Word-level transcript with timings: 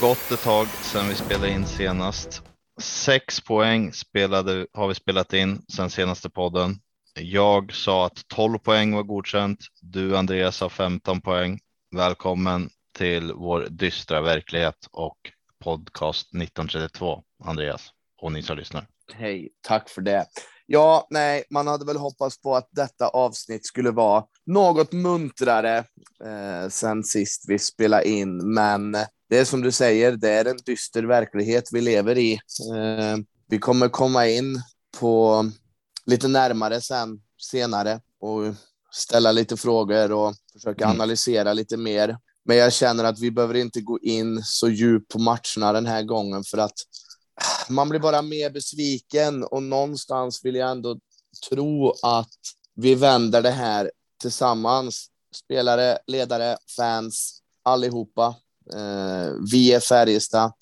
gått 0.00 0.30
ett 0.30 0.42
tag 0.42 0.66
sedan 0.66 1.08
vi 1.08 1.14
spelade 1.14 1.50
in 1.50 1.66
senast. 1.66 2.42
Sex 2.80 3.40
poäng 3.40 3.92
spelade, 3.92 4.66
har 4.72 4.88
vi 4.88 4.94
spelat 4.94 5.32
in 5.32 5.62
sedan 5.68 5.90
senaste 5.90 6.30
podden. 6.30 6.78
Jag 7.14 7.72
sa 7.72 8.06
att 8.06 8.28
12 8.28 8.58
poäng 8.58 8.94
var 8.94 9.02
godkänt. 9.02 9.58
Du 9.80 10.16
Andreas 10.16 10.60
har 10.60 10.68
15 10.68 11.20
poäng. 11.20 11.58
Välkommen 11.96 12.70
till 12.98 13.32
vår 13.32 13.66
dystra 13.70 14.20
verklighet 14.20 14.88
och 14.90 15.18
podcast 15.64 16.26
1932. 16.26 17.22
Andreas 17.44 17.90
och 18.22 18.32
ni 18.32 18.42
som 18.42 18.56
lyssnar. 18.56 18.86
Hej, 19.14 19.48
tack 19.60 19.88
för 19.88 20.02
det. 20.02 20.26
Ja, 20.72 21.06
nej, 21.10 21.44
man 21.50 21.66
hade 21.66 21.84
väl 21.84 21.96
hoppats 21.96 22.40
på 22.40 22.56
att 22.56 22.68
detta 22.70 23.08
avsnitt 23.08 23.66
skulle 23.66 23.90
vara 23.90 24.24
något 24.46 24.92
muntrare 24.92 25.78
eh, 26.24 26.68
sen 26.68 27.04
sist 27.04 27.44
vi 27.48 27.58
spelade 27.58 28.08
in, 28.08 28.54
men 28.54 28.92
det 29.28 29.38
är 29.38 29.44
som 29.44 29.62
du 29.62 29.72
säger, 29.72 30.12
det 30.12 30.30
är 30.30 30.44
en 30.44 30.58
dyster 30.66 31.02
verklighet 31.02 31.68
vi 31.72 31.80
lever 31.80 32.18
i. 32.18 32.32
Eh, 32.74 33.16
vi 33.48 33.58
kommer 33.58 33.88
komma 33.88 34.26
in 34.26 34.62
på 34.98 35.44
lite 36.06 36.28
närmare 36.28 36.80
sen 36.80 37.20
senare 37.38 38.00
och 38.20 38.54
ställa 38.92 39.32
lite 39.32 39.56
frågor 39.56 40.12
och 40.12 40.34
försöka 40.52 40.84
mm. 40.84 40.96
analysera 40.96 41.52
lite 41.52 41.76
mer. 41.76 42.18
Men 42.44 42.56
jag 42.56 42.72
känner 42.72 43.04
att 43.04 43.18
vi 43.18 43.30
behöver 43.30 43.54
inte 43.54 43.80
gå 43.80 43.98
in 43.98 44.42
så 44.44 44.68
djupt 44.68 45.12
på 45.12 45.18
matcherna 45.18 45.72
den 45.72 45.86
här 45.86 46.02
gången 46.02 46.44
för 46.44 46.58
att 46.58 46.76
man 47.68 47.88
blir 47.88 48.00
bara 48.00 48.22
mer 48.22 48.50
besviken 48.50 49.44
och 49.44 49.62
någonstans 49.62 50.44
vill 50.44 50.54
jag 50.54 50.70
ändå 50.70 50.98
tro 51.50 51.94
att 52.02 52.38
vi 52.74 52.94
vänder 52.94 53.42
det 53.42 53.50
här 53.50 53.90
tillsammans. 54.20 55.06
Spelare, 55.34 55.98
ledare, 56.06 56.56
fans, 56.76 57.42
allihopa. 57.64 58.34
Eh, 58.74 59.32
vi 59.52 59.72
är 59.72 59.80
Färjestad. 59.80 60.52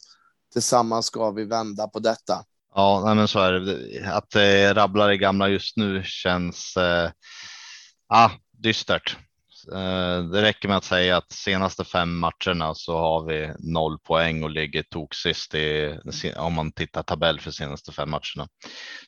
Tillsammans 0.52 1.06
ska 1.06 1.30
vi 1.30 1.44
vända 1.44 1.88
på 1.88 1.98
detta. 1.98 2.44
Ja, 2.74 3.02
nej 3.04 3.14
men 3.14 3.28
så 3.28 3.40
är 3.40 3.52
det. 3.52 4.12
Att 4.14 4.30
det 4.30 4.74
rabblar 4.74 5.10
i 5.10 5.16
gamla 5.16 5.48
just 5.48 5.76
nu 5.76 6.02
känns 6.04 6.76
eh, 6.76 7.10
ah, 8.08 8.30
dystert. 8.52 9.16
Eh, 9.72 10.22
det 10.22 10.42
räcker 10.42 10.68
med 10.68 10.76
att 10.76 10.84
säga 10.84 11.16
att 11.16 11.32
senaste 11.32 11.84
fem 11.84 12.18
matcherna 12.18 12.74
så 12.74 12.98
har 12.98 13.24
vi 13.26 13.52
noll 13.58 13.98
poäng 13.98 14.42
och 14.42 14.50
ligger 14.50 14.82
toksist 14.82 15.54
i, 15.54 15.98
om 16.36 16.54
man 16.54 16.72
tittar 16.72 17.02
tabell 17.02 17.40
för 17.40 17.50
senaste 17.50 17.92
fem 17.92 18.10
matcherna. 18.10 18.48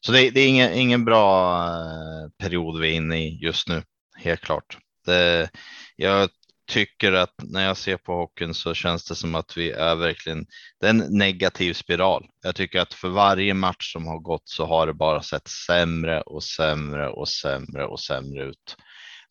Så 0.00 0.12
det, 0.12 0.30
det 0.30 0.40
är 0.40 0.48
ingen, 0.48 0.72
ingen 0.72 1.04
bra 1.04 1.56
eh, 1.66 2.30
period 2.38 2.80
vi 2.80 2.90
är 2.90 2.94
inne 2.94 3.18
i 3.18 3.38
just 3.42 3.68
nu, 3.68 3.82
helt 4.16 4.40
klart. 4.40 4.78
Det, 5.06 5.50
jag 5.96 6.28
tycker 6.70 7.12
att 7.12 7.34
när 7.42 7.66
jag 7.66 7.76
ser 7.76 7.96
på 7.96 8.14
hockeyn 8.14 8.54
så 8.54 8.74
känns 8.74 9.04
det 9.04 9.14
som 9.14 9.34
att 9.34 9.56
vi 9.56 9.70
är 9.70 9.94
verkligen, 9.94 10.46
det 10.80 10.86
är 10.86 10.90
en 10.90 11.18
negativ 11.18 11.74
spiral. 11.74 12.26
Jag 12.42 12.54
tycker 12.54 12.80
att 12.80 12.94
för 12.94 13.08
varje 13.08 13.54
match 13.54 13.92
som 13.92 14.06
har 14.06 14.18
gått 14.18 14.48
så 14.48 14.66
har 14.66 14.86
det 14.86 14.94
bara 14.94 15.22
sett 15.22 15.48
sämre 15.48 16.20
och 16.20 16.42
sämre 16.44 17.08
och 17.08 17.28
sämre 17.28 17.86
och 17.86 18.00
sämre 18.00 18.44
ut 18.44 18.76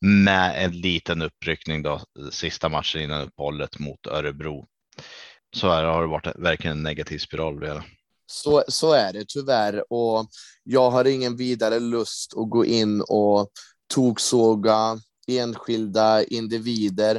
med 0.02 0.66
en 0.66 0.72
liten 0.72 1.22
uppryckning 1.22 1.84
då 1.84 2.02
sista 2.32 2.70
matchen 2.70 3.02
innan 3.02 3.22
uppehållet 3.22 3.80
mot 3.80 4.08
Örebro. 4.08 4.68
Så 5.56 5.70
är 5.70 5.84
det, 5.84 5.90
har 5.90 6.02
det 6.02 6.08
varit 6.08 6.36
verkligen 6.36 6.78
en 6.78 6.84
negativ 6.84 7.20
spiral. 7.20 7.82
Så, 8.26 8.64
så 8.68 8.94
är 8.94 9.14
det 9.14 9.26
tyvärr 9.28 9.94
och 9.94 10.28
jag 10.64 10.92
har 10.92 11.06
ingen 11.06 11.36
vidare 11.36 11.80
lust 11.80 12.38
att 12.38 12.50
gå 12.50 12.66
in 12.66 13.02
och 13.02 13.50
toksåga 13.94 15.00
enskilda 15.28 16.24
individer. 16.24 17.16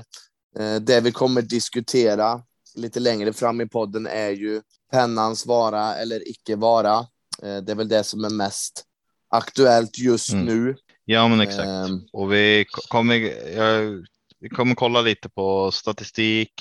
Eh, 0.58 0.76
det 0.76 1.00
vi 1.00 1.12
kommer 1.12 1.42
diskutera 1.42 2.42
lite 2.74 3.00
längre 3.00 3.32
fram 3.32 3.60
i 3.60 3.66
podden 3.66 4.06
är 4.06 4.30
ju 4.30 4.62
pennans 4.92 5.46
vara 5.46 5.94
eller 5.94 6.28
icke 6.28 6.56
vara. 6.56 6.98
Eh, 7.42 7.56
det 7.56 7.72
är 7.72 7.74
väl 7.74 7.88
det 7.88 8.04
som 8.04 8.24
är 8.24 8.30
mest 8.30 8.84
aktuellt 9.28 9.98
just 9.98 10.32
mm. 10.32 10.44
nu. 10.44 10.76
Ja, 11.10 11.28
men 11.28 11.41
exakt. 11.41 11.91
Um, 11.91 12.06
och 12.12 12.32
vi 12.32 12.65
kommer, 12.88 13.15
jag, 13.56 14.04
vi 14.41 14.48
kommer 14.48 14.75
kolla 14.75 15.00
lite 15.00 15.28
på 15.28 15.71
statistik. 15.71 16.53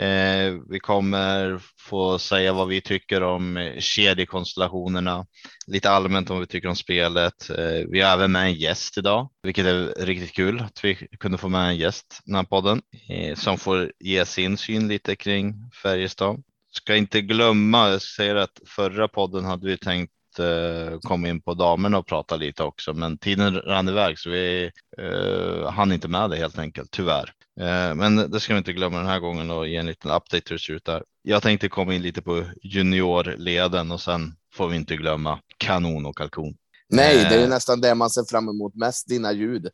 Eh, 0.00 0.54
vi 0.68 0.80
kommer 0.80 1.62
få 1.78 2.18
säga 2.18 2.52
vad 2.52 2.68
vi 2.68 2.80
tycker 2.80 3.22
om 3.22 3.72
kedjekonstellationerna, 3.78 5.26
lite 5.66 5.90
allmänt 5.90 6.30
om 6.30 6.36
vad 6.36 6.40
vi 6.40 6.46
tycker 6.46 6.68
om 6.68 6.76
spelet. 6.76 7.50
Eh, 7.50 7.86
vi 7.88 8.00
har 8.00 8.12
även 8.12 8.32
med 8.32 8.42
en 8.42 8.54
gäst 8.54 8.98
idag, 8.98 9.30
vilket 9.42 9.66
är 9.66 10.04
riktigt 10.04 10.32
kul 10.32 10.60
att 10.60 10.84
vi 10.84 10.94
kunde 10.94 11.38
få 11.38 11.48
med 11.48 11.68
en 11.68 11.76
gäst 11.76 12.06
i 12.12 12.22
den 12.24 12.34
här 12.34 12.44
podden 12.44 12.82
eh, 13.08 13.34
som 13.34 13.58
får 13.58 13.92
ge 14.00 14.26
sin 14.26 14.56
syn 14.56 14.88
lite 14.88 15.16
kring 15.16 15.54
Färjestad. 15.82 16.42
Ska 16.72 16.96
inte 16.96 17.20
glömma, 17.20 17.90
jag 17.90 18.02
säger 18.02 18.36
att 18.36 18.60
förra 18.66 19.08
podden 19.08 19.44
hade 19.44 19.66
vi 19.66 19.78
tänkt 19.78 20.12
eh, 20.40 20.98
komma 21.02 21.28
in 21.28 21.42
på 21.42 21.54
damerna 21.54 21.98
och 21.98 22.06
prata 22.06 22.36
lite 22.36 22.62
också, 22.62 22.94
men 22.94 23.18
tiden 23.18 23.60
rann 23.60 23.88
iväg 23.88 24.18
så 24.18 24.30
vi 24.30 24.70
eh, 24.98 25.70
hann 25.70 25.92
inte 25.92 26.08
med 26.08 26.30
det 26.30 26.36
helt 26.36 26.58
enkelt, 26.58 26.90
tyvärr. 26.90 27.32
Eh, 27.60 27.94
men 27.94 28.30
det 28.30 28.40
ska 28.40 28.54
vi 28.54 28.58
inte 28.58 28.72
glömma 28.72 28.98
den 28.98 29.06
här 29.06 29.20
gången 29.20 29.50
och 29.50 29.68
ge 29.68 29.76
en 29.76 29.86
liten 29.86 30.10
update 30.10 30.42
hur 30.46 30.56
det 30.56 30.62
ser 30.62 30.72
ut 30.72 30.84
där. 30.84 31.04
Jag 31.22 31.42
tänkte 31.42 31.68
komma 31.68 31.94
in 31.94 32.02
lite 32.02 32.22
på 32.22 32.44
juniorleden 32.62 33.90
och 33.90 34.00
sen 34.00 34.34
får 34.54 34.68
vi 34.68 34.76
inte 34.76 34.96
glömma 34.96 35.38
kanon 35.58 36.06
och 36.06 36.16
kalkon. 36.16 36.54
Nej, 36.88 37.16
det 37.16 37.34
är 37.34 37.42
eh. 37.42 37.48
nästan 37.48 37.80
det 37.80 37.94
man 37.94 38.10
ser 38.10 38.24
fram 38.24 38.48
emot 38.48 38.74
mest, 38.74 39.08
dina 39.08 39.32
ljud. 39.32 39.68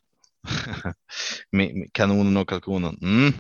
Kanonen 1.93 2.37
och 2.37 2.49
kalkonen. 2.49 2.99
Mm. 3.03 3.33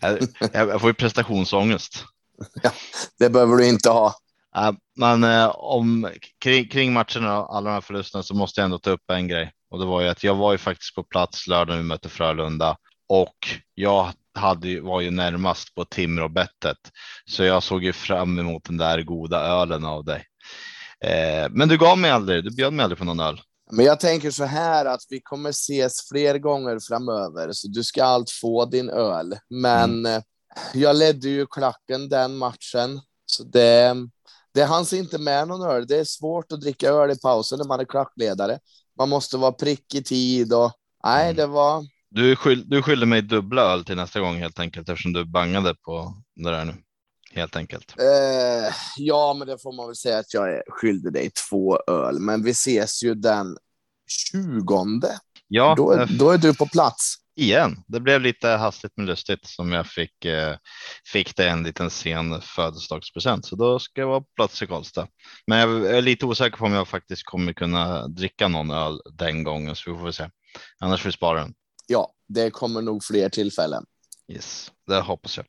jag 0.52 0.80
får 0.80 0.90
ju 0.90 0.94
prestationsångest. 0.94 2.04
Ja, 2.62 2.72
det 3.18 3.30
behöver 3.30 3.56
du 3.56 3.66
inte 3.66 3.90
ha. 3.90 4.14
Men 4.96 5.24
eh, 5.24 5.50
om 5.54 6.10
kring, 6.40 6.68
kring 6.68 6.92
matcherna 6.92 7.42
och 7.42 7.56
alla 7.56 7.70
de 7.70 7.74
här 7.74 7.80
förlusterna 7.80 8.22
så 8.22 8.34
måste 8.34 8.60
jag 8.60 8.64
ändå 8.64 8.78
ta 8.78 8.90
upp 8.90 9.10
en 9.10 9.28
grej 9.28 9.52
och 9.70 9.78
det 9.78 9.86
var 9.86 10.00
ju 10.00 10.08
att 10.08 10.24
jag 10.24 10.34
var 10.34 10.52
ju 10.52 10.58
faktiskt 10.58 10.94
på 10.94 11.02
plats 11.02 11.46
lördag 11.46 11.72
när 11.72 11.82
vi 11.82 11.88
mötte 11.88 12.08
Frölunda 12.08 12.76
och 13.08 13.36
jag 13.74 14.12
hade, 14.34 14.80
var 14.80 15.00
ju 15.00 15.10
närmast 15.10 15.74
på 15.74 15.84
Timrå-bettet 15.84 16.76
så 17.30 17.44
jag 17.44 17.62
såg 17.62 17.84
ju 17.84 17.92
fram 17.92 18.38
emot 18.38 18.64
den 18.64 18.76
där 18.76 19.02
goda 19.02 19.40
ölen 19.40 19.84
av 19.84 20.04
dig. 20.04 20.24
Eh, 21.00 21.48
men 21.50 21.68
du 21.68 21.78
gav 21.78 21.98
mig 21.98 22.10
aldrig, 22.10 22.44
du 22.44 22.50
bjöd 22.50 22.72
mig 22.72 22.84
aldrig 22.84 22.98
på 22.98 23.04
någon 23.04 23.20
öl. 23.20 23.40
Men 23.72 23.84
jag 23.84 24.00
tänker 24.00 24.30
så 24.30 24.44
här 24.44 24.84
att 24.84 25.00
vi 25.08 25.20
kommer 25.20 25.50
ses 25.50 26.08
fler 26.08 26.38
gånger 26.38 26.78
framöver, 26.88 27.52
så 27.52 27.68
du 27.68 27.84
ska 27.84 28.04
allt 28.04 28.30
få 28.30 28.64
din 28.64 28.90
öl. 28.90 29.36
Men 29.50 29.90
mm. 29.90 30.06
Eh, 30.06 30.22
jag 30.74 30.96
ledde 30.96 31.28
ju 31.28 31.46
klacken 31.46 32.08
den 32.08 32.36
matchen, 32.36 33.00
så 33.26 33.44
det, 33.44 33.94
det 34.54 34.64
hanns 34.64 34.92
inte 34.92 35.18
med 35.18 35.48
någon 35.48 35.70
öl. 35.70 35.86
Det 35.86 35.96
är 35.96 36.04
svårt 36.04 36.52
att 36.52 36.60
dricka 36.60 36.88
öl 36.88 37.10
i 37.10 37.18
pausen 37.18 37.58
när 37.58 37.66
man 37.66 37.80
är 37.80 37.84
klackledare. 37.84 38.58
Man 38.98 39.08
måste 39.08 39.36
vara 39.36 39.52
prick 39.52 39.94
i 39.94 40.02
tid 40.02 40.52
och 40.52 40.72
nej, 41.04 41.24
mm. 41.24 41.36
det 41.36 41.46
var. 41.46 41.86
Du, 42.10 42.36
skyll, 42.36 42.68
du 42.68 42.82
skyller 42.82 43.06
mig 43.06 43.22
dubbla 43.22 43.62
öl 43.62 43.84
till 43.84 43.96
nästa 43.96 44.20
gång 44.20 44.36
helt 44.36 44.58
enkelt 44.58 44.88
eftersom 44.88 45.12
du 45.12 45.24
bangade 45.24 45.74
på 45.74 46.14
det 46.36 46.50
där 46.50 46.64
nu. 46.64 46.74
Helt 47.32 47.56
enkelt. 47.56 47.94
Eh, 47.98 48.74
ja, 48.96 49.34
men 49.38 49.48
det 49.48 49.62
får 49.62 49.76
man 49.76 49.86
väl 49.86 49.96
säga 49.96 50.18
att 50.18 50.34
jag 50.34 50.54
är 50.54 50.62
skyldig 50.68 51.12
dig 51.12 51.30
två 51.50 51.78
öl, 51.86 52.20
men 52.20 52.44
vi 52.44 52.50
ses 52.50 53.02
ju 53.02 53.14
den 53.14 53.56
20. 54.32 55.08
Ja, 55.48 55.74
då, 55.76 55.92
eh, 55.92 56.06
då 56.18 56.30
är 56.30 56.38
du 56.38 56.54
på 56.54 56.66
plats 56.66 57.14
igen. 57.36 57.76
Det 57.86 58.00
blev 58.00 58.20
lite 58.20 58.48
hastigt 58.48 58.92
men 58.96 59.06
lustigt 59.06 59.46
som 59.46 59.72
jag 59.72 59.86
fick. 59.86 60.24
Eh, 60.24 60.56
fick 61.12 61.36
det 61.36 61.48
en 61.48 61.62
liten 61.62 61.90
sen 61.90 62.40
födelsedagspresent 62.40 63.46
så 63.46 63.56
då 63.56 63.78
ska 63.78 64.00
jag 64.00 64.08
vara 64.08 64.20
på 64.20 64.28
plats 64.36 64.62
i 64.62 64.66
Karlstad. 64.66 65.08
Men 65.46 65.58
jag 65.58 65.96
är 65.96 66.02
lite 66.02 66.26
osäker 66.26 66.56
på 66.56 66.64
om 66.64 66.72
jag 66.72 66.88
faktiskt 66.88 67.24
kommer 67.24 67.52
kunna 67.52 68.08
dricka 68.08 68.48
någon 68.48 68.70
öl 68.70 69.00
den 69.12 69.44
gången 69.44 69.76
så 69.76 69.92
vi 69.92 69.98
får 69.98 70.10
se. 70.10 70.30
Annars 70.80 71.00
får 71.00 71.08
vi 71.08 71.12
spara 71.12 71.40
den. 71.40 71.54
Ja, 71.86 72.12
det 72.28 72.50
kommer 72.50 72.82
nog 72.82 73.04
fler 73.04 73.28
tillfällen. 73.28 73.84
Yes, 74.32 74.72
det 74.86 75.00
hoppas 75.00 75.36
jag. 75.36 75.46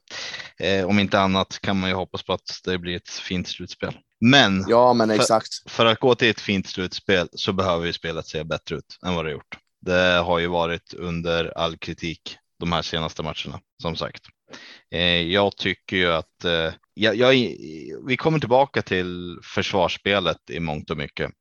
Eh, 0.59 0.85
om 0.85 0.99
inte 0.99 1.19
annat 1.19 1.59
kan 1.61 1.79
man 1.79 1.89
ju 1.89 1.95
hoppas 1.95 2.23
på 2.23 2.33
att 2.33 2.59
det 2.63 2.77
blir 2.77 2.95
ett 2.95 3.09
fint 3.09 3.47
slutspel. 3.47 3.97
Men, 4.21 4.65
ja, 4.67 4.93
men 4.93 5.09
exakt. 5.09 5.47
För, 5.63 5.69
för 5.69 5.85
att 5.85 5.99
gå 5.99 6.15
till 6.15 6.29
ett 6.29 6.41
fint 6.41 6.67
slutspel 6.67 7.29
så 7.31 7.53
behöver 7.53 7.85
ju 7.85 7.93
spelet 7.93 8.27
se 8.27 8.43
bättre 8.43 8.75
ut 8.75 8.97
än 9.05 9.15
vad 9.15 9.25
det 9.25 9.31
gjort. 9.31 9.57
Det 9.85 10.21
har 10.25 10.39
ju 10.39 10.47
varit 10.47 10.93
under 10.93 11.57
all 11.57 11.77
kritik 11.77 12.37
de 12.59 12.71
här 12.71 12.81
senaste 12.81 13.23
matcherna 13.23 13.59
som 13.81 13.95
sagt. 13.95 14.25
Eh, 14.91 15.21
jag 15.21 15.57
tycker 15.57 15.97
ju 15.97 16.11
att 16.11 16.45
eh, 16.45 16.73
jag, 16.93 17.15
jag, 17.15 17.31
vi 18.07 18.17
kommer 18.17 18.39
tillbaka 18.39 18.81
till 18.81 19.39
försvarsspelet 19.43 20.49
i 20.49 20.59
mångt 20.59 20.89
och 20.89 20.97
mycket. 20.97 21.31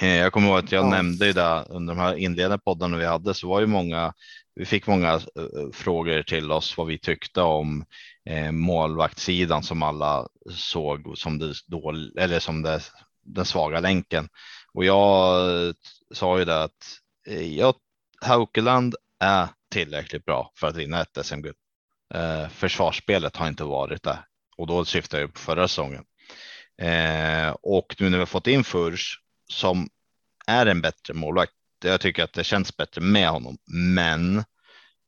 Eh, 0.00 0.16
jag 0.16 0.32
kommer 0.32 0.48
ihåg 0.48 0.58
att 0.58 0.72
jag 0.72 0.84
ja. 0.84 0.90
nämnde 0.90 1.32
det 1.32 1.64
under 1.68 1.94
de 1.94 2.00
här 2.00 2.14
inledande 2.14 2.58
poddarna 2.58 2.96
vi 2.96 3.06
hade 3.06 3.34
så 3.34 3.48
var 3.48 3.60
ju 3.60 3.66
många. 3.66 4.12
Vi 4.54 4.64
fick 4.64 4.86
många 4.86 5.20
frågor 5.72 6.22
till 6.22 6.52
oss 6.52 6.76
vad 6.76 6.86
vi 6.86 6.98
tyckte 6.98 7.40
om 7.40 7.84
målvaktssidan 8.50 9.62
som 9.62 9.82
alla 9.82 10.28
såg 10.50 11.18
som 11.18 11.38
det 11.38 11.52
dåliga 11.66 12.24
eller 12.24 12.38
som 12.38 12.62
det, 12.62 12.80
den 13.22 13.44
svaga 13.44 13.80
länken. 13.80 14.28
Och 14.72 14.84
jag 14.84 15.74
sa 16.14 16.38
ju 16.38 16.44
det 16.44 16.62
att 16.62 16.98
Eh, 17.28 17.56
jag, 17.56 17.74
Haukeland 18.20 18.94
är 19.18 19.48
tillräckligt 19.70 20.24
bra 20.24 20.52
för 20.54 20.66
att 20.66 20.76
vinna 20.76 21.00
ett 21.00 21.26
SM-guld. 21.26 21.56
Eh, 22.14 22.48
försvarsspelet 22.48 23.36
har 23.36 23.48
inte 23.48 23.64
varit 23.64 24.02
det 24.02 24.18
och 24.56 24.66
då 24.66 24.84
syftar 24.84 25.18
jag 25.18 25.32
på 25.32 25.38
förra 25.38 25.68
säsongen. 25.68 26.04
Eh, 26.82 27.50
och 27.50 27.96
nu 27.98 28.10
när 28.10 28.18
vi 28.18 28.18
har 28.18 28.26
fått 28.26 28.46
in 28.46 28.64
Furs 28.64 29.20
som 29.50 29.88
är 30.46 30.66
en 30.66 30.80
bättre 30.80 31.14
målvakt. 31.14 31.52
Jag 31.84 32.00
tycker 32.00 32.24
att 32.24 32.32
det 32.32 32.44
känns 32.44 32.76
bättre 32.76 33.00
med 33.00 33.28
honom, 33.28 33.58
men 33.66 34.38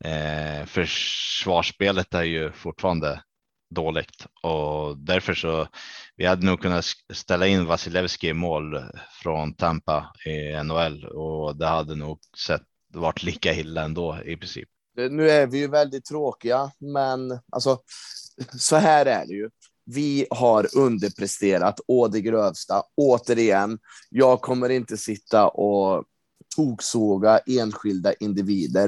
eh, 0.03 0.65
försvarsspelet 0.65 2.13
är 2.13 2.23
ju 2.23 2.51
fortfarande 2.51 3.23
dåligt 3.71 4.25
och 4.43 4.97
därför 4.97 5.33
så 5.33 5.67
vi 6.15 6.25
hade 6.25 6.45
nog 6.45 6.61
kunnat 6.61 6.85
ställa 7.13 7.47
in 7.47 7.65
Vasilevski 7.65 8.27
i 8.27 8.33
mål 8.33 8.83
från 9.23 9.53
Tampa 9.53 10.13
i 10.25 10.63
NHL 10.63 11.05
och 11.05 11.55
det 11.55 11.67
hade 11.67 11.95
nog 11.95 12.19
sett 12.47 12.61
varit 12.93 13.23
lika 13.23 13.53
illa 13.53 13.83
ändå 13.83 14.17
i 14.25 14.37
princip. 14.37 14.69
Eh, 14.97 15.09
nu 15.09 15.29
är 15.29 15.47
vi 15.47 15.57
ju 15.57 15.67
väldigt 15.67 16.05
tråkiga, 16.05 16.71
men 16.79 17.39
alltså 17.51 17.79
så 18.57 18.75
här 18.75 19.05
är 19.05 19.25
det 19.25 19.33
ju. 19.33 19.49
Vi 19.85 20.27
har 20.29 20.77
underpresterat 20.77 21.79
å 21.87 22.07
det 22.07 22.21
grövsta. 22.21 22.83
Återigen, 22.97 23.79
jag 24.09 24.41
kommer 24.41 24.69
inte 24.69 24.97
sitta 24.97 25.47
och 25.47 26.05
toksåga 26.55 27.39
enskilda 27.45 28.13
individer. 28.13 28.87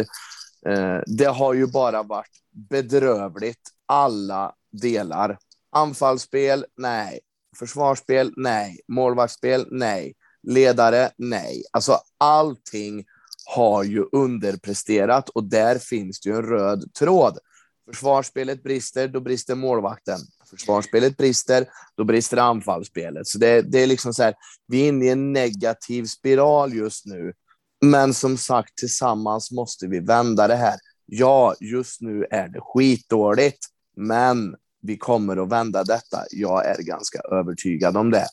Eh, 0.67 0.99
det 1.05 1.25
har 1.25 1.53
ju 1.53 1.67
bara 1.67 2.03
varit 2.03 2.31
bedrövligt 2.69 3.72
alla 3.85 4.55
delar. 4.71 5.37
Anfallsspel, 5.71 6.65
nej. 6.77 7.19
Försvarsspel, 7.59 8.33
nej. 8.35 8.79
Målvaktsspel, 8.87 9.67
nej. 9.71 10.13
Ledare, 10.47 11.11
nej. 11.17 11.63
Alltså 11.71 11.97
allting 12.17 13.05
har 13.45 13.83
ju 13.83 14.05
underpresterat 14.11 15.29
och 15.29 15.43
där 15.43 15.79
finns 15.79 16.19
det 16.19 16.29
ju 16.29 16.35
en 16.35 16.45
röd 16.45 16.93
tråd. 16.93 17.37
Försvarsspelet 17.85 18.63
brister, 18.63 19.07
då 19.07 19.19
brister 19.19 19.55
målvakten. 19.55 20.19
Försvarsspelet 20.49 21.17
brister, 21.17 21.67
då 21.97 22.03
brister 22.03 22.37
anfallsspelet. 22.37 23.27
Så 23.27 23.37
det, 23.37 23.61
det 23.61 23.79
är 23.83 23.87
liksom 23.87 24.13
så 24.13 24.23
här, 24.23 24.35
vi 24.67 24.83
är 24.83 24.87
inne 24.87 25.05
i 25.05 25.09
en 25.09 25.33
negativ 25.33 26.05
spiral 26.05 26.73
just 26.73 27.05
nu. 27.05 27.33
Men 27.81 28.13
som 28.13 28.37
sagt, 28.37 28.77
tillsammans 28.77 29.51
måste 29.51 29.87
vi 29.87 29.99
vända 29.99 30.47
det 30.47 30.55
här. 30.55 30.79
Ja, 31.05 31.55
just 31.59 32.01
nu 32.01 32.25
är 32.31 32.47
det 32.47 32.61
skitdåligt, 32.61 33.65
men 33.95 34.55
vi 34.81 34.97
kommer 34.97 35.43
att 35.43 35.51
vända 35.51 35.83
detta. 35.83 36.17
Jag 36.31 36.65
är 36.65 36.83
ganska 36.83 37.19
övertygad 37.19 37.97
om 37.97 38.11
det. 38.11 38.27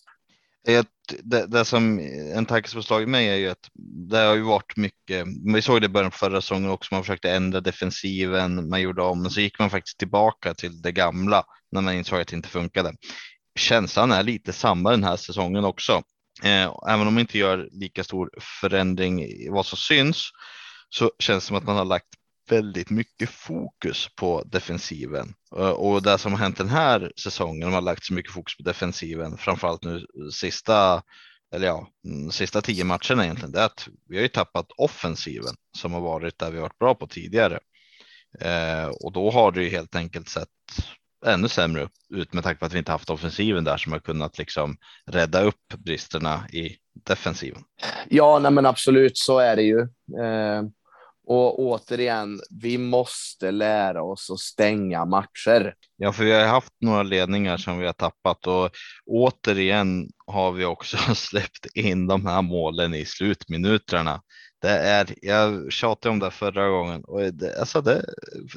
Ett, 0.68 0.86
det, 1.22 1.46
det 1.46 1.64
som 1.64 1.98
en 2.34 2.46
tanke 2.46 2.68
som 2.68 2.82
slagit 2.82 3.08
mig 3.08 3.28
är 3.28 3.36
ju 3.36 3.48
att 3.48 3.68
det 4.10 4.18
har 4.18 4.34
ju 4.34 4.42
varit 4.42 4.76
mycket. 4.76 5.26
Vi 5.54 5.62
såg 5.62 5.80
det 5.80 5.86
i 5.86 5.88
början 5.88 6.10
på 6.10 6.16
förra 6.16 6.40
säsongen 6.40 6.70
också. 6.70 6.94
Man 6.94 7.02
försökte 7.02 7.30
ändra 7.30 7.60
defensiven. 7.60 8.68
Man 8.68 8.80
gjorde 8.80 9.02
om, 9.02 9.22
men 9.22 9.30
så 9.30 9.40
gick 9.40 9.58
man 9.58 9.70
faktiskt 9.70 9.98
tillbaka 9.98 10.54
till 10.54 10.82
det 10.82 10.92
gamla 10.92 11.44
när 11.72 11.80
man 11.80 11.94
insåg 11.94 12.20
att 12.20 12.28
det 12.28 12.36
inte 12.36 12.48
funkade. 12.48 12.94
Känslan 13.58 14.12
är 14.12 14.22
lite 14.22 14.52
samma 14.52 14.90
den 14.90 15.04
här 15.04 15.16
säsongen 15.16 15.64
också. 15.64 16.02
Eh, 16.42 16.74
även 16.88 17.06
om 17.06 17.14
man 17.14 17.18
inte 17.18 17.38
gör 17.38 17.68
lika 17.72 18.04
stor 18.04 18.30
förändring 18.60 19.22
i 19.22 19.48
vad 19.50 19.66
som 19.66 19.78
syns 19.78 20.30
så 20.88 21.10
känns 21.18 21.44
det 21.44 21.48
som 21.48 21.56
att 21.56 21.64
man 21.64 21.76
har 21.76 21.84
lagt 21.84 22.08
väldigt 22.50 22.90
mycket 22.90 23.30
fokus 23.30 24.08
på 24.16 24.42
defensiven 24.42 25.34
eh, 25.56 25.70
och 25.70 26.02
det 26.02 26.18
som 26.18 26.32
har 26.32 26.38
hänt 26.38 26.58
den 26.58 26.68
här 26.68 27.12
säsongen. 27.22 27.60
De 27.60 27.74
har 27.74 27.80
lagt 27.80 28.04
så 28.04 28.14
mycket 28.14 28.32
fokus 28.32 28.56
på 28.56 28.62
defensiven, 28.62 29.36
framförallt 29.36 29.84
nu 29.84 30.06
sista 30.32 31.02
eller 31.54 31.66
ja, 31.66 31.88
mm, 32.04 32.30
sista 32.30 32.60
tio 32.60 32.84
matcherna 32.84 33.24
egentligen. 33.24 33.52
Det 33.52 33.60
är 33.60 33.66
att 33.66 33.88
vi 34.08 34.16
har 34.16 34.22
ju 34.22 34.28
tappat 34.28 34.66
offensiven 34.76 35.54
som 35.78 35.92
har 35.92 36.00
varit 36.00 36.38
där 36.38 36.50
vi 36.50 36.58
varit 36.58 36.78
bra 36.78 36.94
på 36.94 37.06
tidigare 37.06 37.58
eh, 38.40 38.86
och 38.86 39.12
då 39.12 39.30
har 39.30 39.52
det 39.52 39.62
ju 39.62 39.70
helt 39.70 39.96
enkelt 39.96 40.28
sett 40.28 40.48
ännu 41.26 41.48
sämre 41.48 41.88
ut 42.14 42.32
med 42.32 42.44
tanke 42.44 42.58
på 42.58 42.66
att 42.66 42.74
vi 42.74 42.78
inte 42.78 42.92
haft 42.92 43.10
offensiven 43.10 43.64
där 43.64 43.76
som 43.76 43.92
har 43.92 43.98
kunnat 43.98 44.38
liksom 44.38 44.76
rädda 45.06 45.42
upp 45.42 45.74
bristerna 45.78 46.48
i 46.52 46.76
defensiven. 47.06 47.62
Ja, 48.08 48.38
nej 48.38 48.50
men 48.50 48.66
absolut 48.66 49.18
så 49.18 49.38
är 49.38 49.56
det 49.56 49.62
ju. 49.62 49.80
Eh, 50.20 50.62
och 51.30 51.58
återigen, 51.58 52.40
vi 52.50 52.78
måste 52.78 53.50
lära 53.50 54.02
oss 54.02 54.30
att 54.30 54.38
stänga 54.38 55.04
matcher. 55.04 55.74
Ja, 55.96 56.12
för 56.12 56.24
vi 56.24 56.32
har 56.32 56.46
haft 56.46 56.72
några 56.80 57.02
ledningar 57.02 57.56
som 57.56 57.78
vi 57.78 57.86
har 57.86 57.92
tappat 57.92 58.46
och 58.46 58.70
återigen 59.06 60.08
har 60.26 60.52
vi 60.52 60.64
också 60.64 60.96
släppt 61.14 61.66
in 61.74 62.06
de 62.06 62.26
här 62.26 62.42
målen 62.42 62.94
i 62.94 63.04
slutminuterna. 63.04 64.22
Det 64.62 64.70
är, 64.70 65.14
jag 65.22 65.72
tjatade 65.72 66.12
om 66.12 66.18
det 66.18 66.30
förra 66.30 66.68
gången 66.68 67.04
och 67.04 67.34
det, 67.34 67.60
alltså 67.60 67.80
det, 67.80 68.04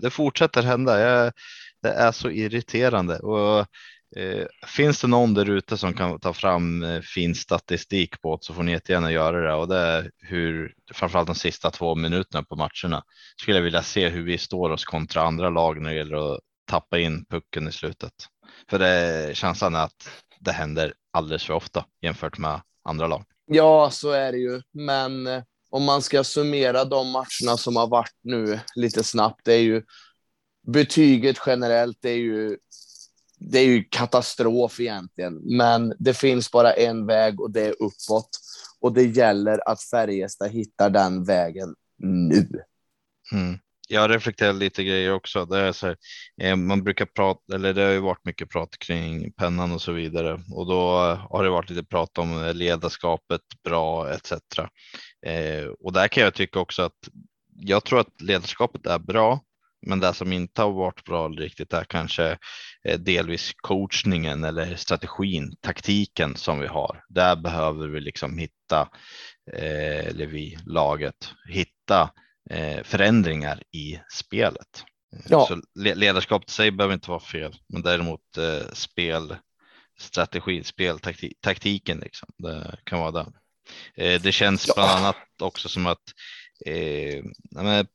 det 0.01 0.09
fortsätter 0.09 0.63
hända. 0.63 0.99
Jag, 0.99 1.33
det 1.81 1.89
är 1.89 2.11
så 2.11 2.29
irriterande 2.29 3.19
och 3.19 3.67
Eh, 4.15 4.45
finns 4.67 5.01
det 5.01 5.07
någon 5.07 5.33
där 5.33 5.49
ute 5.49 5.77
som 5.77 5.93
kan 5.93 6.19
ta 6.19 6.33
fram 6.33 6.83
eh, 6.83 7.01
fin 7.01 7.35
statistik 7.35 8.21
på 8.21 8.35
det 8.35 8.45
så 8.45 8.53
får 8.53 8.63
ni 8.63 8.71
jättegärna 8.71 9.11
göra 9.11 9.47
det 9.47 9.53
och 9.53 9.67
det 9.67 9.77
är 9.77 10.11
hur 10.17 10.73
framförallt 10.93 11.27
de 11.27 11.35
sista 11.35 11.71
två 11.71 11.95
minuterna 11.95 12.43
på 12.43 12.55
matcherna 12.55 13.03
skulle 13.41 13.57
jag 13.57 13.63
vilja 13.63 13.83
se 13.83 14.09
hur 14.09 14.23
vi 14.23 14.37
står 14.37 14.69
oss 14.69 14.85
kontra 14.85 15.21
andra 15.21 15.49
lag 15.49 15.81
när 15.81 15.89
det 15.89 15.95
gäller 15.95 16.33
att 16.33 16.39
tappa 16.65 16.99
in 16.99 17.25
pucken 17.25 17.67
i 17.67 17.71
slutet. 17.71 18.13
För 18.69 18.79
det 18.79 19.37
känslan 19.37 19.75
är 19.75 19.83
att 19.83 20.09
det 20.39 20.51
händer 20.51 20.93
alldeles 21.13 21.43
för 21.43 21.53
ofta 21.53 21.85
jämfört 22.01 22.37
med 22.37 22.61
andra 22.83 23.07
lag. 23.07 23.23
Ja, 23.45 23.89
så 23.91 24.11
är 24.11 24.31
det 24.31 24.37
ju, 24.37 24.61
men 24.71 25.27
eh, 25.27 25.43
om 25.69 25.83
man 25.83 26.01
ska 26.01 26.23
summera 26.23 26.85
de 26.85 27.11
matcherna 27.11 27.57
som 27.57 27.75
har 27.75 27.87
varit 27.87 28.15
nu 28.23 28.59
lite 28.75 29.03
snabbt, 29.03 29.41
det 29.43 29.53
är 29.53 29.61
ju 29.61 29.83
betyget 30.67 31.37
generellt, 31.45 31.97
det 32.01 32.09
är 32.09 32.17
ju 32.17 32.57
det 33.51 33.59
är 33.59 33.65
ju 33.65 33.83
katastrof 33.83 34.79
egentligen, 34.79 35.33
men 35.57 35.93
det 35.99 36.13
finns 36.13 36.51
bara 36.51 36.73
en 36.73 37.05
väg 37.05 37.41
och 37.41 37.51
det 37.51 37.61
är 37.61 37.75
uppåt. 37.79 38.29
Och 38.79 38.93
det 38.93 39.03
gäller 39.03 39.69
att 39.69 39.83
Färjestad 39.83 40.51
hittar 40.51 40.89
den 40.89 41.23
vägen 41.23 41.75
nu. 41.97 42.47
Mm. 43.31 43.59
Jag 43.89 44.11
reflekterar 44.11 44.53
lite 44.53 44.83
grejer 44.83 45.13
också. 45.13 45.45
Det 45.45 45.59
är 45.59 45.71
så 45.71 45.87
här, 45.87 45.97
eh, 46.41 46.55
man 46.55 46.83
brukar 46.83 47.05
prata, 47.05 47.55
eller 47.55 47.73
det 47.73 47.81
har 47.81 47.91
ju 47.91 47.99
varit 47.99 48.25
mycket 48.25 48.49
prat 48.49 48.77
kring 48.79 49.31
pennan 49.31 49.71
och 49.71 49.81
så 49.81 49.91
vidare 49.91 50.43
och 50.51 50.67
då 50.67 51.09
eh, 51.09 51.31
har 51.31 51.43
det 51.43 51.49
varit 51.49 51.69
lite 51.69 51.83
prat 51.83 52.17
om 52.17 52.43
eh, 52.43 52.53
ledarskapet 52.53 53.41
bra 53.63 54.13
etc. 54.13 54.31
Eh, 55.25 55.65
och 55.79 55.93
där 55.93 56.07
kan 56.07 56.23
jag 56.23 56.33
tycka 56.33 56.59
också 56.59 56.81
att 56.81 57.09
jag 57.55 57.83
tror 57.83 57.99
att 57.99 58.21
ledarskapet 58.21 58.85
är 58.85 58.99
bra, 58.99 59.41
men 59.85 59.99
det 59.99 60.13
som 60.13 60.33
inte 60.33 60.61
har 60.61 60.71
varit 60.71 61.03
bra 61.03 61.27
riktigt 61.27 61.73
är 61.73 61.83
kanske 61.83 62.37
eh, 62.83 62.99
delvis 62.99 63.53
coachningen 63.57 64.43
eller 64.43 64.75
strategin, 64.75 65.55
taktiken 65.61 66.35
som 66.35 66.59
vi 66.59 66.67
har. 66.67 67.03
Där 67.09 67.35
behöver 67.35 67.87
vi 67.87 68.01
liksom 68.01 68.37
hitta, 68.37 68.89
eh, 69.53 70.07
eller 70.07 70.25
vi, 70.25 70.57
laget, 70.65 71.33
hitta 71.49 72.09
eh, 72.49 72.83
förändringar 72.83 73.63
i 73.71 73.99
spelet. 74.13 74.83
Ja. 75.29 75.47
Så 75.47 75.61
ledarskapet 75.75 76.49
i 76.49 76.53
sig 76.53 76.71
behöver 76.71 76.93
inte 76.93 77.09
vara 77.09 77.19
fel, 77.19 77.55
men 77.67 77.81
däremot 77.81 78.21
spel, 78.73 79.35
strategi, 79.99 80.63
speltaktiken, 80.63 81.97
liksom. 81.97 82.29
det 82.37 82.75
kan 82.83 82.99
vara 82.99 83.11
det. 83.11 83.31
Det 84.17 84.31
känns 84.31 84.75
bland 84.75 84.91
annat 84.91 85.15
också 85.41 85.69
som 85.69 85.87
att 85.87 86.03
eh, 86.65 87.23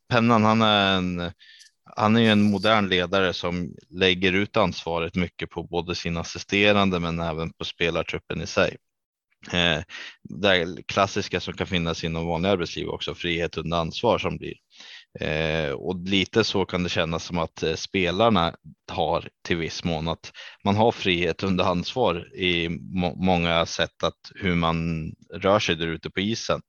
Pennan, 0.08 0.44
han 0.44 0.62
är 0.62 0.96
en 0.96 1.32
han 1.98 2.16
är 2.16 2.20
ju 2.20 2.28
en 2.28 2.42
modern 2.42 2.88
ledare 2.88 3.32
som 3.32 3.74
lägger 3.90 4.32
ut 4.32 4.56
ansvaret 4.56 5.14
mycket 5.14 5.50
på 5.50 5.62
både 5.62 5.94
sin 5.94 6.16
assisterande 6.16 7.00
men 7.00 7.20
även 7.20 7.52
på 7.52 7.64
spelartruppen 7.64 8.42
i 8.42 8.46
sig. 8.46 8.76
Eh, 9.52 9.82
det 10.22 10.82
klassiska 10.88 11.40
som 11.40 11.54
kan 11.54 11.66
finnas 11.66 12.04
inom 12.04 12.26
vanliga 12.26 12.52
arbetsliv 12.52 12.88
också, 12.88 13.14
frihet 13.14 13.56
under 13.56 13.76
ansvar 13.76 14.18
som 14.18 14.36
blir. 14.36 14.54
Eh, 15.20 15.70
och 15.70 16.08
lite 16.08 16.44
så 16.44 16.64
kan 16.64 16.82
det 16.82 16.88
kännas 16.88 17.24
som 17.24 17.38
att 17.38 17.62
eh, 17.62 17.74
spelarna 17.74 18.54
har 18.92 19.28
till 19.46 19.56
viss 19.56 19.84
mån 19.84 20.08
att 20.08 20.32
man 20.64 20.76
har 20.76 20.92
frihet 20.92 21.42
under 21.42 21.64
ansvar 21.64 22.36
i 22.36 22.68
må 22.68 23.14
många 23.14 23.66
sätt 23.66 24.02
att 24.02 24.32
hur 24.34 24.54
man 24.54 25.08
rör 25.34 25.58
sig 25.58 25.74
där 25.76 25.86
ute 25.86 26.10
på 26.10 26.20
isen. 26.20 26.60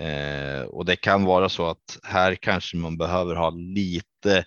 Eh, 0.00 0.62
och 0.62 0.84
det 0.84 0.96
kan 0.96 1.24
vara 1.24 1.48
så 1.48 1.66
att 1.66 1.98
här 2.02 2.34
kanske 2.34 2.76
man 2.76 2.96
behöver 2.96 3.34
ha 3.34 3.50
lite 3.50 4.44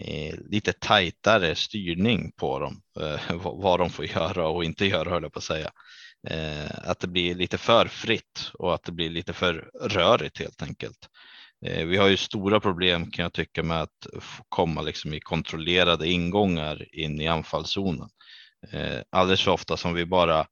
eh, 0.00 0.34
lite 0.50 0.72
tajtare 0.72 1.54
styrning 1.54 2.32
på 2.32 2.58
dem, 2.58 2.82
eh, 3.00 3.20
vad 3.42 3.80
de 3.80 3.90
får 3.90 4.04
göra 4.04 4.48
och 4.48 4.64
inte 4.64 4.86
göra 4.86 5.10
höll 5.10 5.22
jag 5.22 5.32
på 5.32 5.38
att 5.38 5.44
säga. 5.44 5.70
Eh, 6.28 6.90
att 6.90 7.00
det 7.00 7.08
blir 7.08 7.34
lite 7.34 7.58
för 7.58 7.86
fritt 7.86 8.50
och 8.54 8.74
att 8.74 8.84
det 8.84 8.92
blir 8.92 9.10
lite 9.10 9.32
för 9.32 9.70
rörigt 9.80 10.38
helt 10.38 10.62
enkelt. 10.62 11.08
Eh, 11.66 11.86
vi 11.86 11.96
har 11.96 12.08
ju 12.08 12.16
stora 12.16 12.60
problem 12.60 13.10
kan 13.10 13.22
jag 13.22 13.32
tycka 13.32 13.62
med 13.62 13.82
att 13.82 14.06
komma 14.48 14.82
liksom 14.82 15.14
i 15.14 15.20
kontrollerade 15.20 16.08
ingångar 16.08 16.94
in 16.94 17.20
i 17.20 17.28
anfallszonen. 17.28 18.08
Eh, 18.72 19.00
alldeles 19.10 19.42
för 19.42 19.50
ofta 19.50 19.76
som 19.76 19.94
vi 19.94 20.06
bara 20.06 20.46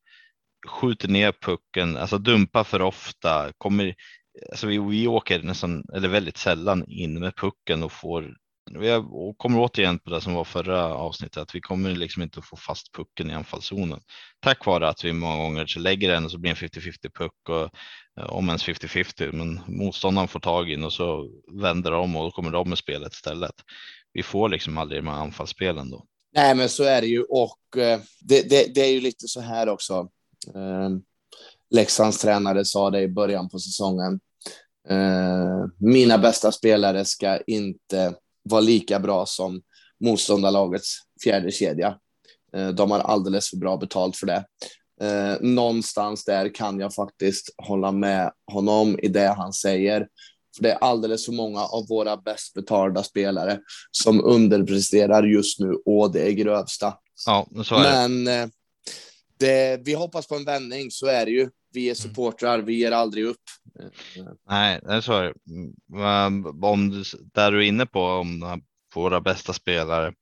skjuter 0.69 1.09
ner 1.09 1.33
pucken, 1.33 1.97
alltså 1.97 2.19
dumpar 2.19 2.65
för 2.65 2.83
ofta, 2.83 3.53
kommer 3.59 3.95
Alltså 4.51 4.67
vi, 4.67 4.79
vi 4.79 5.07
åker 5.07 5.43
nästan, 5.43 5.85
eller 5.95 6.09
väldigt 6.09 6.37
sällan 6.37 6.85
in 6.89 7.21
med 7.21 7.37
pucken 7.37 7.83
och 7.83 7.93
får 7.93 8.37
vi 8.71 9.03
kommer 9.37 9.59
återigen 9.59 9.99
på 9.99 10.11
det 10.11 10.21
som 10.21 10.35
var 10.35 10.45
förra 10.45 10.95
avsnittet, 10.95 11.37
att 11.37 11.55
vi 11.55 11.61
kommer 11.61 11.91
liksom 11.91 12.23
inte 12.23 12.39
att 12.39 12.47
få 12.47 12.57
fast 12.57 12.93
pucken 12.93 13.31
i 13.31 13.35
anfallszonen. 13.35 14.01
Tack 14.41 14.67
vare 14.67 14.89
att 14.89 15.05
vi 15.05 15.13
många 15.13 15.37
gånger 15.37 15.67
så 15.67 15.81
lägger 15.81 16.13
den 16.13 16.25
och 16.25 16.31
så 16.31 16.39
blir 16.39 16.51
en 16.51 16.57
50-50 16.57 17.11
puck 17.15 17.49
och 17.49 17.63
eh, 18.21 18.31
om 18.31 18.49
ens 18.49 18.65
50-50, 18.65 19.33
men 19.33 19.61
motståndaren 19.67 20.29
får 20.29 20.41
tag 20.41 20.71
i 20.71 20.83
och 20.83 20.93
så 20.93 21.31
vänder 21.61 21.91
de 21.91 22.17
och 22.17 22.25
då 22.25 22.31
kommer 22.31 22.51
de 22.51 22.69
med 22.69 22.79
spelet 22.79 23.13
istället. 23.13 23.55
Vi 24.13 24.23
får 24.23 24.49
liksom 24.49 24.79
aldrig 24.79 25.03
de 25.03 25.11
här 25.11 25.17
anfallsspelen 25.17 25.91
då. 25.91 26.07
Nej, 26.35 26.55
men 26.55 26.69
så 26.69 26.85
är 26.85 27.01
det 27.01 27.07
ju 27.07 27.23
och 27.23 27.77
eh, 27.77 28.01
det, 28.21 28.51
det, 28.51 28.75
det 28.75 28.81
är 28.81 28.93
ju 28.93 29.01
lite 29.01 29.29
så 29.29 29.41
här 29.41 29.69
också. 29.69 30.09
Ehm, 30.55 31.03
Leksands 31.73 32.19
tränare 32.19 32.65
sa 32.65 32.91
det 32.91 33.01
i 33.01 33.09
början 33.09 33.49
på 33.49 33.59
säsongen. 33.59 34.21
Eh, 34.89 35.65
mina 35.79 36.19
bästa 36.19 36.53
spelare 36.53 37.05
ska 37.05 37.39
inte 37.47 38.15
vara 38.43 38.61
lika 38.61 39.01
bra 39.01 39.27
som 39.27 39.63
motståndarlagets 40.01 40.99
fjärde 41.25 41.51
kedja. 41.51 41.99
Eh, 42.57 42.69
de 42.69 42.91
har 42.91 42.99
alldeles 42.99 43.51
för 43.51 43.57
bra 43.57 43.77
betalt 43.77 44.17
för 44.17 44.27
det. 44.27 44.45
Eh, 45.03 45.41
någonstans 45.41 46.25
där 46.25 46.55
kan 46.55 46.81
jag 46.81 46.95
faktiskt 46.95 47.55
hålla 47.57 47.93
med 47.93 48.33
honom 48.53 48.99
i 49.03 49.09
det 49.09 49.29
han 49.29 49.53
säger. 49.53 50.09
För 50.57 50.63
det 50.63 50.73
är 50.73 50.79
alldeles 50.79 51.25
för 51.27 51.33
många 51.33 51.61
av 51.61 51.89
våra 51.89 52.17
bäst 52.17 52.55
betalda 52.55 53.03
spelare 53.03 53.61
som 53.91 54.25
underpresterar 54.25 55.23
just 55.23 55.61
nu 55.61 55.73
och 55.87 56.13
det 56.13 56.29
är 56.29 56.33
grövsta. 56.33 56.95
Ja, 57.27 57.47
så 57.65 57.75
är 57.75 57.83
det. 57.83 58.09
Men 58.09 58.43
eh, 58.43 58.49
det, 59.39 59.81
vi 59.85 59.95
hoppas 59.95 60.27
på 60.27 60.35
en 60.35 60.45
vändning, 60.45 60.91
så 60.91 61.07
är 61.07 61.25
det 61.25 61.33
ju. 61.33 61.51
Vi 61.73 61.91
är 61.91 61.95
supportrar, 61.95 62.59
vi 62.59 62.75
ger 62.75 62.93
aldrig 62.93 63.25
upp. 63.25 63.43
Nej, 64.49 64.81
det 64.83 65.03
så 65.03 65.13
är 65.13 65.23
det. 65.23 65.35
Mm, 65.51 66.65
om 66.65 66.91
du, 66.91 67.03
där 67.35 67.53
du 67.53 67.59
är 67.59 67.69
inne 67.69 67.87
på, 67.87 68.01
om 68.01 68.63
våra 68.95 69.21
bästa 69.21 69.53
spelare. 69.53 70.13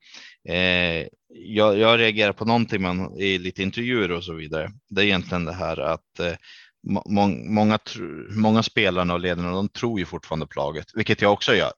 Eh, 0.49 1.07
jag, 1.27 1.77
jag 1.77 1.99
reagerar 1.99 2.33
på 2.33 2.45
någonting 2.45 2.81
man, 2.81 3.19
i 3.19 3.37
lite 3.37 3.63
intervjuer 3.63 4.11
och 4.11 4.23
så 4.23 4.33
vidare. 4.33 4.71
Det 4.89 5.01
är 5.01 5.05
egentligen 5.05 5.45
det 5.45 5.53
här 5.53 5.79
att 5.79 6.19
eh, 6.19 6.33
må, 6.87 7.03
många, 7.27 7.79
många 8.29 8.63
spelarna 8.63 9.13
och 9.13 9.19
ledarna, 9.19 9.51
de 9.51 9.69
tror 9.69 9.99
ju 9.99 10.05
fortfarande 10.05 10.47
på 10.47 10.59
laget, 10.59 10.87
vilket 10.95 11.21
jag 11.21 11.33
också 11.33 11.55
gör. 11.55 11.71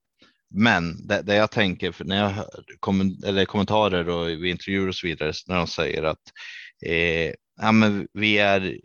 Men 0.56 1.08
det, 1.08 1.22
det 1.22 1.36
jag 1.36 1.52
tänker 1.52 1.96
när 2.00 2.18
jag 2.18 2.30
hör 2.30 2.64
kom, 2.80 3.18
eller 3.26 3.46
kommentarer 3.46 4.10
och 4.10 4.32
intervjuer 4.46 4.88
och 4.88 4.96
så 4.96 5.08
vidare, 5.08 5.34
när 5.48 5.56
de 5.56 5.68
säger 5.68 6.04
att 6.04 6.22
eh, 6.86 7.34
ja, 7.62 7.72
men 7.72 8.08
vi 8.14 8.38
är 8.38 8.80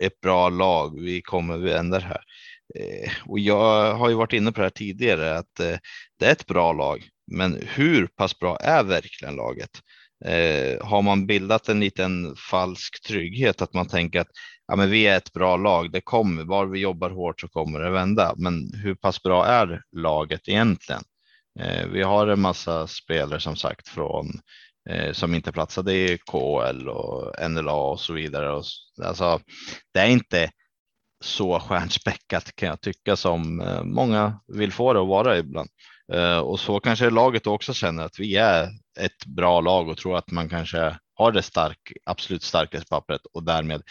ett, 0.00 0.20
bra 0.20 0.48
lag, 0.48 1.00
vi 1.00 1.22
kommer 1.22 1.58
vända 1.58 1.98
det 1.98 2.04
här. 2.04 2.24
Eh, 2.74 3.12
och 3.26 3.38
jag 3.38 3.94
har 3.94 4.08
ju 4.08 4.14
varit 4.14 4.32
inne 4.32 4.52
på 4.52 4.60
det 4.60 4.66
här 4.66 4.70
tidigare 4.70 5.38
att 5.38 5.60
eh, 5.60 5.76
det 6.18 6.26
är 6.26 6.32
ett 6.32 6.46
bra 6.46 6.72
lag, 6.72 7.08
men 7.32 7.62
hur 7.74 8.06
pass 8.06 8.38
bra 8.38 8.56
är 8.56 8.84
verkligen 8.84 9.36
laget? 9.36 9.70
Eh, 10.24 10.86
har 10.86 11.02
man 11.02 11.26
bildat 11.26 11.68
en 11.68 11.80
liten 11.80 12.36
falsk 12.50 13.06
trygghet 13.06 13.62
att 13.62 13.74
man 13.74 13.88
tänker 13.88 14.20
att 14.20 14.30
ja, 14.66 14.76
men 14.76 14.90
vi 14.90 15.06
är 15.06 15.16
ett 15.16 15.32
bra 15.32 15.56
lag, 15.56 15.92
det 15.92 16.00
kommer, 16.00 16.44
var 16.44 16.66
vi 16.66 16.80
jobbar 16.80 17.10
hårt 17.10 17.40
så 17.40 17.48
kommer 17.48 17.80
det 17.80 17.90
vända. 17.90 18.34
Men 18.36 18.74
hur 18.74 18.94
pass 18.94 19.22
bra 19.22 19.46
är 19.46 19.82
laget 19.96 20.48
egentligen? 20.48 21.02
Vi 21.92 22.02
har 22.02 22.26
en 22.26 22.40
massa 22.40 22.86
spelare 22.86 23.40
som 23.40 23.56
sagt 23.56 23.88
från 23.88 24.26
Eh, 24.90 25.12
som 25.12 25.34
inte 25.34 25.52
platsade 25.52 25.94
i 25.94 26.18
KL 26.18 26.88
och 26.88 27.50
NLA 27.50 27.74
och 27.74 28.00
så 28.00 28.12
vidare. 28.12 28.52
Och, 28.52 28.64
alltså, 29.02 29.40
det 29.94 30.00
är 30.00 30.06
inte 30.06 30.50
så 31.24 31.60
stjärnspäckat 31.60 32.56
kan 32.56 32.68
jag 32.68 32.80
tycka 32.80 33.16
som 33.16 33.60
eh, 33.60 33.82
många 33.84 34.40
vill 34.46 34.72
få 34.72 34.92
det 34.92 35.00
att 35.00 35.08
vara 35.08 35.38
ibland. 35.38 35.68
Eh, 36.12 36.38
och 36.38 36.60
så 36.60 36.80
kanske 36.80 37.10
laget 37.10 37.46
också 37.46 37.74
känner 37.74 38.04
att 38.04 38.18
vi 38.18 38.36
är 38.36 38.68
ett 39.00 39.26
bra 39.26 39.60
lag 39.60 39.88
och 39.88 39.96
tror 39.96 40.16
att 40.16 40.30
man 40.30 40.48
kanske 40.48 40.96
har 41.14 41.32
det 41.32 41.42
stark, 41.42 41.92
absolut 42.04 42.42
starkaste 42.42 42.88
pappret 42.88 43.20
och 43.32 43.44
därmed 43.44 43.82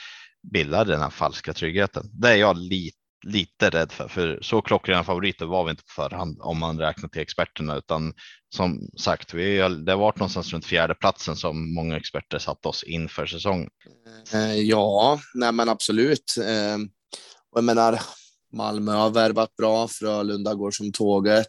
bildar 0.51 0.85
den 0.85 1.01
här 1.01 1.09
falska 1.09 1.53
tryggheten. 1.53 2.03
Det 2.13 2.29
är 2.29 2.35
jag 2.35 2.57
lite 2.57 2.97
lite 3.23 3.69
rädd 3.69 3.91
för, 3.91 4.07
för 4.07 4.39
så 4.41 4.61
klockrena 4.61 5.03
favoriter 5.03 5.45
var 5.45 5.63
vi 5.63 5.71
inte 5.71 5.83
på 5.83 6.01
förhand 6.01 6.37
om 6.41 6.59
man 6.59 6.79
räknar 6.79 7.09
till 7.09 7.21
experterna, 7.21 7.77
utan 7.77 8.13
som 8.55 8.89
sagt, 8.97 9.33
vi, 9.33 9.57
det 9.57 9.91
har 9.91 9.97
varit 9.97 10.19
någonstans 10.19 10.53
runt 10.53 10.65
fjärde 10.65 10.95
platsen 10.95 11.35
som 11.35 11.73
många 11.73 11.97
experter 11.97 12.39
satt 12.39 12.65
oss 12.65 12.83
inför 12.83 13.25
säsongen. 13.25 13.69
Eh, 14.33 14.55
ja, 14.55 15.19
nej 15.33 15.51
men 15.51 15.69
absolut. 15.69 16.35
Eh, 16.37 16.75
och 17.51 17.57
jag 17.57 17.63
menar, 17.63 18.01
Malmö 18.53 18.91
har 18.91 19.09
värvat 19.09 19.55
bra, 19.55 19.87
Frölunda 19.87 20.53
går 20.53 20.71
som 20.71 20.91
tåget. 20.91 21.47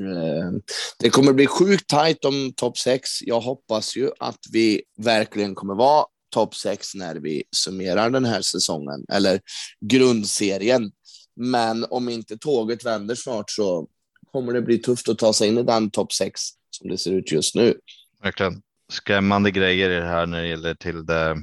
Eh, 0.00 0.50
det 0.98 1.10
kommer 1.10 1.32
bli 1.32 1.46
sjukt 1.46 1.88
tajt 1.88 2.24
om 2.24 2.52
topp 2.56 2.78
sex. 2.78 3.22
Jag 3.22 3.40
hoppas 3.40 3.96
ju 3.96 4.10
att 4.20 4.40
vi 4.52 4.82
verkligen 4.98 5.54
kommer 5.54 5.74
vara 5.74 6.04
topp 6.34 6.54
sex 6.54 6.94
när 6.94 7.14
vi 7.14 7.42
summerar 7.56 8.10
den 8.10 8.24
här 8.24 8.42
säsongen, 8.42 9.04
eller 9.12 9.40
grundserien. 9.80 10.90
Men 11.36 11.86
om 11.90 12.08
inte 12.08 12.38
tåget 12.38 12.84
vänder 12.84 13.14
snart 13.14 13.50
så 13.50 13.88
kommer 14.32 14.52
det 14.52 14.62
bli 14.62 14.78
tufft 14.78 15.08
att 15.08 15.18
ta 15.18 15.32
sig 15.32 15.48
in 15.48 15.58
i 15.58 15.62
den 15.62 15.90
topp 15.90 16.12
6 16.12 16.40
som 16.70 16.88
det 16.88 16.98
ser 16.98 17.12
ut 17.12 17.32
just 17.32 17.54
nu. 17.54 17.74
Verkligen 18.22 18.62
skrämmande 18.92 19.50
grejer 19.50 19.90
i 19.90 20.00
det 20.00 20.06
här 20.06 20.26
när 20.26 20.42
det 20.42 20.48
gäller 20.48 20.74
till 20.74 21.06
det 21.06 21.36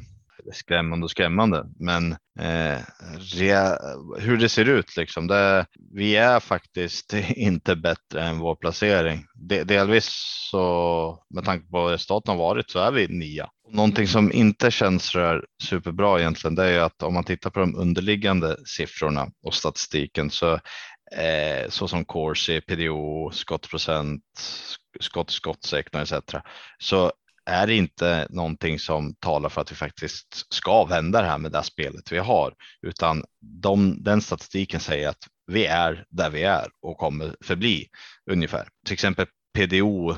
skrämmande 0.54 1.04
och 1.04 1.12
skrämmande, 1.12 1.66
men 1.80 2.12
eh, 2.40 2.80
rea, 3.20 3.78
hur 4.20 4.38
det 4.38 4.50
ser 4.50 4.66
ut 4.66 4.98
liksom. 4.98 5.28
Det, 5.28 5.66
vi 5.94 6.16
är 6.16 6.40
faktiskt 6.40 7.14
inte 7.30 7.76
bättre 7.76 8.24
än 8.24 8.40
vår 8.40 8.56
placering. 8.56 9.26
De, 9.36 9.64
delvis 9.64 10.10
så 10.52 11.24
med 11.30 11.46
tanke 11.46 11.68
på 11.68 11.90
resultaten 11.90 12.32
har 12.32 12.40
varit 12.40 12.72
så 12.72 12.80
är 12.80 12.92
vi 12.92 13.08
nia. 13.08 13.50
Någonting 13.74 14.08
som 14.08 14.32
inte 14.32 14.72
känns 14.72 15.16
rör 15.16 15.46
superbra 15.64 16.20
egentligen, 16.20 16.56
det 16.56 16.64
är 16.64 16.72
ju 16.72 16.80
att 16.80 17.04
om 17.04 17.14
man 17.14 17.24
tittar 17.24 17.50
på 17.50 17.60
de 17.60 17.76
underliggande 17.76 18.58
siffrorna 18.66 19.28
och 19.44 19.54
statistiken 19.54 20.32
så 20.32 20.54
eh, 21.16 21.70
så 21.70 21.88
som 21.88 22.06
Corsi, 22.06 22.62
PDO, 22.62 23.32
skottprocent, 23.32 24.24
skott, 25.00 25.30
skottsektorn 25.30 26.02
etc. 26.02 26.14
Så 26.78 27.12
är 27.46 27.68
det 27.68 27.76
inte 27.76 28.28
någonting 28.30 28.80
som 28.80 29.16
talar 29.16 29.50
för 29.50 29.62
att 29.62 29.72
vi 29.72 29.76
faktiskt 29.76 30.54
ska 30.54 30.86
vända 30.86 31.22
det 31.22 31.28
här 31.28 31.38
med 31.38 31.52
det 31.52 31.64
spelet 31.64 32.12
vi 32.12 32.18
har, 32.18 32.54
utan 32.82 33.24
de, 33.62 34.04
den 34.04 34.22
statistiken 34.22 34.80
säger 34.80 35.10
att 35.10 35.28
vi 35.48 35.66
är 35.66 36.06
där 36.10 36.30
vi 36.30 36.44
är 36.44 36.68
och 36.82 36.98
kommer 36.98 37.36
förbli 37.42 37.88
ungefär. 38.32 38.68
Till 38.86 38.94
exempel 38.94 39.26
PDO, 39.54 40.16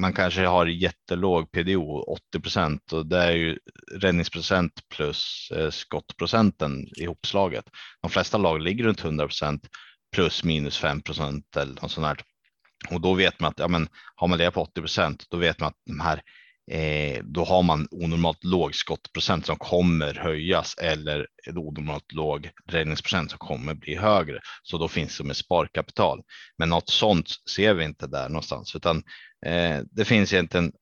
man 0.00 0.12
kanske 0.12 0.46
har 0.46 0.66
jättelåg 0.66 1.52
PDO, 1.52 2.02
80 2.02 2.40
procent 2.40 2.92
och 2.92 3.06
det 3.06 3.18
är 3.18 3.32
ju 3.32 3.58
räddningsprocent 3.92 4.72
plus 4.94 5.50
eh, 5.56 5.70
skottprocenten 5.70 6.86
ihopslaget. 6.96 7.64
De 8.02 8.10
flesta 8.10 8.38
lag 8.38 8.60
ligger 8.60 8.84
runt 8.84 9.04
100 9.04 9.26
procent 9.26 9.68
plus 10.14 10.44
minus 10.44 10.78
5 10.78 11.02
procent 11.02 11.56
eller 11.56 11.82
något 11.82 11.90
sånt 11.90 12.06
här. 12.06 12.20
Och 12.90 13.00
då 13.00 13.14
vet 13.14 13.40
man 13.40 13.50
att 13.50 13.58
ja, 13.58 13.68
men 13.68 13.88
har 14.14 14.28
man 14.28 14.38
det 14.38 14.50
på 14.50 14.62
80 14.62 14.80
procent, 14.80 15.26
då 15.30 15.36
vet 15.36 15.60
man 15.60 15.68
att 15.68 15.76
de 15.86 16.00
här 16.00 16.22
eh, 16.70 17.22
då 17.24 17.44
har 17.44 17.62
man 17.62 17.88
onormalt 17.90 18.44
låg 18.44 18.74
skottprocent 18.74 19.46
som 19.46 19.56
kommer 19.56 20.14
höjas 20.14 20.74
eller 20.78 21.26
onormalt 21.46 22.12
låg 22.12 22.50
räddningsprocent 22.66 23.30
som 23.30 23.38
kommer 23.38 23.74
bli 23.74 23.96
högre. 23.96 24.40
Så 24.62 24.78
då 24.78 24.88
finns 24.88 25.18
det 25.18 25.24
med 25.24 25.36
sparkapital. 25.36 26.22
Men 26.58 26.68
något 26.68 26.88
sånt 26.88 27.28
ser 27.56 27.74
vi 27.74 27.84
inte 27.84 28.06
där 28.06 28.28
någonstans, 28.28 28.76
utan 28.76 28.96
eh, 29.46 29.80
det 29.90 30.04
finns 30.04 30.32
egentligen 30.32 30.72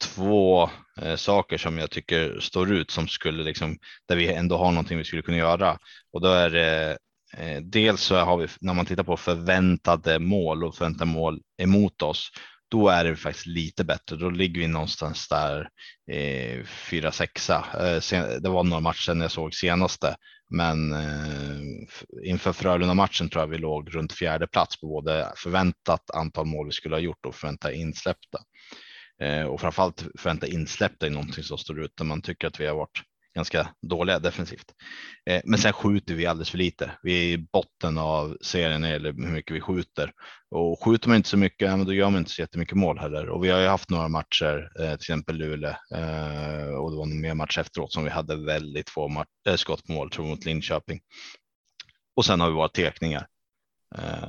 två 0.00 0.70
eh, 1.02 1.16
saker 1.16 1.58
som 1.58 1.78
jag 1.78 1.90
tycker 1.90 2.40
står 2.40 2.72
ut 2.72 2.90
som 2.90 3.08
skulle 3.08 3.42
liksom 3.42 3.78
där 4.08 4.16
vi 4.16 4.32
ändå 4.32 4.56
har 4.56 4.70
någonting 4.70 4.98
vi 4.98 5.04
skulle 5.04 5.22
kunna 5.22 5.36
göra 5.36 5.78
och 6.12 6.20
då 6.20 6.28
är 6.28 6.50
det 6.50 6.98
eh, 7.36 7.60
dels 7.62 8.00
så 8.00 8.16
har 8.16 8.36
vi 8.36 8.46
när 8.60 8.74
man 8.74 8.86
tittar 8.86 9.02
på 9.02 9.16
förväntade 9.16 10.18
mål 10.18 10.64
och 10.64 10.74
förväntade 10.74 11.10
mål 11.10 11.40
emot 11.62 12.02
oss 12.02 12.30
då 12.68 12.88
är 12.88 13.04
det 13.04 13.16
faktiskt 13.16 13.46
lite 13.46 13.84
bättre. 13.84 14.16
Då 14.16 14.30
ligger 14.30 14.60
vi 14.60 14.68
någonstans 14.68 15.28
där 15.28 15.68
eh, 16.10 16.58
4-6. 16.90 18.14
Eh, 18.14 18.40
det 18.40 18.48
var 18.48 18.64
några 18.64 18.80
matcher 18.80 19.00
sedan 19.00 19.20
jag 19.20 19.30
såg 19.30 19.54
senaste, 19.54 20.16
men 20.50 20.92
eh, 20.92 21.60
inför 22.24 22.52
Frölunda 22.52 22.94
matchen 22.94 23.28
tror 23.28 23.42
jag 23.42 23.48
vi 23.48 23.58
låg 23.58 23.94
runt 23.94 24.12
fjärde 24.12 24.46
plats 24.46 24.80
på 24.80 24.86
både 24.86 25.32
förväntat 25.36 26.10
antal 26.10 26.46
mål 26.46 26.66
vi 26.66 26.72
skulle 26.72 26.94
ha 26.94 27.00
gjort 27.00 27.26
och 27.26 27.34
förväntat 27.34 27.72
insläppta. 27.72 28.38
Eh, 29.22 29.44
och 29.44 29.60
framförallt 29.60 30.06
förvänta 30.18 30.46
insläppta 30.46 31.06
är 31.06 31.10
någonting 31.10 31.44
som 31.44 31.58
står 31.58 31.80
ut 31.84 31.96
där 31.96 32.04
man 32.04 32.22
tycker 32.22 32.46
att 32.46 32.60
vi 32.60 32.66
har 32.66 32.74
varit 32.74 33.02
ganska 33.34 33.68
dåliga 33.82 34.18
defensivt. 34.18 34.74
Eh, 35.30 35.40
men 35.44 35.58
sen 35.58 35.72
skjuter 35.72 36.14
vi 36.14 36.26
alldeles 36.26 36.50
för 36.50 36.58
lite. 36.58 36.90
Vi 37.02 37.12
är 37.12 37.32
i 37.32 37.48
botten 37.52 37.98
av 37.98 38.36
serien 38.40 38.84
eller 38.84 39.12
hur 39.12 39.32
mycket 39.32 39.56
vi 39.56 39.60
skjuter 39.60 40.12
och 40.50 40.84
skjuter 40.84 41.08
man 41.08 41.16
inte 41.16 41.28
så 41.28 41.36
mycket, 41.36 41.86
då 41.86 41.92
gör 41.92 42.10
man 42.10 42.18
inte 42.18 42.30
så 42.30 42.40
jättemycket 42.42 42.76
mål 42.76 42.98
heller. 42.98 43.28
Och 43.28 43.44
vi 43.44 43.50
har 43.50 43.60
ju 43.60 43.66
haft 43.66 43.90
några 43.90 44.08
matcher, 44.08 44.70
eh, 44.80 44.84
till 44.84 44.94
exempel 44.94 45.36
Luleå 45.36 45.70
eh, 45.70 46.68
och 46.68 46.90
det 46.90 46.96
var 46.96 47.02
en 47.02 47.20
mer 47.20 47.34
match 47.34 47.58
efteråt 47.58 47.92
som 47.92 48.04
vi 48.04 48.10
hade 48.10 48.36
väldigt 48.36 48.90
få 48.90 49.08
match, 49.08 49.28
eh, 49.48 49.56
skott 49.56 49.86
på 49.86 49.92
mål, 49.92 50.10
tror 50.10 50.26
mot 50.26 50.44
Linköping. 50.44 51.00
Och 52.16 52.24
sen 52.24 52.40
har 52.40 52.48
vi 52.48 52.54
våra 52.54 52.68
tekningar. 52.68 53.26
Eh, 53.98 54.28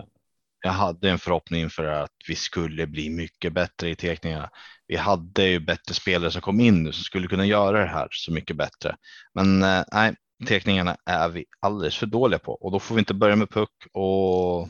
jag 0.62 0.72
hade 0.72 1.10
en 1.10 1.20
förhoppning 1.20 1.70
för 1.70 1.84
att 1.84 2.12
vi 2.28 2.36
skulle 2.36 2.88
bli 2.88 3.10
mycket 3.10 3.54
bättre 3.54 3.90
i 3.90 3.96
teckningarna. 3.96 4.50
Vi 4.88 4.96
hade 4.96 5.44
ju 5.44 5.60
bättre 5.60 5.94
spelare 5.94 6.32
som 6.32 6.42
kom 6.42 6.60
in 6.60 6.84
nu 6.84 6.92
som 6.92 7.04
skulle 7.04 7.28
kunna 7.28 7.46
göra 7.46 7.80
det 7.80 7.92
här 7.92 8.08
så 8.12 8.32
mycket 8.32 8.56
bättre. 8.56 8.96
Men 9.34 9.64
eh, 9.64 9.84
nej, 9.92 10.16
teckningarna 10.48 10.98
är 11.06 11.30
vi 11.30 11.46
alldeles 11.60 11.98
för 11.98 12.06
dåliga 12.06 12.40
på 12.40 12.52
och 12.54 12.72
då 12.72 12.80
får 12.80 12.96
vi 12.96 13.00
inte 13.00 13.14
börja 13.14 13.36
med 13.36 13.50
puck 13.50 13.72
och 13.94 14.70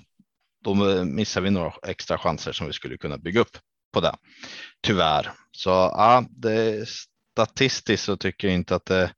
då 0.64 0.90
eh, 0.90 1.04
missar 1.04 1.42
vi 1.42 1.50
några 1.50 1.74
extra 1.88 2.18
chanser 2.18 2.52
som 2.52 2.68
vi 2.68 2.74
skulle 2.74 2.98
kunna 2.98 3.18
bygga 3.18 3.42
upp 3.42 3.58
på 3.94 4.02
det. 4.02 4.16
Tyvärr. 4.82 5.32
Så 5.52 5.70
ja, 5.70 6.26
det, 6.30 6.90
statistiskt 7.32 8.04
så 8.06 8.18
tycker 8.18 8.48
jag 8.48 8.56
inte 8.56 8.76
att 8.76 8.86
det 8.86 9.14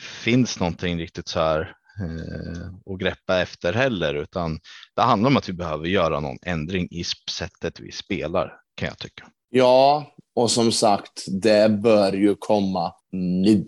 finns 0.00 0.60
någonting 0.60 0.98
riktigt 0.98 1.28
så 1.28 1.40
här 1.40 1.74
eh, 2.00 2.92
att 2.92 3.00
greppa 3.00 3.40
efter 3.40 3.72
heller, 3.72 4.14
utan 4.14 4.58
det 4.96 5.02
handlar 5.02 5.30
om 5.30 5.36
att 5.36 5.48
vi 5.48 5.52
behöver 5.52 5.86
göra 5.86 6.20
någon 6.20 6.38
ändring 6.42 6.88
i 6.90 7.04
sättet 7.30 7.80
vi 7.80 7.92
spelar 7.92 8.52
kan 8.76 8.88
jag 8.88 8.98
tycka. 8.98 9.24
Ja, 9.50 10.14
och 10.34 10.50
som 10.50 10.72
sagt, 10.72 11.24
det 11.42 11.68
bör 11.68 12.12
ju 12.12 12.34
komma 12.38 12.92
nu 13.12 13.66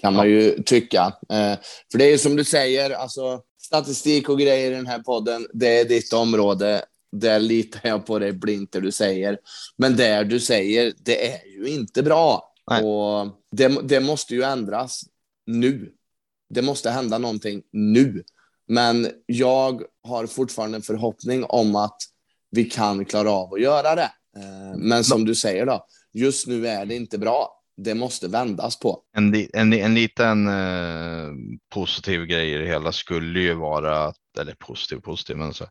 kan 0.00 0.14
man 0.14 0.30
ju 0.30 0.62
tycka. 0.62 1.06
Eh, 1.06 1.58
för 1.92 1.98
det 1.98 2.04
är 2.04 2.18
som 2.18 2.36
du 2.36 2.44
säger, 2.44 2.90
alltså 2.90 3.40
statistik 3.62 4.28
och 4.28 4.38
grejer 4.38 4.72
i 4.72 4.74
den 4.74 4.86
här 4.86 4.98
podden, 4.98 5.46
det 5.52 5.80
är 5.80 5.84
ditt 5.84 6.12
område. 6.12 6.84
Där 7.12 7.40
litar 7.40 7.80
jag 7.88 8.06
på 8.06 8.18
dig 8.18 8.32
blint 8.32 8.72
det 8.72 8.80
du 8.80 8.92
säger. 8.92 9.38
Men 9.76 9.96
det 9.96 10.24
du 10.24 10.40
säger, 10.40 10.92
det 10.96 11.32
är 11.32 11.46
ju 11.58 11.68
inte 11.68 12.02
bra. 12.02 12.52
Nej. 12.70 12.84
Och 12.84 13.28
det, 13.52 13.68
det 13.82 14.00
måste 14.00 14.34
ju 14.34 14.42
ändras 14.42 15.02
nu. 15.46 15.92
Det 16.50 16.62
måste 16.62 16.90
hända 16.90 17.18
någonting 17.18 17.62
nu. 17.72 18.22
Men 18.68 19.08
jag 19.26 19.82
har 20.08 20.26
fortfarande 20.26 20.76
en 20.78 20.82
förhoppning 20.82 21.44
om 21.44 21.76
att 21.76 21.96
vi 22.50 22.64
kan 22.64 23.04
klara 23.04 23.30
av 23.30 23.54
att 23.54 23.60
göra 23.60 23.94
det. 23.94 24.10
Eh, 24.36 24.76
men 24.78 25.04
som 25.04 25.24
du 25.24 25.34
säger 25.34 25.66
då, 25.66 25.86
just 26.12 26.46
nu 26.46 26.66
är 26.66 26.86
det 26.86 26.96
inte 26.96 27.18
bra. 27.18 27.56
Det 27.76 27.94
måste 27.94 28.28
vändas 28.28 28.78
på. 28.78 29.02
En, 29.16 29.34
en, 29.52 29.72
en 29.72 29.94
liten 29.94 30.48
eh, 30.48 31.28
positiv 31.74 32.24
grej 32.24 32.54
i 32.54 32.58
det 32.58 32.66
hela 32.66 32.92
skulle 32.92 33.40
ju 33.40 33.54
vara, 33.54 34.12
eller 34.40 34.54
positiv 34.54 34.96
positiv, 34.96 35.36
men 35.36 35.54
så, 35.54 35.64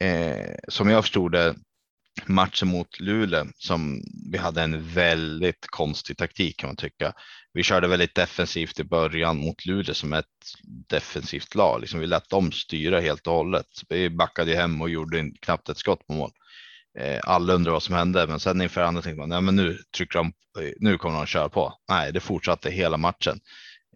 eh, 0.00 0.54
som 0.68 0.88
jag 0.88 1.04
förstod 1.04 1.32
det 1.32 1.54
matchen 2.28 2.68
mot 2.68 3.00
Luleå 3.00 3.46
som 3.58 4.02
vi 4.32 4.38
hade 4.38 4.62
en 4.62 4.88
väldigt 4.88 5.66
konstig 5.66 6.16
taktik 6.16 6.56
kan 6.56 6.68
man 6.68 6.76
tycka. 6.76 7.12
Vi 7.52 7.62
körde 7.62 7.88
väldigt 7.88 8.14
defensivt 8.14 8.80
i 8.80 8.84
början 8.84 9.36
mot 9.36 9.66
Luleå 9.66 9.94
som 9.94 10.12
ett 10.12 10.24
defensivt 10.88 11.54
lag. 11.54 11.80
Liksom 11.80 12.00
vi 12.00 12.06
lät 12.06 12.28
dem 12.28 12.52
styra 12.52 13.00
helt 13.00 13.26
och 13.26 13.32
hållet. 13.32 13.66
Vi 13.88 14.10
backade 14.10 14.56
hem 14.56 14.82
och 14.82 14.90
gjorde 14.90 15.30
knappt 15.40 15.68
ett 15.68 15.78
skott 15.78 16.06
på 16.06 16.12
mål. 16.12 16.30
Eh, 16.98 17.20
alla 17.22 17.52
undrar 17.52 17.72
vad 17.72 17.82
som 17.82 17.94
hände, 17.94 18.26
men 18.26 18.40
sen 18.40 18.62
inför 18.62 18.80
andra 18.80 19.02
tänkte 19.02 19.20
man, 19.20 19.28
nej, 19.28 19.40
men 19.40 19.56
nu 19.56 19.78
trycker 19.96 20.18
de, 20.18 20.26
eh, 20.62 20.72
nu 20.80 20.98
kommer 20.98 21.16
de 21.16 21.26
köra 21.26 21.48
på. 21.48 21.74
Nej, 21.88 22.12
det 22.12 22.20
fortsatte 22.20 22.70
hela 22.70 22.96
matchen. 22.96 23.40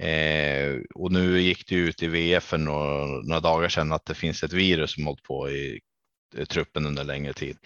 Eh, 0.00 0.80
och 0.94 1.12
nu 1.12 1.40
gick 1.40 1.68
det 1.68 1.75
ut 1.75 2.02
i 2.02 2.06
VF 2.06 2.44
för 2.44 2.58
några, 2.58 3.06
några 3.06 3.40
dagar 3.40 3.68
sedan 3.68 3.92
att 3.92 4.04
det 4.04 4.14
finns 4.14 4.42
ett 4.42 4.52
virus 4.52 4.94
som 4.94 5.06
hållit 5.06 5.22
på 5.22 5.50
i 5.50 5.80
Eh, 6.37 6.44
truppen 6.44 6.87
under 6.87 7.04
längre 7.04 7.32
tid. 7.32 7.56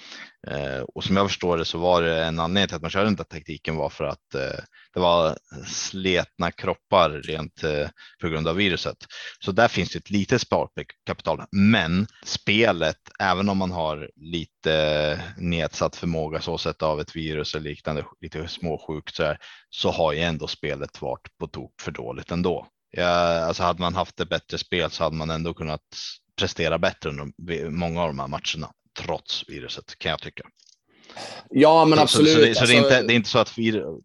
Eh, 0.47 0.81
och 0.81 1.05
som 1.05 1.17
jag 1.17 1.29
förstår 1.29 1.59
det 1.59 1.65
så 1.65 1.79
var 1.79 2.03
det 2.03 2.25
en 2.25 2.39
anledning 2.39 2.69
till 2.69 2.77
att 2.77 2.83
man 2.83 2.91
körde 2.91 3.07
den 3.07 3.17
där 3.17 3.25
taktiken 3.25 3.77
var 3.77 3.89
för 3.89 4.05
att 4.05 4.35
eh, 4.35 4.65
det 4.95 5.01
var 5.01 5.39
sletna 5.67 6.51
kroppar 6.51 7.11
rent 7.11 7.65
eh, 7.65 7.89
på 8.21 8.29
grund 8.29 8.49
av 8.49 8.57
viruset. 8.57 8.97
Så 9.45 9.53
där 9.53 9.69
finns 9.69 9.91
det 9.91 9.99
ett 9.99 10.11
litet 10.11 10.41
sparkapital, 10.41 11.43
men 11.51 12.07
spelet, 12.25 12.97
även 13.21 13.49
om 13.49 13.59
man 13.59 13.71
har 13.71 14.11
lite 14.17 15.23
nedsatt 15.37 15.97
förmåga 15.97 16.41
så 16.41 16.59
sett 16.59 16.83
av 16.83 17.01
ett 17.01 17.17
virus 17.17 17.55
eller 17.55 17.71
liknande, 17.71 18.05
lite 18.21 18.49
småsjukt 18.49 19.15
så 19.15 19.25
här, 19.25 19.39
så 19.71 19.91
har 19.91 20.13
ju 20.13 20.21
ändå 20.21 20.47
spelet 20.47 21.03
varit 21.03 21.39
på 21.39 21.47
tok 21.47 21.81
för 21.81 21.91
dåligt 21.91 22.31
ändå. 22.31 22.67
Ja, 22.97 23.45
alltså 23.45 23.63
hade 23.63 23.81
man 23.81 23.95
haft 23.95 24.21
ett 24.21 24.29
bättre 24.29 24.59
spel 24.59 24.91
så 24.91 25.05
hade 25.05 25.17
man 25.17 25.31
ändå 25.31 25.55
kunnat 25.55 25.83
prestera 26.37 26.79
bättre 26.79 27.11
under 27.11 27.71
många 27.71 28.03
av 28.03 28.09
de 28.09 28.19
här 28.19 28.29
matcherna, 28.29 28.73
trots 28.99 29.49
viruset 29.49 29.99
kan 29.99 30.11
jag 30.11 30.21
tycka. 30.21 30.43
Ja, 31.51 31.85
men 31.85 31.99
absolut. 31.99 32.33
Så, 32.33 32.39
så, 32.39 32.45
det, 32.45 32.55
så 32.55 32.61
alltså... 32.61 32.73
det, 32.73 32.79
är 32.79 32.85
inte, 32.85 33.03
det, 33.03 33.13
är 33.13 33.17
inte, 33.17 33.29
så 33.29 33.39
att 33.39 33.55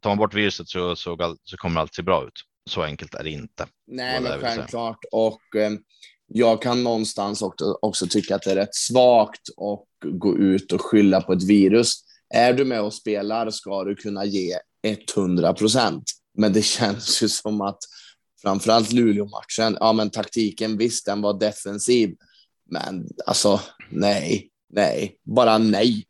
tar 0.02 0.10
man 0.10 0.18
bort 0.18 0.34
viruset 0.34 0.68
så, 0.68 0.96
så, 0.96 1.36
så 1.44 1.58
kommer 1.58 1.82
allt 1.82 1.96
se 1.96 2.02
bra 2.02 2.24
ut. 2.24 2.34
Så 2.70 2.84
enkelt 2.84 3.14
är 3.14 3.24
det 3.24 3.30
inte. 3.30 3.68
Nej, 3.88 4.22
men 4.22 4.40
självklart. 4.40 5.00
Och 5.12 5.56
eh, 5.56 5.72
jag 6.28 6.62
kan 6.62 6.84
någonstans 6.84 7.42
också, 7.42 7.78
också 7.82 8.08
tycka 8.08 8.36
att 8.36 8.42
det 8.42 8.52
är 8.52 8.56
rätt 8.56 8.76
svagt 8.76 9.42
att 9.50 10.10
gå 10.20 10.38
ut 10.38 10.72
och 10.72 10.82
skylla 10.82 11.22
på 11.22 11.34
ett 11.34 11.44
virus. 11.44 11.94
Är 12.34 12.54
du 12.54 12.66
med 12.66 12.82
och 12.82 12.94
spelar 12.94 13.50
ska 13.50 13.84
du 13.84 13.96
kunna 13.96 14.26
ge 14.26 14.58
100 15.16 15.54
procent. 15.54 16.04
Men 16.38 16.54
det 16.54 16.62
känns 16.66 17.24
ju 17.24 17.30
som 17.30 17.62
att 17.62 17.80
framförallt 18.42 18.92
Luleå-matchen, 18.92 19.78
ja 19.80 19.94
men 19.94 20.10
taktiken 20.10 20.78
visst, 20.78 21.06
den 21.06 21.22
var 21.22 21.40
defensiv, 21.40 22.16
men 22.70 23.08
alltså 23.26 23.62
nej, 23.90 24.50
nej, 24.70 25.18
bara 25.24 25.58
nej, 25.58 26.06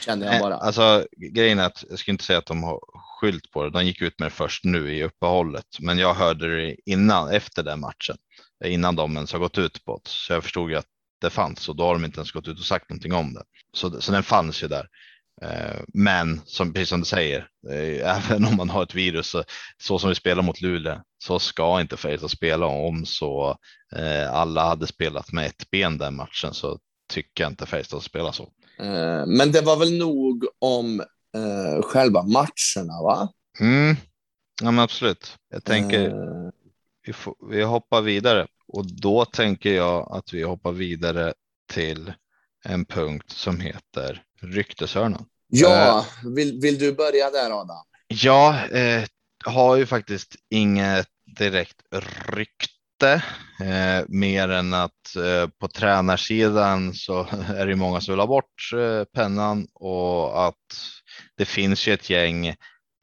kände 0.00 0.26
jag 0.26 0.40
bara. 0.40 0.56
Alltså 0.56 1.06
grejen 1.34 1.58
är 1.58 1.66
att 1.66 1.84
jag 1.90 1.98
skulle 1.98 2.12
inte 2.12 2.24
säga 2.24 2.38
att 2.38 2.46
de 2.46 2.62
har 2.62 2.80
skylt 3.20 3.50
på 3.50 3.64
det, 3.64 3.70
de 3.70 3.86
gick 3.86 4.02
ut 4.02 4.18
med 4.18 4.26
det 4.26 4.34
först 4.34 4.64
nu 4.64 4.94
i 4.96 5.02
uppehållet, 5.02 5.66
men 5.80 5.98
jag 5.98 6.14
hörde 6.14 6.56
det 6.56 6.76
innan, 6.86 7.30
efter 7.30 7.62
den 7.62 7.80
matchen, 7.80 8.16
innan 8.64 8.96
de 8.96 9.16
ens 9.16 9.32
har 9.32 9.38
gått 9.38 9.58
ut 9.58 9.84
på 9.84 10.00
det, 10.04 10.10
så 10.10 10.32
jag 10.32 10.42
förstod 10.42 10.70
ju 10.70 10.76
att 10.76 10.86
det 11.20 11.30
fanns 11.30 11.68
och 11.68 11.76
då 11.76 11.84
har 11.84 11.92
de 11.92 12.04
inte 12.04 12.18
ens 12.18 12.32
gått 12.32 12.48
ut 12.48 12.58
och 12.58 12.64
sagt 12.64 12.90
någonting 12.90 13.12
om 13.12 13.34
det. 13.34 13.42
Så, 13.72 14.00
så 14.00 14.12
den 14.12 14.22
fanns 14.22 14.62
ju 14.62 14.68
där. 14.68 14.88
Eh, 15.42 15.80
men 15.94 16.40
som, 16.44 16.72
precis 16.72 16.88
som 16.88 17.00
du 17.00 17.06
säger, 17.06 17.48
eh, 17.70 18.16
även 18.16 18.44
om 18.44 18.56
man 18.56 18.70
har 18.70 18.82
ett 18.82 18.94
virus 18.94 19.30
så, 19.30 19.44
så 19.78 19.98
som 19.98 20.08
vi 20.08 20.14
spelar 20.14 20.42
mot 20.42 20.60
Luleå 20.60 21.02
så 21.18 21.38
ska 21.38 21.80
inte 21.80 21.96
Färjestad 21.96 22.30
spela 22.30 22.66
om 22.66 23.06
så 23.06 23.56
eh, 23.96 24.34
alla 24.34 24.68
hade 24.68 24.86
spelat 24.86 25.32
med 25.32 25.46
ett 25.46 25.70
ben 25.70 25.98
den 25.98 26.16
matchen 26.16 26.54
så 26.54 26.78
tycker 27.12 27.44
jag 27.44 27.52
inte 27.52 27.66
Färjestad 27.66 28.02
spelar 28.02 28.32
så. 28.32 28.48
Men 29.26 29.52
det 29.52 29.60
var 29.60 29.76
väl 29.76 29.98
nog 29.98 30.46
om 30.58 31.00
eh, 31.34 31.82
själva 31.82 32.22
matcherna, 32.22 33.02
va? 33.02 33.28
Mm. 33.60 33.96
Ja, 34.62 34.70
men 34.70 34.78
absolut. 34.78 35.36
Jag 35.50 35.64
tänker 35.64 36.08
uh... 36.08 36.50
vi, 37.06 37.12
får, 37.12 37.34
vi 37.50 37.62
hoppar 37.62 38.00
vidare 38.00 38.46
och 38.66 38.86
då 38.86 39.24
tänker 39.24 39.74
jag 39.74 40.12
att 40.12 40.34
vi 40.34 40.42
hoppar 40.42 40.72
vidare 40.72 41.34
till 41.72 42.12
en 42.64 42.84
punkt 42.84 43.30
som 43.30 43.60
heter 43.60 44.22
rykteshörnan. 44.40 45.24
Ja, 45.50 45.98
eh, 45.98 46.30
vill, 46.30 46.60
vill 46.60 46.78
du 46.78 46.92
börja 46.92 47.30
där 47.30 47.60
Adam? 47.60 47.84
Ja, 48.08 48.66
eh, 48.66 49.04
har 49.44 49.76
ju 49.76 49.86
faktiskt 49.86 50.36
inget 50.50 51.06
direkt 51.38 51.76
rykte 52.28 53.24
eh, 53.60 54.04
mer 54.08 54.48
än 54.48 54.74
att 54.74 55.16
eh, 55.16 55.48
på 55.60 55.68
tränarsidan 55.68 56.94
så 56.94 57.20
är 57.56 57.66
det 57.66 57.76
många 57.76 58.00
som 58.00 58.12
vill 58.12 58.20
ha 58.20 58.26
bort 58.26 58.70
eh, 58.74 59.04
pennan 59.04 59.66
och 59.74 60.46
att 60.46 60.56
det 61.36 61.44
finns 61.44 61.88
ju 61.88 61.92
ett 61.92 62.10
gäng 62.10 62.54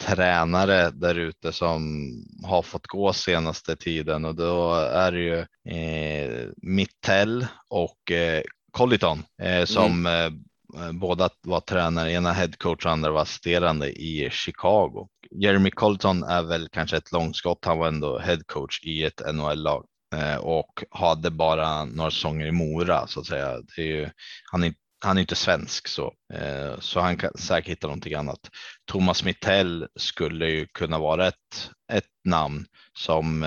tränare 0.04 0.90
där 0.90 1.16
ute 1.16 1.52
som 1.52 2.12
har 2.44 2.62
fått 2.62 2.88
gå 2.88 3.14
senaste 3.14 3.76
tiden 3.76 4.26
och 4.26 4.36
då 4.36 4.74
är 4.76 5.12
det 5.12 5.20
ju 5.20 5.40
eh, 5.78 6.48
Mittell 6.58 7.48
och 7.70 8.12
eh, 8.12 8.44
Colliton 8.72 9.24
eh, 9.42 9.66
som 9.66 10.06
mm. 10.06 10.44
Eh, 10.76 10.92
båda 10.92 11.30
var 11.42 11.60
tränare, 11.60 12.12
ena 12.12 12.32
headcoach 12.32 12.86
och 12.86 12.92
andra 12.92 13.12
var 13.12 13.22
assisterande 13.22 13.90
i 13.90 14.30
Chicago. 14.32 15.08
Jeremy 15.32 15.72
Colton 15.72 16.24
är 16.24 16.44
väl 16.44 16.70
kanske 16.72 16.98
ett 16.98 17.12
långskott. 17.12 17.66
Han 17.66 17.80
var 17.80 17.88
ändå 17.88 18.20
headcoach 18.20 18.82
i 18.84 19.04
ett 19.04 19.22
NHL-lag 19.34 19.86
eh, 20.16 20.36
och 20.36 20.84
hade 20.90 21.32
bara 21.32 21.86
några 21.86 22.12
säsonger 22.12 22.46
i 22.46 22.52
Mora 22.52 23.08
så 23.08 23.20
att 23.20 23.26
säga. 23.26 23.62
Det 23.76 23.82
är 23.82 23.86
ju, 23.86 24.10
han, 24.52 24.64
är, 24.64 24.74
han 25.06 25.18
är 25.18 25.22
inte 25.22 25.36
svensk 25.36 25.88
så, 25.88 26.14
eh, 26.34 26.80
så 26.80 27.00
han 27.00 27.18
kan 27.18 27.38
säkert 27.38 27.72
hitta 27.72 27.88
någonting 27.88 28.14
annat. 28.14 28.50
Thomas 28.86 29.24
Mittell 29.24 29.88
skulle 29.96 30.50
ju 30.50 30.68
kunna 30.68 31.00
vara 31.00 31.28
ett, 31.28 31.72
ett 31.94 32.10
namn 32.26 32.66
som 32.94 33.44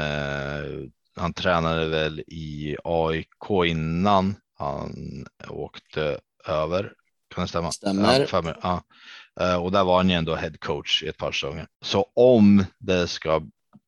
han 1.16 1.32
tränade 1.32 1.88
väl 1.88 2.20
i 2.20 2.76
AIK 2.84 3.66
innan 3.66 4.34
han 4.58 5.26
åkte 5.48 6.20
över 6.46 6.92
kan 7.34 7.42
det 7.42 7.48
stämma? 7.48 7.72
Stämmer. 7.72 8.02
Ja, 8.02 8.54
ja. 8.62 8.82
Eh, 9.40 9.62
och 9.62 9.72
där 9.72 9.84
var 9.84 9.96
han 9.96 10.10
ju 10.10 10.16
ändå 10.16 10.34
head 10.34 10.52
coach 10.58 11.02
i 11.02 11.08
ett 11.08 11.16
par 11.16 11.32
säsonger. 11.32 11.66
Så 11.84 12.06
om 12.14 12.64
det 12.78 13.08
ska 13.08 13.42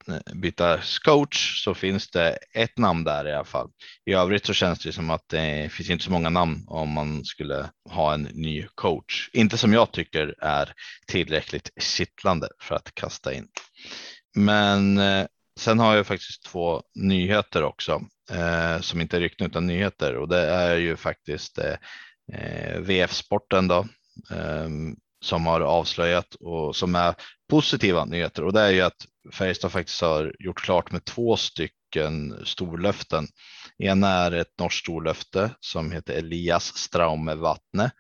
eh, 0.09 0.35
bytas 0.35 0.99
coach 0.99 1.65
så 1.65 1.75
finns 1.75 2.11
det 2.11 2.39
ett 2.55 2.79
namn 2.79 3.05
där 3.05 3.29
i 3.29 3.35
alla 3.35 3.45
fall. 3.45 3.71
I 4.05 4.13
övrigt 4.13 4.47
så 4.47 4.53
känns 4.53 4.79
det 4.79 4.93
som 4.93 5.11
att 5.11 5.29
det 5.29 5.73
finns 5.73 5.91
inte 5.91 6.05
så 6.05 6.13
många 6.13 6.31
namn 6.31 6.65
om 6.67 6.91
man 6.91 7.25
skulle 7.25 7.71
ha 7.91 8.15
en 8.15 8.23
ny 8.23 8.67
coach. 8.75 9.31
Inte 9.33 9.59
som 9.59 9.73
jag 9.73 9.93
tycker 9.93 10.35
är 10.39 10.73
tillräckligt 11.07 11.71
kittlande 11.81 12.49
för 12.61 12.75
att 12.75 12.95
kasta 12.95 13.35
in. 13.35 13.49
Men 14.35 14.99
eh, 14.99 15.27
sen 15.61 15.79
har 15.79 15.97
jag 15.97 16.07
faktiskt 16.07 16.45
två 16.45 16.83
nyheter 16.95 17.63
också 17.63 18.03
eh, 18.31 18.81
som 18.81 19.01
inte 19.01 19.17
är 19.17 19.21
rykten 19.21 19.47
utan 19.47 19.67
nyheter 19.67 20.17
och 20.17 20.29
det 20.29 20.47
är 20.47 20.77
ju 20.77 20.97
faktiskt 20.97 21.59
eh, 21.59 21.75
eh, 22.33 22.81
VF 22.81 23.13
Sporten 23.13 23.69
då, 23.69 23.87
eh, 24.31 24.69
som 25.25 25.47
har 25.47 25.61
avslöjat 25.61 26.35
och 26.35 26.77
som 26.77 26.95
är 26.95 27.15
positiva 27.51 28.05
nyheter 28.05 28.45
och 28.45 28.53
det 28.53 28.61
är 28.61 28.71
ju 28.71 28.81
att 28.81 29.07
Färjestad 29.33 29.73
faktiskt 29.73 30.01
har 30.01 30.35
gjort 30.39 30.61
klart 30.65 30.93
med 30.93 31.05
två 31.05 31.37
stycken 31.37 32.37
storlöften. 32.45 33.29
Ena 33.79 34.09
är 34.09 34.33
ett 34.33 34.59
norskt 34.59 34.81
storlöfte 34.81 35.51
som 35.61 35.93
heter 35.93 36.15
Elias 36.15 36.77
Straume 36.77 37.35
Vatne 37.35 37.91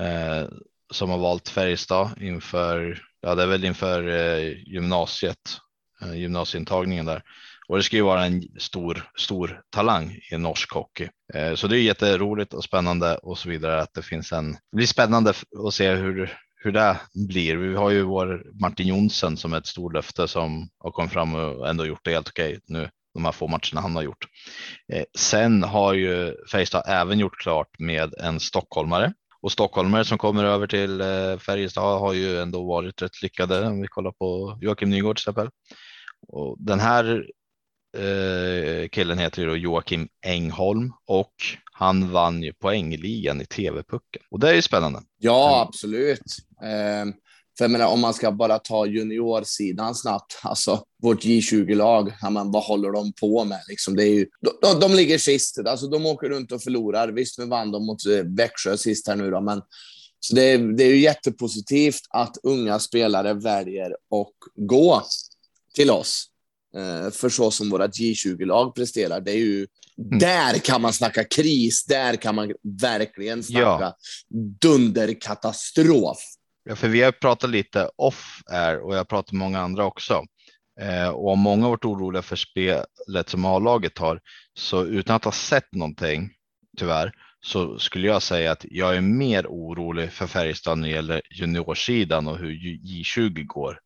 eh, 0.00 0.48
som 0.90 1.10
har 1.10 1.18
valt 1.18 1.48
Färjestad 1.48 2.10
inför, 2.20 3.02
ja 3.20 3.34
det 3.34 3.42
är 3.42 3.46
väl 3.46 3.64
inför 3.64 4.08
eh, 4.08 4.52
gymnasiet, 4.66 5.58
eh, 6.02 6.14
gymnasieintagningen 6.14 7.06
där. 7.06 7.22
Och 7.68 7.76
det 7.76 7.82
ska 7.82 7.96
ju 7.96 8.02
vara 8.02 8.24
en 8.24 8.42
stor, 8.58 9.10
stor 9.18 9.62
talang 9.70 10.18
i 10.32 10.38
norsk 10.38 10.72
hockey. 10.72 11.08
Eh, 11.34 11.54
så 11.54 11.66
det 11.66 11.78
är 11.78 11.82
jätteroligt 11.82 12.54
och 12.54 12.64
spännande 12.64 13.16
och 13.16 13.38
så 13.38 13.48
vidare 13.48 13.82
att 13.82 13.94
det 13.94 14.02
finns 14.02 14.32
en, 14.32 14.52
det 14.52 14.76
blir 14.76 14.86
spännande 14.86 15.32
att 15.66 15.74
se 15.74 15.94
hur, 15.94 16.32
hur 16.56 16.72
det 16.72 16.96
blir. 17.28 17.56
Vi 17.56 17.76
har 17.76 17.90
ju 17.90 18.02
vår 18.02 18.44
Martin 18.60 18.86
Jonsson 18.86 19.36
som 19.36 19.52
är 19.52 19.58
ett 19.58 19.66
stort 19.66 19.92
löfte 19.92 20.28
som 20.28 20.68
har 20.78 20.90
kommit 20.90 21.12
fram 21.12 21.34
och 21.34 21.68
ändå 21.68 21.86
gjort 21.86 22.04
det 22.04 22.12
helt 22.12 22.28
okej 22.28 22.60
nu 22.66 22.88
de 23.16 23.24
här 23.24 23.32
få 23.32 23.48
matcherna 23.48 23.80
han 23.80 23.96
har 23.96 24.02
gjort. 24.02 24.26
Eh, 24.92 25.04
sen 25.18 25.62
har 25.62 25.94
ju 25.94 26.34
Färjestad 26.52 26.82
även 26.86 27.18
gjort 27.18 27.38
klart 27.42 27.78
med 27.78 28.14
en 28.14 28.40
stockholmare 28.40 29.12
och 29.40 29.52
stockholmare 29.52 30.04
som 30.04 30.18
kommer 30.18 30.44
över 30.44 30.66
till 30.66 31.00
eh, 31.00 31.38
Färjestad 31.38 32.00
har 32.00 32.12
ju 32.12 32.40
ändå 32.40 32.64
varit 32.64 33.02
rätt 33.02 33.22
lyckade 33.22 33.66
om 33.66 33.80
vi 33.82 33.88
kollar 33.88 34.12
på 34.12 34.58
Joakim 34.60 34.90
Nygård 34.90 35.16
till 35.16 35.22
exempel. 35.22 35.48
Och 36.28 36.56
den 36.58 36.80
här 36.80 37.26
eh, 37.96 38.88
killen 38.88 39.18
heter 39.18 39.42
ju 39.42 39.48
då 39.48 39.56
Joakim 39.56 40.08
Engholm 40.26 40.92
och 41.06 41.34
han 41.72 42.12
vann 42.12 42.42
ju 42.42 42.52
poängligan 42.52 43.40
i 43.40 43.46
TV-pucken 43.46 44.22
och 44.30 44.40
det 44.40 44.50
är 44.50 44.54
ju 44.54 44.62
spännande. 44.62 45.02
Ja, 45.18 45.66
absolut. 45.68 46.36
Eh, 46.62 47.14
för 47.58 47.64
jag 47.64 47.70
menar, 47.70 47.86
om 47.86 48.00
man 48.00 48.14
ska 48.14 48.32
bara 48.32 48.58
ta 48.58 48.86
juniorsidan 48.86 49.94
snabbt, 49.94 50.38
alltså 50.42 50.84
vårt 51.02 51.24
J20-lag, 51.24 52.12
ja, 52.22 52.42
vad 52.46 52.64
håller 52.64 52.92
de 52.92 53.12
på 53.12 53.44
med? 53.44 53.60
Liksom, 53.68 53.96
det 53.96 54.04
är 54.04 54.14
ju, 54.14 54.26
de, 54.62 54.80
de 54.80 54.94
ligger 54.94 55.18
sist, 55.18 55.58
alltså 55.58 55.86
de 55.86 56.06
åker 56.06 56.28
runt 56.28 56.52
och 56.52 56.62
förlorar. 56.62 57.08
Visst, 57.08 57.38
nu 57.38 57.46
vann 57.46 57.72
de 57.72 57.86
mot 57.86 58.06
eh, 58.06 58.24
Växjö 58.36 58.76
sist 58.76 59.08
här 59.08 59.16
nu 59.16 59.30
då, 59.30 59.40
men 59.40 59.62
så 60.20 60.34
det 60.34 60.42
är, 60.42 60.58
det 60.58 60.84
är 60.84 60.88
ju 60.88 60.98
jättepositivt 60.98 62.00
att 62.10 62.36
unga 62.42 62.78
spelare 62.78 63.34
väljer 63.34 63.90
att 63.90 64.32
gå 64.54 65.02
till 65.74 65.90
oss. 65.90 66.26
Eh, 66.76 67.10
för 67.10 67.28
så 67.28 67.50
som 67.50 67.70
våra 67.70 67.86
J20-lag 67.86 68.74
presterar, 68.74 69.20
det 69.20 69.32
är 69.32 69.38
ju 69.38 69.66
Mm. 69.98 70.18
Där 70.18 70.58
kan 70.58 70.82
man 70.82 70.92
snacka 70.92 71.24
kris, 71.24 71.84
där 71.84 72.16
kan 72.16 72.34
man 72.34 72.52
verkligen 72.80 73.42
snacka 73.42 73.62
ja. 73.64 73.96
dunderkatastrof. 74.60 76.18
Ja, 76.64 76.76
för 76.76 76.88
vi 76.88 77.02
har 77.02 77.12
pratat 77.12 77.50
lite 77.50 77.90
off 77.96 78.42
är 78.50 78.84
och 78.84 78.92
jag 78.92 78.98
har 78.98 79.04
pratat 79.04 79.32
med 79.32 79.38
många 79.38 79.60
andra 79.60 79.84
också. 79.84 80.24
Eh, 80.80 81.08
och 81.08 81.32
om 81.32 81.38
många 81.38 81.68
varit 81.68 81.84
oroliga 81.84 82.22
för 82.22 82.36
spelet 82.36 83.28
som 83.28 83.44
A-laget 83.44 83.98
har, 83.98 84.20
så 84.58 84.84
utan 84.84 85.16
att 85.16 85.24
ha 85.24 85.32
sett 85.32 85.74
någonting, 85.74 86.30
tyvärr, 86.78 87.12
så 87.40 87.78
skulle 87.78 88.06
jag 88.06 88.22
säga 88.22 88.52
att 88.52 88.64
jag 88.70 88.96
är 88.96 89.00
mer 89.00 89.46
orolig 89.46 90.12
för 90.12 90.26
Färjestad 90.26 90.78
när 90.78 90.88
det 90.88 90.94
gäller 90.94 91.22
juniorsidan 91.30 92.28
och 92.28 92.38
hur 92.38 92.50
J20 92.84 93.44
går 93.44 93.78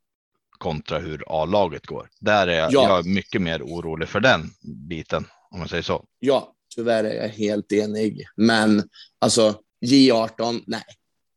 kontra 0.60 0.98
hur 0.98 1.24
A-laget 1.26 1.86
går. 1.86 2.08
Där 2.20 2.46
är 2.46 2.58
jag, 2.58 2.72
ja. 2.72 2.88
jag 2.88 2.98
är 2.98 3.14
mycket 3.14 3.42
mer 3.42 3.62
orolig 3.62 4.08
för 4.08 4.20
den 4.20 4.50
biten 4.88 5.26
om 5.50 5.58
man 5.58 5.68
säger 5.68 5.82
så. 5.82 6.04
Ja, 6.18 6.54
tyvärr 6.74 7.04
är 7.04 7.14
jag 7.14 7.28
helt 7.28 7.72
enig. 7.72 8.24
Men 8.36 8.82
alltså 9.20 9.54
J18, 9.86 10.62
nej. 10.66 10.82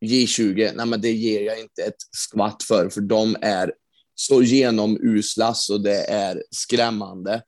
J20, 0.06 0.72
nej 0.76 0.86
men 0.86 1.02
det 1.02 1.12
ger 1.12 1.42
jag 1.42 1.60
inte 1.60 1.82
ett 1.82 2.02
skvatt 2.12 2.64
för, 2.64 2.90
för 2.90 3.02
de 3.02 3.36
är 3.42 3.74
så 4.16 4.42
genomusla 4.44 5.54
så 5.54 5.78
det 5.78 6.04
är 6.04 6.44
skrämmande. 6.52 7.42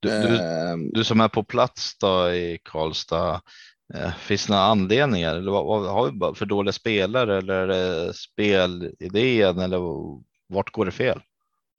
Du, 0.00 0.08
du, 0.08 0.16
uh, 0.16 0.76
du 0.92 1.04
som 1.04 1.20
är 1.20 1.28
på 1.28 1.44
plats 1.44 1.98
då 1.98 2.30
i 2.30 2.58
Karlstad, 2.64 3.40
eh, 3.94 4.14
finns 4.14 4.46
det 4.46 4.52
några 4.52 4.64
anledningar? 4.64 5.34
Eller 5.34 5.52
har 5.52 6.30
vi 6.30 6.38
för 6.38 6.46
dåliga 6.46 6.72
spelare 6.72 7.38
eller 7.38 7.54
är 7.54 7.66
det 7.66 8.14
spelidén 8.14 9.58
eller 9.58 9.78
vart 10.48 10.72
går 10.72 10.86
det 10.86 10.92
fel? 10.92 11.20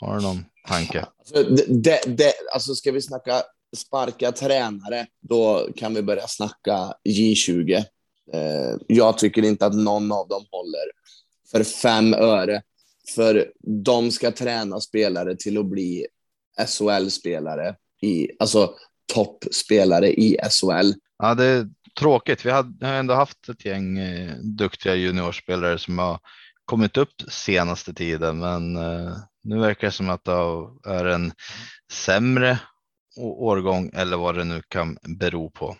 Har 0.01 0.15
du 0.15 0.23
någon 0.23 0.45
tanke? 0.67 1.05
Alltså, 1.19 1.43
det, 1.67 2.01
det, 2.07 2.33
alltså 2.53 2.75
ska 2.75 2.91
vi 2.91 3.01
snacka 3.01 3.43
sparka 3.77 4.31
tränare, 4.31 5.07
då 5.21 5.69
kan 5.75 5.93
vi 5.93 6.01
börja 6.01 6.27
snacka 6.27 6.93
J20. 7.09 7.75
Eh, 8.33 8.75
jag 8.87 9.17
tycker 9.17 9.45
inte 9.45 9.65
att 9.65 9.75
någon 9.75 10.11
av 10.11 10.27
dem 10.27 10.45
håller 10.51 10.91
för 11.51 11.63
fem 11.63 12.13
öre. 12.13 12.61
För 13.15 13.51
de 13.85 14.11
ska 14.11 14.31
träna 14.31 14.79
spelare 14.79 15.35
till 15.35 15.57
att 15.57 15.65
bli 15.65 16.07
SHL-spelare, 16.67 17.75
i, 18.01 18.29
alltså 18.39 18.73
toppspelare 19.13 20.09
i 20.09 20.37
SHL. 20.49 20.91
Ja, 21.17 21.35
det 21.35 21.45
är 21.45 21.69
tråkigt. 21.99 22.45
Vi 22.45 22.49
har 22.49 22.65
ändå 22.81 23.13
haft 23.13 23.49
ett 23.49 23.65
gäng 23.65 23.97
eh, 23.97 24.35
duktiga 24.37 24.95
juniorspelare 24.95 25.79
som 25.79 25.99
har 25.99 26.19
kommit 26.65 26.97
upp 26.97 27.21
senaste 27.29 27.93
tiden, 27.93 28.39
men 28.39 28.75
eh, 28.75 29.17
nu 29.43 29.59
verkar 29.59 29.87
det 29.87 29.91
som 29.91 30.09
att 30.09 30.25
det 30.25 30.31
är 30.85 31.05
en 31.05 31.31
sämre 31.91 32.59
årgång 33.17 33.91
eller 33.93 34.17
vad 34.17 34.35
det 34.37 34.43
nu 34.43 34.61
kan 34.67 34.97
bero 35.19 35.49
på. 35.49 35.77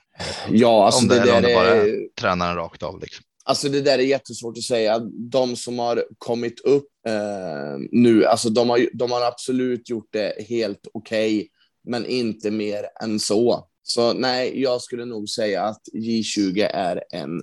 Ja, 0.49 0.85
alltså 0.85 1.01
om 1.01 1.07
det, 1.07 1.15
det 1.15 1.25
där 1.25 1.35
om 1.35 1.41
det 1.41 1.53
bara 1.53 1.67
är, 1.67 1.87
är 1.87 2.07
tränaren 2.19 2.55
rakt 2.55 2.83
av. 2.83 2.99
Liksom. 2.99 3.25
Alltså 3.45 3.69
det 3.69 3.81
där 3.81 3.99
är 3.99 4.03
jättesvårt 4.03 4.57
att 4.57 4.63
säga. 4.63 4.99
De 5.31 5.55
som 5.55 5.79
har 5.79 6.05
kommit 6.17 6.59
upp 6.59 6.87
eh, 7.07 7.77
nu, 7.91 8.25
alltså 8.25 8.49
de 8.49 8.69
har, 8.69 8.89
de 8.93 9.11
har 9.11 9.21
absolut 9.21 9.89
gjort 9.89 10.09
det 10.11 10.45
helt 10.49 10.87
okej, 10.93 11.37
okay, 11.37 11.47
men 11.87 12.05
inte 12.05 12.51
mer 12.51 12.85
än 13.03 13.19
så. 13.19 13.67
Så 13.83 14.13
nej, 14.13 14.61
jag 14.61 14.81
skulle 14.81 15.05
nog 15.05 15.29
säga 15.29 15.63
att 15.63 15.81
J20 15.93 16.69
är 16.73 17.03
en 17.11 17.41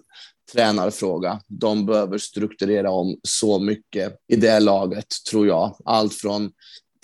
tränarfråga. 0.52 1.40
De 1.48 1.86
behöver 1.86 2.18
strukturera 2.18 2.90
om 2.90 3.16
så 3.22 3.58
mycket 3.58 4.16
i 4.28 4.36
det 4.36 4.60
laget, 4.60 5.06
tror 5.30 5.46
jag. 5.46 5.76
Allt 5.84 6.14
från 6.14 6.50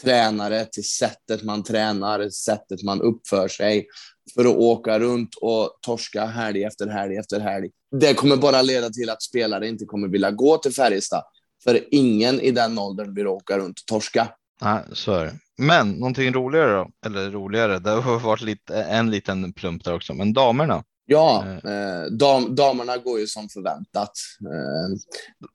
tränare 0.03 0.65
till 0.65 0.89
sättet 0.89 1.43
man 1.43 1.63
tränar, 1.63 2.29
sättet 2.29 2.83
man 2.83 3.03
uppför 3.03 3.49
sig 3.49 3.87
för 4.35 4.45
att 4.45 4.57
åka 4.57 4.99
runt 4.99 5.35
och 5.41 5.79
torska 5.83 6.25
helg 6.25 6.65
efter 6.65 6.87
helg 6.87 7.17
efter 7.17 7.41
helg. 7.41 7.71
Det 8.01 8.15
kommer 8.15 8.37
bara 8.37 8.63
leda 8.63 8.91
till 8.91 9.11
att 9.11 9.23
spelare 9.23 9.69
inte 9.69 9.85
kommer 9.85 10.09
vilja 10.09 10.31
gå 10.31 10.59
till 10.59 10.75
Färjestad, 10.75 11.23
för 11.65 11.85
ingen 11.91 12.41
i 12.41 12.51
den 12.51 12.79
åldern 12.79 13.15
vill 13.15 13.27
åka 13.27 13.59
runt 13.59 13.81
och 13.81 13.87
torska. 13.87 14.29
Nej, 14.61 14.83
så 14.93 15.13
är 15.13 15.25
det. 15.25 15.39
Men 15.59 15.91
någonting 15.91 16.33
roligare 16.33 16.73
då, 16.73 16.91
eller 17.07 17.31
roligare, 17.31 17.79
det 17.79 17.91
har 17.91 18.19
varit 18.19 18.43
lite, 18.43 18.83
en 18.83 19.11
liten 19.11 19.53
plump 19.53 19.85
där 19.85 19.95
också, 19.95 20.15
men 20.15 20.33
damerna. 20.33 20.85
Ja, 21.11 21.45
eh. 21.65 21.73
eh, 21.73 22.07
dam, 22.07 22.55
damerna 22.55 22.97
går 22.97 23.21
ju 23.21 23.27
som 23.27 23.49
förväntat. 23.49 24.13
Eh, 24.41 24.99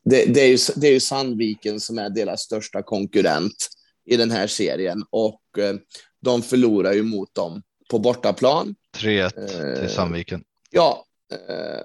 det, 0.06 0.26
det, 0.26 0.42
är 0.42 0.48
ju, 0.48 0.58
det 0.76 0.88
är 0.88 0.92
ju 0.92 1.00
Sandviken 1.00 1.80
som 1.80 1.98
är 1.98 2.10
deras 2.10 2.42
största 2.42 2.84
konkurrent 2.84 3.70
i 4.06 4.18
den 4.18 4.32
här 4.32 4.48
serien 4.48 5.04
och 5.10 5.42
eh, 5.58 5.76
de 6.22 6.42
förlorar 6.42 6.94
ju 6.94 7.04
mot 7.04 7.36
dem 7.36 7.62
på 7.92 8.00
bortaplan. 8.00 8.76
3-1 8.98 9.80
till 9.80 9.90
Sandviken. 9.90 10.44
Ja, 10.72 11.06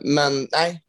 men 0.00 0.48
nej, 0.52 0.84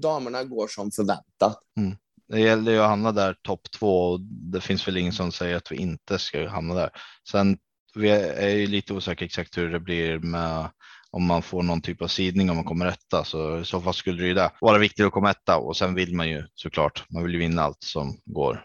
damerna 0.00 0.44
går 0.44 0.68
som 0.68 0.90
förväntat. 0.90 1.58
Mm. 1.76 1.96
Det 2.28 2.40
gäller 2.40 2.72
ju 2.72 2.78
att 2.78 2.88
hamna 2.88 3.12
där 3.12 3.36
topp 3.42 3.70
två 3.78 4.10
och 4.10 4.20
det 4.20 4.60
finns 4.60 4.88
väl 4.88 4.96
ingen 4.96 5.12
som 5.12 5.32
säger 5.32 5.56
att 5.56 5.72
vi 5.72 5.76
inte 5.76 6.18
ska 6.18 6.48
hamna 6.48 6.74
där. 6.74 6.90
Sen 7.30 7.58
vi 7.94 8.10
är 8.10 8.48
ju 8.48 8.66
lite 8.66 8.94
osäkra 8.94 9.26
exakt 9.26 9.58
hur 9.58 9.72
det 9.72 9.80
blir 9.80 10.18
med 10.18 10.70
om 11.12 11.26
man 11.26 11.42
får 11.42 11.62
någon 11.62 11.82
typ 11.82 12.02
av 12.02 12.08
sidning 12.08 12.50
om 12.50 12.56
man 12.56 12.64
kommer 12.64 12.86
etta 12.86 13.24
så 13.24 13.60
i 13.60 13.64
så 13.64 13.80
fall 13.80 13.94
skulle 13.94 14.22
det 14.22 14.28
ju 14.28 14.48
vara 14.60 14.78
viktigt 14.78 15.06
att 15.06 15.12
komma 15.12 15.30
etta 15.30 15.56
och 15.56 15.76
sen 15.76 15.94
vill 15.94 16.14
man 16.14 16.28
ju 16.28 16.44
såklart. 16.54 17.04
Man 17.10 17.22
vill 17.22 17.32
ju 17.32 17.38
vinna 17.38 17.62
allt 17.62 17.82
som 17.82 18.20
går. 18.24 18.64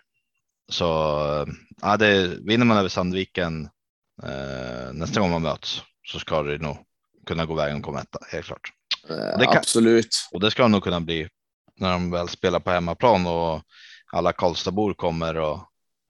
Så 0.70 0.86
ja, 1.82 1.98
det, 1.98 2.28
vinner 2.28 2.66
man 2.66 2.78
över 2.78 2.90
Sandviken 2.90 3.70
eh, 4.24 4.94
nästa 4.94 5.20
gång 5.20 5.32
man 5.32 5.42
möts 5.42 5.82
så 6.08 6.20
ska 6.20 6.44
det 6.44 6.58
nog 6.58 6.78
kunna 7.26 7.46
gå 7.46 7.54
vägen 7.54 7.78
och 7.78 7.84
komma 7.84 8.02
etta, 8.02 8.20
helt 8.32 8.46
klart. 8.46 8.72
Eh, 9.10 9.40
kan, 9.40 9.58
absolut. 9.58 10.16
Och 10.32 10.40
det 10.40 10.52
ska 10.52 10.68
nog 10.68 10.84
kunna 10.84 11.02
bli 11.02 11.30
när 11.76 11.92
de 11.92 12.12
väl 12.12 12.30
spelar 12.30 12.60
på 12.60 12.72
hemmaplan 12.72 13.28
och 13.28 13.62
alla 14.12 14.34
Karlstadbor 14.34 14.94
kommer 14.94 15.36
och 15.36 15.60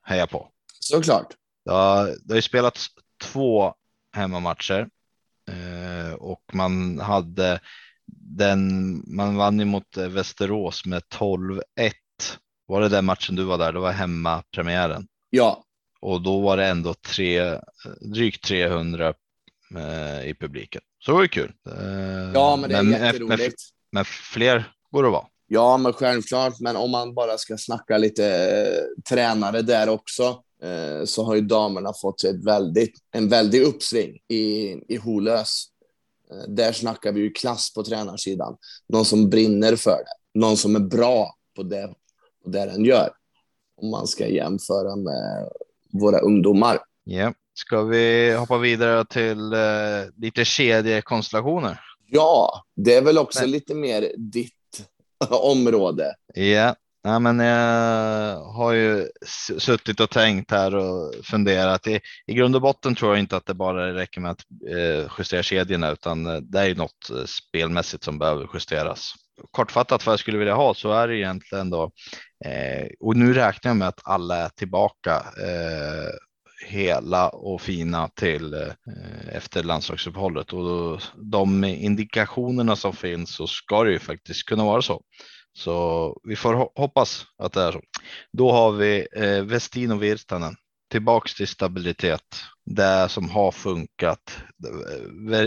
heja 0.04 0.28
på. 0.28 0.50
Såklart. 0.80 1.28
Ja, 1.64 2.08
det 2.24 2.34
har 2.34 2.36
ju 2.36 2.42
spelats 2.42 2.88
två 3.24 3.74
hemmamatcher 4.16 4.90
och 6.18 6.42
man 6.54 7.00
hade 7.00 7.60
den. 8.38 9.04
Man 9.08 9.36
vann 9.36 9.60
ju 9.60 9.66
mot 9.66 9.98
Västerås 9.98 10.86
med 10.86 11.02
12-1 11.14 11.62
var 12.68 12.82
det 12.82 12.90
den 12.90 13.06
matchen 13.06 13.36
du 13.36 13.44
var 13.44 13.58
där? 13.58 13.74
Det 13.74 13.80
var 13.80 13.92
hemma 13.92 14.44
premiären. 14.52 15.08
Ja. 15.30 15.64
Och 16.02 16.22
då 16.22 16.42
var 16.42 16.58
det 16.58 16.66
ändå 16.66 16.94
tre, 16.94 17.60
drygt 18.14 18.44
300 18.44 19.14
eh, 19.76 20.30
i 20.30 20.36
publiken. 20.40 20.82
Så 21.00 21.12
det 21.12 21.16
var 21.16 21.22
ju 21.22 21.28
kul. 21.28 21.54
Eh, 21.70 22.32
ja, 22.34 22.56
men 22.56 22.70
det 22.70 22.76
är 22.76 22.84
men, 22.84 23.02
jätteroligt. 23.02 23.64
Med, 23.92 24.08
fler 24.08 24.72
går 24.92 25.04
det 25.04 25.10
att 25.10 25.14
vara. 25.14 25.26
Ja, 25.48 25.78
men 25.78 25.94
självklart. 25.94 26.60
Men 26.60 26.76
om 26.76 26.92
man 26.92 27.14
bara 27.14 27.38
ska 27.38 27.58
snacka 27.58 27.98
lite 27.98 28.26
eh, 28.26 29.04
tränare 29.10 29.62
där 29.62 29.90
också, 29.90 30.24
eh, 30.24 30.40
så 31.06 31.24
har 31.24 31.36
ju 31.36 31.42
damerna 31.42 31.94
fått 32.02 32.22
sig 32.22 32.30
ett 32.30 32.46
väldigt, 32.46 32.94
en 33.12 33.30
väldig 33.30 33.62
uppsving 33.62 34.20
i, 34.28 34.76
i 34.94 34.98
Holös. 34.98 35.66
Eh, 36.32 36.50
där 36.50 36.72
snackar 36.72 37.12
vi 37.12 37.22
ju 37.22 37.32
klass 37.32 37.74
på 37.74 37.84
tränarsidan. 37.84 38.58
Någon 38.90 39.06
som 39.06 39.30
brinner 39.30 39.76
för 39.76 39.98
det. 39.98 40.40
Någon 40.40 40.58
som 40.58 40.76
är 40.76 40.80
bra 40.80 41.36
på 41.56 41.64
det, 41.64 41.94
på 42.44 42.50
det 42.50 42.66
den 42.66 42.86
gör. 42.86 43.10
Om 43.82 43.90
man 43.90 44.08
ska 44.08 44.28
jämföra 44.28 44.96
med 44.96 45.50
våra 45.94 46.20
ungdomar. 46.20 46.80
Ja, 47.04 47.34
ska 47.54 47.84
vi 47.84 48.34
hoppa 48.34 48.58
vidare 48.58 49.06
till 49.06 49.54
eh, 49.54 49.60
lite 50.18 50.46
kedjekonstellationer? 50.46 51.80
Ja, 52.08 52.64
det 52.76 52.96
är 52.96 53.02
väl 53.02 53.18
också 53.18 53.40
Nej. 53.40 53.50
lite 53.50 53.76
mer 53.76 54.12
ditt 54.18 54.54
område. 55.30 56.16
Ja, 56.34 56.76
Nej, 57.06 57.20
men 57.20 57.40
jag 57.40 58.44
har 58.44 58.74
ju 58.74 59.08
suttit 59.58 60.00
och 60.00 60.10
tänkt 60.10 60.52
här 60.52 60.76
och 60.76 61.14
funderat. 61.26 61.88
I, 61.88 62.00
I 62.28 62.34
grund 62.34 62.56
och 62.56 62.62
botten 62.62 62.96
tror 62.96 63.12
jag 63.12 63.20
inte 63.20 63.38
att 63.38 63.46
det 63.46 63.54
bara 63.54 63.94
räcker 63.94 64.22
med 64.22 64.32
att 64.32 64.42
eh, 64.72 65.12
justera 65.18 65.44
kedjorna, 65.44 65.92
utan 65.92 66.26
eh, 66.26 66.38
det 66.38 66.60
är 66.60 66.66
ju 66.66 66.76
något 66.76 67.10
eh, 67.10 67.26
spelmässigt 67.26 68.04
som 68.04 68.20
behöver 68.20 68.48
justeras. 68.54 69.14
Kortfattat 69.52 70.06
vad 70.06 70.14
jag 70.14 70.20
skulle 70.20 70.38
vilja 70.38 70.56
ha 70.56 70.74
så 70.74 70.92
är 70.92 71.08
det 71.08 71.18
egentligen 71.18 71.70
då, 71.70 71.92
eh, 72.46 72.88
och 73.00 73.16
nu 73.18 73.34
räknar 73.34 73.70
jag 73.70 73.78
med 73.78 73.88
att 73.88 74.02
alla 74.04 74.38
är 74.38 74.50
tillbaka 74.50 75.16
eh, 75.18 76.14
hela 76.68 77.30
och 77.30 77.62
fina 77.62 78.08
till 78.08 78.54
eh, 78.54 78.72
efter 79.32 79.64
landslagsuppehållet 79.64 80.54
och 80.54 80.66
då, 80.66 81.00
de 81.16 81.64
indikationerna 81.64 82.76
som 82.76 82.94
finns 82.94 83.36
så 83.36 83.48
ska 83.48 83.84
det 83.84 83.92
ju 83.92 84.00
faktiskt 84.00 84.46
kunna 84.46 84.64
vara 84.64 84.82
så. 84.82 85.02
Så 85.58 86.18
vi 86.24 86.36
får 86.36 86.72
hoppas 86.76 87.26
att 87.38 87.54
det 87.54 87.62
är 87.62 87.72
så. 87.72 87.82
Då 88.32 88.52
har 88.52 88.72
vi 88.72 89.08
eh, 89.16 89.44
Westin 89.44 89.92
och 89.92 90.04
Virtanen 90.04 90.56
tillbaks 90.92 91.36
till 91.36 91.48
stabilitet. 91.48 92.42
Det 92.66 93.10
som 93.10 93.30
har 93.30 93.52
funkat. 93.52 94.38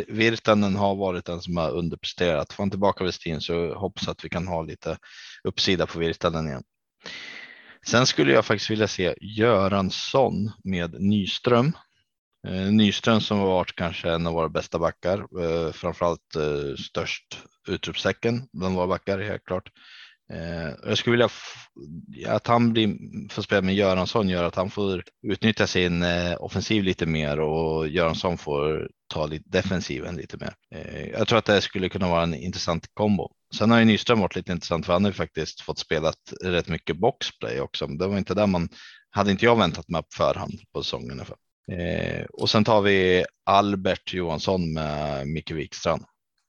Virtanen 0.09 0.77
har 0.77 0.95
varit 0.95 1.25
den 1.25 1.41
som 1.41 1.57
har 1.57 1.71
underpresterat. 1.71 2.53
Får 2.53 2.63
han 2.63 2.71
tillbaka 2.71 3.05
Westin 3.05 3.41
så 3.41 3.75
hoppas 3.75 4.09
att 4.09 4.25
vi 4.25 4.29
kan 4.29 4.49
ha 4.49 4.63
lite 4.63 4.99
uppsida 5.45 5.87
på 5.87 5.99
Virtanen 5.99 6.47
igen. 6.47 6.63
Sen 7.87 8.07
skulle 8.07 8.33
jag 8.33 8.45
faktiskt 8.45 8.71
vilja 8.71 8.89
se 8.89 9.15
Göransson 9.21 10.51
med 10.65 11.01
Nyström. 11.03 11.73
Eh, 12.49 12.73
Nyström 12.73 13.21
som 13.21 13.39
har 13.39 13.47
varit 13.47 13.75
kanske 13.77 14.11
en 14.11 14.27
av 14.27 14.35
våra 14.35 14.49
bästa 14.49 14.79
backar, 14.79 15.19
eh, 15.19 15.73
framförallt 15.73 16.37
eh, 16.37 16.77
störst 16.79 17.43
utropstecken 17.69 18.49
bland 18.53 18.75
våra 18.75 18.87
backar 18.87 19.19
helt 19.19 19.45
klart. 19.45 19.71
Jag 20.85 20.99
skulle 20.99 21.13
vilja 21.13 21.29
att 22.35 22.47
han 22.47 22.73
blir, 22.73 22.97
får 23.31 23.43
spela 23.43 23.63
med 23.63 23.75
Göransson 23.75 24.29
gör 24.29 24.45
att 24.45 24.55
han 24.55 24.71
får 24.71 25.05
utnyttja 25.23 25.67
sin 25.67 26.05
offensiv 26.39 26.85
lite 26.85 27.07
mer 27.07 27.41
och 27.41 27.89
Göransson 27.89 28.39
får 28.39 28.91
ta 29.15 29.27
lite 29.27 29.49
defensiven 29.49 30.17
lite 30.17 30.37
mer. 30.37 30.55
Jag 31.13 31.29
tror 31.29 31.39
att 31.39 31.45
det 31.45 31.61
skulle 31.61 31.89
kunna 31.89 32.09
vara 32.09 32.23
en 32.23 32.35
intressant 32.35 32.87
kombo. 32.95 33.31
Sen 33.55 33.71
har 33.71 33.79
ju 33.79 33.85
Nyström 33.85 34.21
varit 34.21 34.37
lite 34.37 34.53
intressant 34.53 34.87
för 34.87 34.93
han 34.93 35.05
har 35.05 35.11
ju 35.11 35.15
faktiskt 35.15 35.61
fått 35.61 35.79
spela 35.79 36.13
rätt 36.45 36.69
mycket 36.69 36.97
boxplay 36.97 37.61
också. 37.61 37.87
Det 37.87 38.07
var 38.07 38.19
inte 38.19 38.35
där 38.35 38.47
man 38.47 38.69
hade 39.11 39.31
inte 39.31 39.45
jag 39.45 39.57
väntat 39.59 39.89
mig 39.89 40.03
på 40.03 40.09
förhand 40.17 40.61
på 40.73 40.83
säsongen. 40.83 41.23
Eh, 41.73 42.25
och 42.33 42.51
sen 42.51 42.65
tar 42.65 42.83
vi 42.83 43.25
Albert 43.47 44.15
Johansson 44.15 44.73
med 44.73 45.27
Micke 45.29 45.51
Wikstrand 45.51 46.05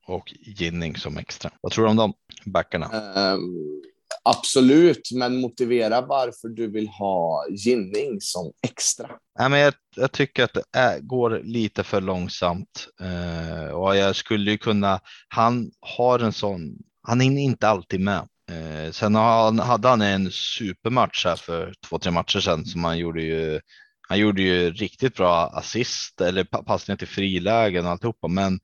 och 0.08 0.34
Ginning 0.40 0.96
som 0.96 1.18
extra. 1.18 1.52
Vad 1.62 1.72
tror 1.72 1.86
du 1.86 1.92
om 1.92 1.98
de 1.98 2.14
backarna? 2.46 2.86
Um, 3.34 3.82
absolut, 4.24 5.12
men 5.14 5.42
motivera 5.42 6.02
varför 6.02 6.48
du 6.48 6.72
vill 6.72 6.88
ha 6.88 7.46
Ginning 7.50 8.22
som 8.22 8.52
extra. 8.68 9.10
Nej, 9.40 9.50
men 9.50 9.60
jag, 9.60 9.74
jag 9.96 10.12
tycker 10.12 10.44
att 10.44 10.54
det 10.54 10.64
är, 10.72 11.00
går 11.00 11.42
lite 11.44 11.84
för 11.84 12.02
långsamt 12.02 12.88
uh, 13.02 13.72
och 13.72 13.98
jag 13.98 14.16
skulle 14.16 14.52
ju 14.52 14.58
kunna. 14.58 15.00
Han 15.28 15.72
har 15.80 16.20
en 16.20 16.34
sån. 16.34 16.78
Han 17.08 17.22
är 17.22 17.26
inte 17.26 17.68
alltid 17.68 18.00
med. 18.00 18.28
Uh, 18.52 18.92
sen 18.92 19.16
han, 19.16 19.60
hade 19.60 19.88
han 19.88 20.02
en 20.02 20.32
supermatch 20.32 21.26
här 21.26 21.36
för 21.36 21.74
två, 21.90 22.00
tre 22.00 22.12
matcher 22.12 22.40
sedan 22.40 22.66
som 22.66 22.84
han 22.84 22.98
gjorde 22.98 23.22
ju. 23.22 23.60
Han 24.10 24.20
gjorde 24.20 24.42
ju 24.42 24.72
riktigt 24.72 25.16
bra 25.16 25.48
assist 25.48 26.22
eller 26.22 26.44
passningar 26.44 26.98
till 26.98 27.08
frilägen 27.08 27.86
och 27.86 27.92
alltihopa, 27.92 28.28
men 28.28 28.60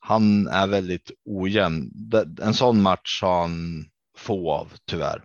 han 0.00 0.46
är 0.46 0.66
väldigt 0.66 1.10
ojämn. 1.24 1.90
En 2.42 2.54
sån 2.54 2.82
match 2.82 3.22
har 3.22 3.40
han 3.40 3.84
få 4.18 4.52
av 4.52 4.72
tyvärr. 4.90 5.24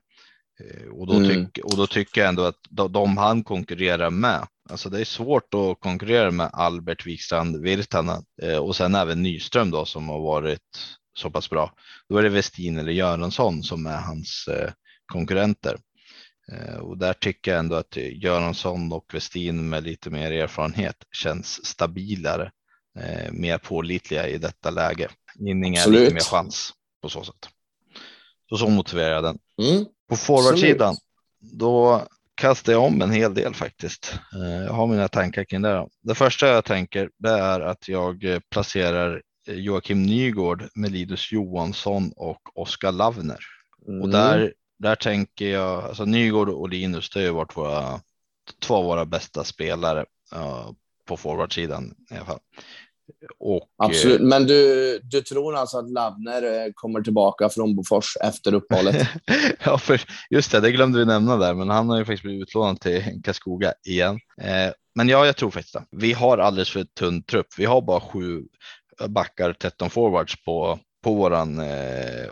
Eh, 0.60 0.90
och 0.90 1.08
då, 1.08 1.14
mm. 1.14 1.46
tyck, 1.46 1.66
och 1.66 1.78
då 1.78 1.88
tycker 1.88 2.22
jag 2.22 2.30
ändå 2.30 2.44
att 2.44 2.60
de 2.70 3.18
han 3.18 3.44
konkurrerar 3.44 4.10
med, 4.10 4.48
alltså 4.70 4.90
det 4.90 5.00
är 5.00 5.06
svårt 5.06 5.54
att 5.54 5.80
konkurrera 5.80 6.32
med 6.32 6.50
Albert 6.54 7.06
Wikstrand 7.06 7.62
Virtanen 7.62 8.24
eh, 8.42 8.58
och 8.58 8.76
sen 8.76 8.96
även 8.96 9.24
Nyström 9.24 9.72
då 9.72 9.86
som 9.86 10.10
har 10.10 10.20
varit 10.20 10.98
så 11.18 11.32
pass 11.32 11.50
bra. 11.50 11.74
Då 12.10 12.18
är 12.18 12.24
det 12.24 12.30
Westin 12.30 12.80
eller 12.80 12.92
Göransson 12.92 13.64
som 13.64 13.86
är 13.86 13.98
hans 13.98 14.48
eh, 14.48 14.72
konkurrenter. 15.06 15.78
Och 16.82 16.98
där 16.98 17.14
tycker 17.14 17.52
jag 17.52 17.60
ändå 17.60 17.76
att 17.76 17.98
Göransson 17.98 18.92
och 18.92 19.14
Westin 19.14 19.70
med 19.70 19.84
lite 19.84 20.10
mer 20.10 20.32
erfarenhet 20.32 20.96
känns 21.12 21.66
stabilare 21.66 22.52
eh, 23.00 23.32
mer 23.32 23.58
pålitliga 23.58 24.28
i 24.28 24.38
detta 24.38 24.70
läge. 24.70 25.10
Ginning 25.36 25.76
är 25.76 25.90
lite 25.90 26.14
mer 26.14 26.22
chans 26.22 26.74
på 27.02 27.10
så 27.10 27.24
sätt. 27.24 27.50
Så 28.50 28.58
så 28.58 28.70
motiverar 28.70 29.14
jag 29.14 29.24
den. 29.24 29.38
Mm. 29.62 29.86
På 30.10 30.16
forwardsidan, 30.16 30.96
då 31.40 32.08
kastar 32.36 32.74
jag 32.74 32.84
om 32.84 33.02
en 33.02 33.12
hel 33.12 33.34
del 33.34 33.54
faktiskt. 33.54 34.20
Eh, 34.34 34.64
jag 34.64 34.74
har 34.74 34.88
mina 34.88 35.08
tankar 35.08 35.44
kring 35.44 35.62
det. 35.62 35.88
Det 36.02 36.16
första 36.16 36.48
jag 36.48 36.66
tänker 36.66 37.10
det 37.18 37.30
är 37.30 37.60
att 37.60 37.88
jag 37.88 38.42
placerar 38.50 39.22
Joakim 39.48 40.04
Nygård 40.04 40.70
med 40.76 40.92
Linus 40.92 41.32
Johansson 41.32 42.12
och 42.16 42.42
Oskar 42.54 42.92
Lavner. 42.92 43.40
Mm. 43.88 44.02
Och 44.02 44.10
där, 44.10 44.54
där 44.80 44.96
tänker 44.96 45.48
jag, 45.48 45.84
alltså 45.84 46.06
Nygård 46.06 46.50
och 46.50 46.70
Linus, 46.70 47.10
det 47.10 47.20
har 47.20 47.26
ju 47.26 47.32
varit 47.32 47.58
våra, 47.58 48.02
två 48.62 48.76
av 48.76 48.84
våra 48.84 49.06
bästa 49.06 49.44
spelare 49.44 50.06
uh, 50.36 50.72
på 51.06 51.18
forwardsidan 51.18 51.96
i 52.12 52.16
alla 52.16 52.26
fall. 52.26 52.40
Och, 53.40 53.70
Absolut, 53.78 54.22
men 54.22 54.48
du, 54.48 55.00
du 55.04 55.22
tror 55.22 55.56
alltså 55.56 55.78
att 55.78 55.92
Lavner 55.92 56.44
eh, 56.44 56.72
kommer 56.76 57.02
tillbaka 57.02 57.50
från 57.50 57.76
Bofors 57.76 58.18
efter 58.22 58.54
uppehållet? 58.54 59.08
ja, 59.64 59.78
för 59.78 60.02
just 60.30 60.52
det, 60.52 60.60
det 60.60 60.72
glömde 60.72 61.00
vi 61.00 61.06
nämna 61.06 61.38
där, 61.38 61.54
men 61.54 61.70
han 61.70 61.90
har 61.90 61.98
ju 61.98 62.06
faktiskt 62.06 62.24
blivit 62.24 62.42
utlånad 62.42 62.82
till 62.82 63.22
Karlskoga 63.24 63.74
igen. 63.88 64.20
Eh, 64.42 64.74
men 64.96 65.10
ja, 65.10 65.26
jag 65.26 65.36
tror 65.36 65.52
faktiskt 65.52 65.74
det. 65.74 65.86
Vi 65.92 66.14
har 66.14 66.38
alldeles 66.38 66.70
för 66.70 66.84
tunn 66.84 67.24
trupp. 67.24 67.48
Vi 67.58 67.66
har 67.66 67.82
bara 67.82 68.00
sju 68.00 68.44
backar, 69.08 69.54
13 69.54 69.90
forwards 69.90 70.44
på, 70.44 70.80
på 71.04 71.14
våran 71.14 71.60
eh, 71.60 72.30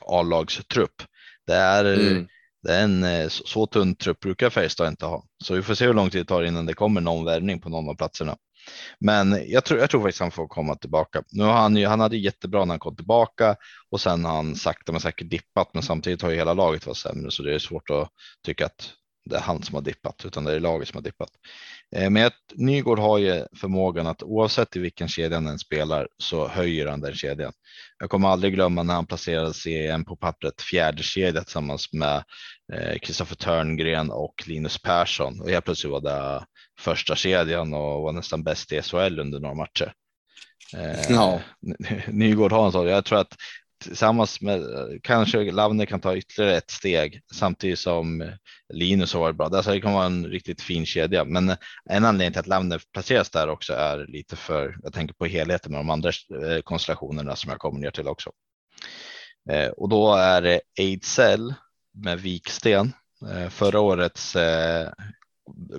A-lagstrupp. 0.00 1.02
Det 1.48 1.54
är 1.54 1.84
mm. 1.84 2.28
Det 2.62 2.74
är 2.74 2.84
en 2.84 3.04
eh, 3.04 3.28
så, 3.28 3.46
så 3.46 3.66
tunn 3.66 3.94
trupp 3.94 4.20
brukar 4.20 4.50
Färjestad 4.50 4.88
inte 4.88 5.06
ha, 5.06 5.24
så 5.44 5.54
vi 5.54 5.62
får 5.62 5.74
se 5.74 5.86
hur 5.86 5.94
lång 5.94 6.10
tid 6.10 6.20
det 6.20 6.24
tar 6.24 6.42
innan 6.42 6.66
det 6.66 6.74
kommer 6.74 7.00
någon 7.00 7.24
värvning 7.24 7.60
på 7.60 7.68
någon 7.68 7.88
av 7.88 7.94
platserna. 7.94 8.36
Men 9.00 9.50
jag 9.50 9.64
tror, 9.64 9.80
jag 9.80 9.90
tror 9.90 10.02
faktiskt 10.02 10.20
han 10.20 10.30
får 10.30 10.48
komma 10.48 10.74
tillbaka. 10.74 11.22
Nu 11.32 11.44
har 11.44 11.52
han 11.52 11.76
ju, 11.76 11.86
han 11.86 12.00
hade 12.00 12.16
jättebra 12.16 12.64
när 12.64 12.72
han 12.72 12.78
kom 12.78 12.96
tillbaka 12.96 13.56
och 13.90 14.00
sen 14.00 14.24
har 14.24 14.36
han 14.36 14.54
sakta 14.54 14.92
men 14.92 15.00
säkert 15.00 15.30
dippat, 15.30 15.74
men 15.74 15.82
samtidigt 15.82 16.22
har 16.22 16.30
ju 16.30 16.36
hela 16.36 16.54
laget 16.54 16.86
varit 16.86 16.96
sämre, 16.96 17.30
så 17.30 17.42
det 17.42 17.54
är 17.54 17.58
svårt 17.58 17.90
att 17.90 18.08
tycka 18.46 18.66
att 18.66 18.92
det 19.28 19.36
är 19.36 19.40
han 19.40 19.62
som 19.62 19.74
har 19.74 19.82
dippat, 19.82 20.24
utan 20.24 20.44
det 20.44 20.52
är 20.52 20.60
laget 20.60 20.88
som 20.88 20.96
har 20.96 21.02
dippat. 21.02 21.30
Eh, 21.96 22.10
men 22.10 22.30
Nygård 22.54 22.98
har 22.98 23.18
ju 23.18 23.44
förmågan 23.56 24.06
att 24.06 24.22
oavsett 24.22 24.76
i 24.76 24.78
vilken 24.78 25.08
kedja 25.08 25.40
han 25.40 25.58
spelar 25.58 26.08
så 26.18 26.48
höjer 26.48 26.86
han 26.86 27.00
den 27.00 27.14
kedjan. 27.14 27.52
Jag 27.98 28.10
kommer 28.10 28.28
aldrig 28.28 28.54
glömma 28.54 28.82
när 28.82 28.94
han 28.94 29.06
placerade 29.06 29.54
CM 29.54 30.04
på 30.04 30.16
pappret 30.16 30.62
fjärde 30.62 31.02
kedja 31.02 31.42
tillsammans 31.42 31.92
med 31.92 32.24
Kristoffer 33.02 33.36
eh, 33.40 33.44
Törngren 33.44 34.10
och 34.10 34.34
Linus 34.46 34.82
Persson 34.82 35.40
och 35.40 35.50
helt 35.50 35.64
plötsligt 35.64 35.92
var 35.92 36.00
det 36.00 36.44
första 36.80 37.16
kedjan 37.16 37.74
och 37.74 38.02
var 38.02 38.12
nästan 38.12 38.42
bäst 38.42 38.72
i 38.72 38.82
SHL 38.82 39.20
under 39.20 39.40
några 39.40 39.54
matcher. 39.54 39.92
Eh, 40.76 41.12
ja. 41.12 41.40
Nygård 42.06 42.52
har 42.52 42.66
en 42.66 42.72
sån. 42.72 42.86
Jag 42.86 43.04
tror 43.04 43.18
att 43.18 43.36
tillsammans 43.78 44.40
med 44.40 44.62
kanske 45.02 45.52
Lavner 45.52 45.86
kan 45.86 46.00
ta 46.00 46.16
ytterligare 46.16 46.56
ett 46.56 46.70
steg 46.70 47.20
samtidigt 47.32 47.78
som 47.78 48.32
Linus 48.74 49.12
har 49.14 49.20
varit 49.20 49.36
bra. 49.36 49.46
Alltså 49.46 49.70
det 49.70 49.80
kan 49.80 49.92
vara 49.92 50.06
en 50.06 50.26
riktigt 50.26 50.62
fin 50.62 50.86
kedja, 50.86 51.24
men 51.24 51.56
en 51.90 52.04
anledning 52.04 52.32
till 52.32 52.40
att 52.40 52.46
Lavner 52.46 52.82
placeras 52.92 53.30
där 53.30 53.48
också 53.48 53.72
är 53.72 54.06
lite 54.06 54.36
för. 54.36 54.76
Jag 54.82 54.92
tänker 54.92 55.14
på 55.14 55.26
helheten 55.26 55.72
med 55.72 55.80
de 55.80 55.90
andra 55.90 56.08
eh, 56.08 56.60
konstellationerna 56.64 57.36
som 57.36 57.50
jag 57.50 57.58
kommer 57.58 57.80
ner 57.80 57.90
till 57.90 58.08
också. 58.08 58.30
Eh, 59.50 59.68
och 59.68 59.88
då 59.88 60.14
är 60.14 60.42
det 60.42 60.60
Ejdsell 60.78 61.54
med 61.94 62.20
Viksten. 62.20 62.92
Eh, 63.30 63.48
förra 63.48 63.80
årets 63.80 64.36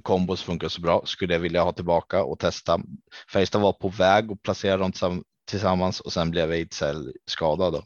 kombos 0.02 0.42
funkar 0.42 0.68
så 0.68 0.82
bra. 0.82 1.02
Skulle 1.06 1.34
jag 1.34 1.40
vilja 1.40 1.64
ha 1.64 1.74
tillbaka 1.74 2.24
och 2.24 2.40
testa. 2.40 2.80
Färjestad 3.34 3.62
var 3.62 3.74
på 3.74 3.90
väg 3.90 4.32
att 4.32 4.42
placera 4.42 4.78
dem 4.78 4.92
tillsammans 5.50 6.00
och 6.00 6.14
sen 6.14 6.32
blev 6.32 6.52
Ejdsell 6.52 7.14
skadad. 7.26 7.74
Då. 7.74 7.84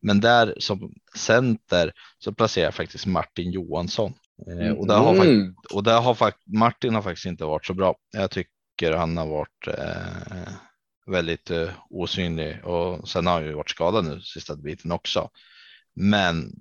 Men 0.00 0.20
där 0.20 0.54
som 0.58 0.94
center 1.16 1.92
så 2.18 2.32
placerar 2.32 2.64
jag 2.64 2.74
faktiskt 2.74 3.06
Martin 3.06 3.50
Johansson. 3.50 4.14
Mm. 4.46 4.76
Och, 4.76 4.86
där 4.86 4.98
har, 4.98 5.14
mm. 5.14 5.54
och 5.74 5.82
där 5.82 6.00
har 6.00 6.32
Martin 6.58 6.94
har 6.94 7.02
faktiskt 7.02 7.26
inte 7.26 7.44
varit 7.44 7.66
så 7.66 7.74
bra. 7.74 7.94
Jag 8.12 8.30
tycker 8.30 8.92
han 8.92 9.16
har 9.16 9.26
varit 9.26 9.66
eh, 9.66 10.52
väldigt 11.06 11.50
eh, 11.50 11.68
osynlig 11.90 12.64
och 12.64 13.08
sen 13.08 13.26
har 13.26 13.34
han 13.34 13.44
ju 13.44 13.52
varit 13.52 13.70
skadad 13.70 14.04
nu 14.04 14.20
sista 14.20 14.56
biten 14.56 14.92
också. 14.92 15.30
Men 15.94 16.52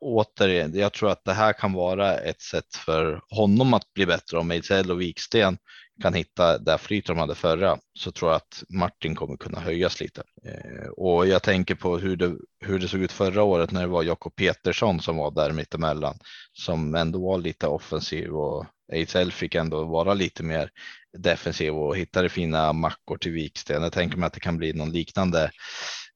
återigen, 0.00 0.78
jag 0.78 0.92
tror 0.92 1.10
att 1.10 1.24
det 1.24 1.32
här 1.32 1.52
kan 1.52 1.72
vara 1.72 2.18
ett 2.18 2.40
sätt 2.40 2.76
för 2.76 3.20
honom 3.30 3.74
att 3.74 3.94
bli 3.94 4.06
bättre 4.06 4.38
om 4.38 4.50
Ejdsell 4.50 4.90
och 4.90 5.00
Viksten 5.00 5.58
kan 6.02 6.14
hitta 6.14 6.58
det 6.58 6.78
flyt 6.78 7.06
de 7.06 7.18
hade 7.18 7.34
förra 7.34 7.78
så 7.98 8.12
tror 8.12 8.30
jag 8.30 8.36
att 8.36 8.62
Martin 8.68 9.14
kommer 9.14 9.36
kunna 9.36 9.60
höjas 9.60 10.00
lite. 10.00 10.22
Eh, 10.44 10.88
och 10.88 11.26
jag 11.26 11.42
tänker 11.42 11.74
på 11.74 11.98
hur 11.98 12.16
det, 12.16 12.36
hur 12.60 12.78
det 12.78 12.88
såg 12.88 13.00
ut 13.00 13.12
förra 13.12 13.42
året 13.42 13.70
när 13.70 13.80
det 13.80 13.86
var 13.86 14.02
Jakob 14.02 14.36
Petersson 14.36 15.00
som 15.00 15.16
var 15.16 15.30
där 15.30 15.52
mittemellan 15.52 16.18
som 16.52 16.94
ändå 16.94 17.26
var 17.26 17.38
lite 17.38 17.66
offensiv 17.66 18.30
och 18.30 18.66
Ejdsell 18.92 19.32
fick 19.32 19.54
ändå 19.54 19.84
vara 19.84 20.14
lite 20.14 20.42
mer 20.42 20.70
defensiv 21.18 21.74
och 21.74 21.96
hittade 21.96 22.28
fina 22.28 22.72
mackor 22.72 23.16
till 23.18 23.32
Viksten. 23.32 23.82
Jag 23.82 23.92
tänker 23.92 24.16
mig 24.16 24.26
att 24.26 24.32
det 24.32 24.40
kan 24.40 24.56
bli 24.58 24.72
någon 24.72 24.92
liknande 24.92 25.50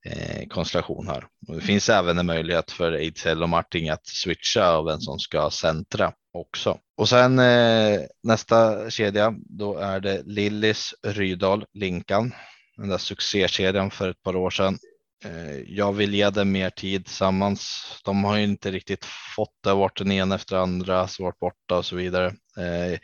eh, 0.04 0.46
konstellation 0.48 1.06
här. 1.08 1.26
Och 1.48 1.54
det 1.54 1.60
finns 1.60 1.88
även 1.88 2.18
en 2.18 2.26
möjlighet 2.26 2.70
för 2.70 2.92
Ejdsell 2.92 3.42
och 3.42 3.48
Martin 3.48 3.92
att 3.92 4.06
switcha 4.06 4.66
av 4.66 4.84
vem 4.84 5.00
som 5.00 5.18
ska 5.18 5.50
centra 5.50 6.12
också. 6.32 6.78
Och 6.96 7.08
sen 7.08 7.38
eh, 7.38 8.00
nästa 8.22 8.90
kedja, 8.90 9.34
då 9.38 9.76
är 9.76 10.00
det 10.00 10.22
Lillis, 10.24 10.94
Rydal, 11.02 11.64
Linkan. 11.72 12.32
Den 12.76 12.88
där 12.88 12.98
succékedjan 12.98 13.90
för 13.90 14.10
ett 14.10 14.22
par 14.22 14.36
år 14.36 14.50
sedan. 14.50 14.78
Eh, 15.24 15.60
jag 15.66 15.92
vill 15.92 16.14
ge 16.14 16.30
dem 16.30 16.52
mer 16.52 16.70
tid 16.70 17.04
tillsammans. 17.04 17.84
De 18.04 18.24
har 18.24 18.36
ju 18.36 18.44
inte 18.44 18.70
riktigt 18.70 19.04
fått 19.36 19.54
det, 19.64 19.74
varit 19.74 19.98
den 19.98 20.12
ena 20.12 20.34
efter 20.34 20.56
andra, 20.56 21.08
svårt 21.08 21.24
varit 21.24 21.38
borta 21.38 21.78
och 21.78 21.84
så 21.84 21.96
vidare. 21.96 22.26
Eh, 22.56 22.98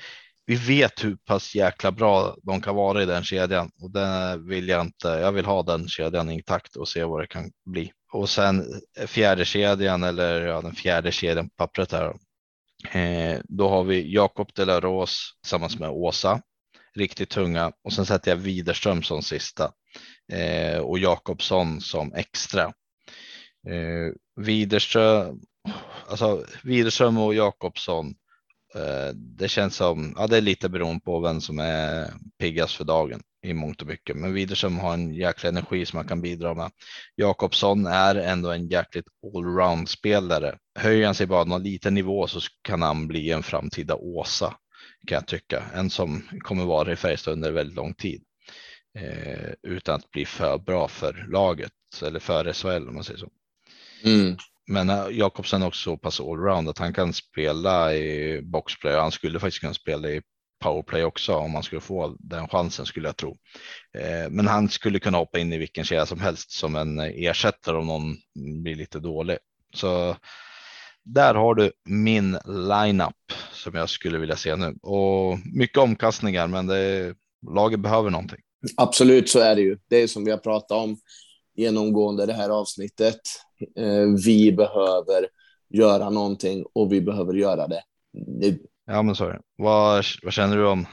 vi 0.47 0.55
vet 0.55 1.05
hur 1.05 1.17
pass 1.17 1.55
jäkla 1.55 1.93
bra 1.93 2.37
de 2.43 2.61
kan 2.61 2.75
vara 2.75 3.03
i 3.03 3.07
den 3.07 3.25
kedjan 3.25 3.71
och 3.81 3.91
det 3.91 4.37
vill 4.37 4.69
jag 4.69 4.81
inte. 4.87 5.09
Jag 5.09 5.33
vill 5.33 5.45
ha 5.45 5.63
den 5.63 5.89
kedjan 5.89 6.31
intakt 6.31 6.77
och 6.77 6.89
se 6.89 7.05
vad 7.05 7.21
det 7.21 7.27
kan 7.27 7.51
bli. 7.65 7.93
Och 8.13 8.29
sen 8.29 8.81
eh, 8.99 9.07
fjärde 9.07 9.45
kedjan 9.45 10.03
eller 10.03 10.47
ja, 10.47 10.61
den 10.61 10.75
fjärde 10.75 11.13
kedjan 11.13 11.49
på 11.49 11.55
pappret 11.57 11.93
här. 11.93 12.15
Eh, 12.93 13.41
då 13.45 13.69
har 13.69 13.85
vi 13.85 14.15
Jakob 14.15 14.49
de 14.55 14.65
la 14.65 14.81
Rose 14.81 15.17
tillsammans 15.43 15.79
med 15.79 15.91
Åsa. 15.91 16.41
Riktigt 16.95 17.31
tunga 17.31 17.73
och 17.85 17.93
sen 17.93 18.07
sätter 18.07 18.31
jag 18.31 18.37
Widerström 18.37 19.03
som 19.03 19.23
sista 19.23 19.73
eh, 20.33 20.79
och 20.79 20.99
Jakobsson 20.99 21.81
som 21.81 22.15
extra. 22.15 22.63
Eh, 23.69 24.13
Widerström, 24.37 25.41
alltså 26.09 26.45
Widerström 26.63 27.19
och 27.19 27.35
Jakobsson 27.35 28.15
Eh, 28.77 29.15
det 29.15 29.49
känns 29.49 29.77
som, 29.77 30.15
ja 30.17 30.27
det 30.27 30.37
är 30.37 30.41
lite 30.41 30.69
beroende 30.69 31.01
på 31.05 31.21
vem 31.21 31.41
som 31.41 31.59
är 31.59 32.11
piggast 32.39 32.75
för 32.75 32.85
dagen 32.85 33.21
i 33.47 33.55
mångt 33.55 33.83
och 33.83 33.89
mycket. 33.89 34.17
Men 34.17 34.35
Widerström 34.35 34.79
har 34.79 34.95
en 34.95 35.15
jäkla 35.15 35.49
energi 35.49 35.87
som 35.87 35.97
man 35.97 36.09
kan 36.09 36.21
bidra 36.21 36.55
med. 36.55 36.71
Jakobsson 37.15 37.87
är 37.87 38.15
ändå 38.15 38.51
en 38.51 38.69
jäkligt 38.69 39.07
allround 39.35 39.89
spelare. 39.89 40.59
Höjer 40.79 41.07
han 41.07 41.15
sig 41.15 41.27
bara 41.27 41.45
någon 41.45 41.63
liten 41.63 41.95
nivå 41.95 42.27
så 42.27 42.41
kan 42.63 42.83
han 42.83 43.09
bli 43.09 43.31
en 43.31 43.43
framtida 43.43 43.95
Åsa 43.95 44.57
kan 45.07 45.15
jag 45.15 45.27
tycka. 45.27 45.65
En 45.75 45.91
som 45.91 46.23
kommer 46.41 46.65
vara 46.65 46.93
i 46.93 46.97
Färjestad 46.97 47.33
under 47.33 47.53
väldigt 47.53 47.77
lång 47.77 47.95
tid 47.95 48.23
eh, 48.99 49.51
utan 49.63 49.95
att 49.95 50.11
bli 50.11 50.25
för 50.25 50.59
bra 50.59 50.89
för 50.89 51.27
laget 51.29 51.73
eller 52.03 52.21
för 52.21 52.53
SHL 52.53 52.89
om 52.89 52.95
man 52.95 53.05
säger 53.05 53.21
så. 53.21 53.29
Mm. 54.05 54.37
Men 54.67 54.91
eh, 54.91 55.07
Jakobsen 55.11 55.63
är 55.63 55.67
också 55.67 55.91
så 55.91 55.97
pass 55.97 56.21
allround 56.21 56.69
att 56.69 56.79
han 56.79 56.93
kan 56.93 57.13
spela 57.13 57.95
i 57.95 58.41
boxplay 58.43 58.95
och 58.95 59.03
han 59.03 59.13
skulle 59.13 59.41
faktiskt 59.41 59.61
kunna 59.61 59.75
spela 59.75 60.09
i 60.09 60.23
powerplay 60.63 61.05
också 61.05 61.35
om 61.35 61.51
man 61.51 61.63
skulle 61.63 61.81
få 61.81 62.17
den 62.19 62.49
chansen 62.49 62.87
skulle 62.87 63.09
jag 63.09 63.17
tro. 63.17 63.37
Eh, 63.99 64.31
men 64.31 64.47
han 64.47 64.69
skulle 64.69 64.99
kunna 64.99 65.19
hoppa 65.19 65.39
in 65.39 65.53
i 65.53 65.59
vilken 65.59 65.85
kedja 65.85 66.07
som 66.07 66.21
helst 66.21 66.51
som 66.51 66.77
en 66.77 66.99
eh, 66.99 67.07
ersättare 67.07 67.77
om 67.77 67.87
någon 67.87 68.17
blir 68.63 68.75
lite 68.75 68.99
dålig. 68.99 69.39
Så 69.75 70.17
där 71.05 71.35
har 71.35 71.55
du 71.55 71.73
min 71.85 72.39
lineup 72.47 73.33
som 73.53 73.75
jag 73.75 73.89
skulle 73.89 74.19
vilja 74.19 74.37
se 74.37 74.57
nu 74.57 74.77
och 74.83 75.39
mycket 75.55 75.79
omkastningar, 75.79 76.47
men 76.47 76.67
det, 76.67 77.15
laget 77.51 77.81
behöver 77.81 78.11
någonting. 78.11 78.41
Absolut, 78.77 79.29
så 79.29 79.39
är 79.39 79.55
det 79.55 79.63
ju. 79.63 79.79
Det 79.89 79.97
är 79.97 80.07
som 80.07 80.25
vi 80.25 80.31
har 80.31 80.39
pratat 80.39 80.71
om 80.79 80.97
genomgående 81.57 82.27
det 82.27 82.33
här 82.33 82.51
avsnittet. 82.51 83.21
Eh, 83.79 84.07
vi 84.25 84.53
behöver 84.53 85.29
göra 85.71 86.11
någonting 86.11 86.65
och 86.73 86.93
vi 86.93 87.01
behöver 87.01 87.35
göra 87.35 87.67
det 87.67 87.83
nu. 88.13 88.59
Ja, 88.87 89.03
men 89.03 89.15
så 89.15 89.25
är 89.25 89.33
det. 89.33 89.41
Vad, 89.57 90.05
vad 90.23 90.33
känner 90.33 90.57
du 90.57 90.67
om, 90.67 90.87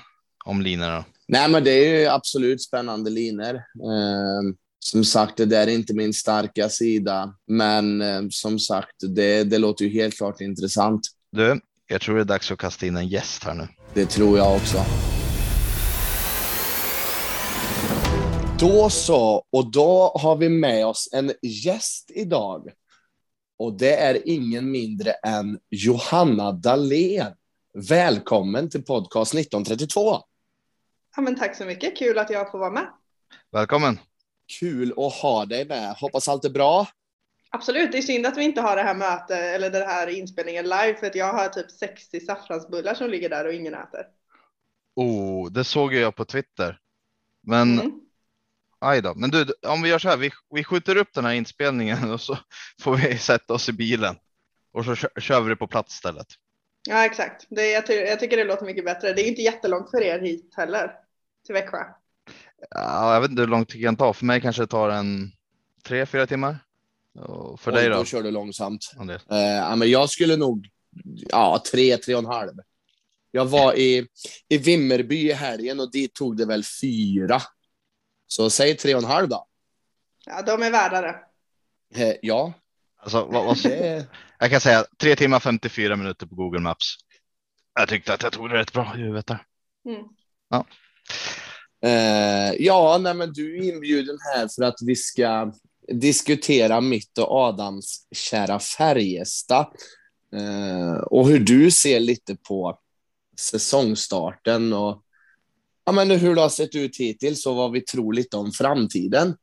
om 0.46 0.62
linorna? 0.62 1.06
Nej, 1.28 1.50
men 1.50 1.64
det 1.64 1.72
är 1.72 2.00
ju 2.00 2.08
absolut 2.08 2.62
spännande 2.62 3.10
linor. 3.10 3.56
Eh, 3.56 4.42
som 4.80 5.04
sagt, 5.04 5.38
det 5.38 5.46
där 5.46 5.68
är 5.68 5.72
inte 5.72 5.94
min 5.94 6.14
starka 6.14 6.70
sida, 6.70 7.36
men 7.48 8.02
eh, 8.02 8.22
som 8.30 8.60
sagt, 8.60 8.96
det, 9.16 9.44
det 9.44 9.58
låter 9.58 9.86
ju 9.86 9.92
helt 9.92 10.18
klart 10.18 10.42
intressant. 10.42 11.02
Du, 11.32 11.60
jag 11.88 12.02
tror 12.02 12.16
det 12.16 12.22
är 12.22 12.26
dags 12.26 12.52
att 12.52 12.58
kasta 12.58 12.86
in 12.86 12.98
en 12.98 13.08
gäst 13.08 13.44
här 13.44 13.54
nu. 13.54 13.68
Det 13.94 14.06
tror 14.06 14.38
jag 14.38 14.56
också. 14.56 14.78
Då 18.64 18.90
så, 18.90 19.46
och 19.52 19.72
då 19.72 20.12
har 20.16 20.36
vi 20.36 20.50
med 20.50 20.86
oss 20.86 21.10
en 21.14 21.32
gäst 21.42 22.12
idag. 22.16 22.72
Och 23.58 23.78
det 23.78 23.96
är 23.96 24.30
ingen 24.30 24.72
mindre 24.72 25.12
än 25.12 25.60
Johanna 25.70 26.52
Dahlén. 26.52 27.34
Välkommen 27.90 28.70
till 28.70 28.84
podcast 28.84 29.36
1932. 29.36 30.18
Ja, 31.16 31.22
men 31.22 31.36
tack 31.36 31.56
så 31.56 31.66
mycket, 31.66 31.98
kul 31.98 32.18
att 32.18 32.30
jag 32.30 32.52
får 32.52 32.60
vara 32.60 32.72
med. 32.72 32.88
Välkommen. 33.52 34.00
Kul 34.60 34.94
att 34.98 35.14
ha 35.14 35.46
dig 35.46 35.66
med. 35.66 35.96
Hoppas 35.96 36.30
allt 36.30 36.46
är 36.46 36.50
bra. 36.50 36.88
Absolut, 37.50 37.92
det 37.92 37.98
är 37.98 38.02
synd 38.02 38.26
att 38.26 38.38
vi 38.38 38.44
inte 38.44 38.62
har 38.62 38.76
det 38.76 38.84
här 38.84 38.96
mötet 38.96 39.56
eller 39.56 39.70
den 39.70 39.88
här 39.88 40.08
inspelningen 40.08 40.64
live 40.64 40.96
för 41.00 41.08
att 41.08 41.16
jag 41.16 41.34
har 41.34 41.50
typ 41.50 41.72
60 41.72 42.20
saffransbullar 42.20 42.94
som 42.94 43.10
ligger 43.10 43.30
där 43.30 43.48
och 43.48 43.54
ingen 43.54 43.74
äter. 43.74 44.06
Oh, 44.96 45.52
det 45.52 45.64
såg 45.64 45.94
jag 45.94 46.16
på 46.16 46.26
Twitter. 46.26 46.80
Men 47.42 47.80
mm. 47.80 48.00
Aj 48.84 49.02
då. 49.02 49.14
Men 49.16 49.30
du, 49.30 49.54
om 49.68 49.82
vi 49.82 49.90
gör 49.90 50.00
så 50.00 50.10
här, 50.10 50.18
vi, 50.18 50.32
vi 50.54 50.64
skjuter 50.64 50.96
upp 50.96 51.14
den 51.14 51.26
här 51.26 51.34
inspelningen 51.34 52.12
och 52.12 52.22
så 52.22 52.38
får 52.82 52.96
vi 52.96 53.18
sätta 53.18 53.54
oss 53.54 53.70
i 53.70 53.74
bilen 53.74 54.16
och 54.74 54.86
så 54.86 54.96
kör, 54.96 55.10
kör 55.20 55.42
vi 55.42 55.50
det 55.50 55.56
på 55.56 55.68
plats 55.68 55.96
istället. 55.96 56.28
Ja, 56.90 57.06
exakt. 57.06 57.46
Det, 57.50 57.72
jag, 57.72 57.88
ty 57.88 57.94
jag, 57.94 58.20
tycker 58.20 58.38
det 58.38 58.44
låter 58.44 58.66
mycket 58.66 58.86
bättre. 58.86 59.14
Det 59.14 59.22
är 59.22 59.28
inte 59.28 59.42
jättelångt 59.42 59.92
för 59.92 60.02
er 60.02 60.20
hit 60.20 60.54
heller 60.58 60.92
till 61.46 61.54
Växjö. 61.54 61.78
Ja, 62.70 63.14
jag 63.14 63.22
vet 63.22 63.30
inte 63.30 63.42
hur 63.42 63.50
långt 63.50 63.70
det 63.70 63.82
kan 63.82 63.96
ta. 63.96 64.14
För 64.14 64.26
mig 64.26 64.42
kanske 64.42 64.62
det 64.62 64.68
tar 64.68 64.90
en 64.90 65.32
tre, 65.84 66.06
fyra 66.06 66.28
timmar. 66.28 66.58
Och 67.20 67.60
för 67.60 67.72
Oj, 67.72 67.78
dig 67.78 67.90
då? 67.90 67.96
Då 67.96 68.06
kör 68.06 68.24
du 68.24 68.32
långsamt. 68.32 68.92
Ja, 68.96 69.14
eh, 69.14 69.76
men 69.76 69.90
jag 69.90 70.10
skulle 70.10 70.36
nog, 70.36 70.70
ja, 71.30 71.64
tre, 71.72 71.98
tre 71.98 72.16
och 72.16 72.20
en 72.20 72.26
halv. 72.26 72.54
Jag 73.32 73.46
var 73.46 73.74
i, 73.74 74.08
i 74.50 74.58
Vimmerby 74.58 75.30
i 75.30 75.34
helgen 75.34 75.80
och 75.80 75.92
dit 75.92 76.14
tog 76.14 76.38
det 76.38 76.46
väl 76.46 76.64
fyra. 76.82 77.42
Så 78.28 78.50
säg 78.50 78.78
tre 78.78 78.96
och 78.96 79.02
en 79.02 79.10
halv 79.10 79.30
då. 79.30 79.48
Ja, 80.26 80.42
de 80.42 80.64
är 80.64 80.72
värda 80.72 81.02
det. 81.02 81.16
Eh, 81.96 82.16
ja. 82.22 82.54
Alltså, 82.98 83.26
vad, 83.26 83.46
vad, 83.46 83.58
jag 84.40 84.52
kan 84.52 84.62
säga 84.62 84.86
tre 84.98 85.16
timmar 85.16 85.40
54 85.40 85.96
minuter 85.96 86.26
på 86.26 86.36
Google 86.36 86.60
Maps. 86.60 86.86
Jag 87.74 87.90
tyckte 87.90 88.14
att 88.14 88.24
jag 88.24 88.32
tog 88.32 88.50
det 88.50 88.56
rätt 88.56 88.74
bra 88.74 88.94
i 88.96 89.00
huvudet 89.00 89.28
där. 89.28 89.46
Mm. 89.86 90.04
Ja. 90.50 90.66
Eh, 91.84 92.54
ja, 92.60 92.98
nej, 93.02 93.14
men 93.14 93.34
du 93.34 93.58
är 93.58 93.74
inbjuden 93.74 94.18
här 94.34 94.48
för 94.56 94.64
att 94.64 94.78
vi 94.86 94.96
ska 94.96 95.54
diskutera 95.88 96.82
mitt 96.82 97.18
och 97.18 97.32
Adams 97.32 98.08
kära 98.12 98.60
Färjestad. 98.60 99.68
Eh, 100.36 100.94
och 100.94 101.28
hur 101.28 101.40
du 101.40 101.72
ser 101.72 102.00
lite 102.00 102.36
på 102.36 102.80
säsongstarten 103.40 104.74
och 104.74 105.04
ja, 105.86 105.92
men 105.92 106.12
hur 106.12 106.36
det 106.36 106.42
har 106.42 106.50
sett 106.50 106.76
ut 106.76 106.98
hittills 106.98 107.46
och 107.46 107.56
vad 107.56 107.72
vi 107.72 107.82
tror 107.82 108.14
lite 108.14 108.38
om 108.38 108.52
framtiden. 108.52 109.36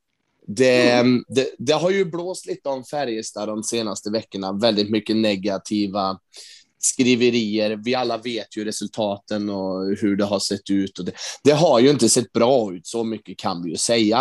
Det, 0.47 0.91
mm. 0.91 1.25
det, 1.29 1.51
det, 1.59 1.73
har 1.73 1.91
ju 1.91 2.05
blåst 2.05 2.47
lite 2.47 2.69
om 2.69 2.85
Färjestad 2.85 3.49
de 3.49 3.63
senaste 3.63 4.11
veckorna. 4.11 4.53
Väldigt 4.53 4.91
mycket 4.91 5.17
negativa 5.17 6.19
skriverier. 6.79 7.81
Vi 7.85 7.95
alla 7.95 8.19
vet 8.19 8.57
ju 8.57 8.65
resultaten 8.65 9.51
och 9.51 9.97
hur 10.01 10.17
det 10.17 10.25
har 10.25 10.39
sett 10.39 10.71
ut. 10.71 10.99
Och 10.99 11.05
det, 11.05 11.13
det 11.45 11.53
har 11.53 11.81
ju 11.81 11.91
inte 11.91 12.09
sett 12.09 12.33
bra 12.33 12.75
ut, 12.75 12.87
så 12.87 13.05
mycket 13.05 13.39
kan 13.39 13.63
vi 13.63 13.71
ju 13.71 13.77
säga. 13.77 14.21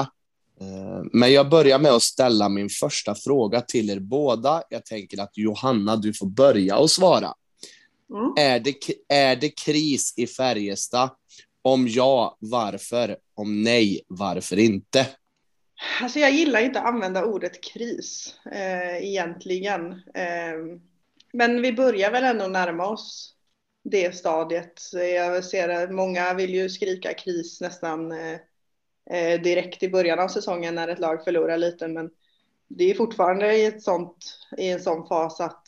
Eh, 0.61 1.03
men 1.13 1.34
jag 1.34 1.49
börjar 1.49 1.80
med 1.80 1.91
att 1.91 2.03
ställa 2.03 2.49
min 2.49 2.70
första 2.70 3.15
fråga 3.15 3.61
till 3.61 3.89
er 3.89 3.99
båda. 3.99 4.63
Jag 4.70 4.86
tänker 4.86 5.22
att 5.22 5.38
Johanna, 5.38 5.95
du 5.95 6.13
får 6.13 6.28
börja 6.28 6.78
och 6.78 6.91
svara. 6.91 7.34
Mm. 8.09 8.34
Är, 8.38 8.59
det, 8.59 8.76
är 9.07 9.36
det 9.36 9.49
kris 9.49 10.13
i 10.17 10.28
Färjestad? 10.28 11.09
Om 11.62 11.88
ja, 11.88 12.38
varför? 12.39 13.18
Om 13.34 13.64
nej, 13.64 14.01
varför 14.07 14.60
inte? 14.60 15.07
Alltså 16.01 16.20
jag 16.20 16.32
gillar 16.32 16.62
inte 16.62 16.80
att 16.80 16.88
använda 16.88 17.26
ordet 17.26 17.64
kris 17.64 18.36
eh, 18.51 19.03
egentligen. 19.03 19.91
Eh, 20.14 20.80
men 21.34 21.62
vi 21.62 21.74
börjar 21.74 22.12
väl 22.12 22.24
ändå 22.24 22.47
närma 22.47 22.88
oss 22.88 23.36
det 23.84 24.16
stadiet. 24.16 24.82
Jag 24.93 25.45
ser 25.45 25.70
att 25.70 25.91
många 25.91 26.34
vill 26.34 26.53
ju 26.53 26.70
skrika 26.70 27.14
kris 27.14 27.62
nästan 27.62 28.12
eh, 28.12 28.39
eh, 29.10 29.41
direkt 29.41 29.84
i 29.84 29.89
början 29.89 30.20
av 30.20 30.28
säsongen 30.28 30.76
när 30.76 30.88
ett 30.88 30.99
lag 30.99 31.24
förlorar 31.24 31.57
lite. 31.57 31.88
Men 31.88 32.10
det 32.68 32.84
är 32.84 32.95
fortfarande 32.95 33.55
i, 33.55 33.66
ett 33.66 33.84
sånt, 33.84 34.39
i 34.57 34.70
en 34.70 34.80
sån 34.80 35.07
fas 35.07 35.39
att 35.39 35.68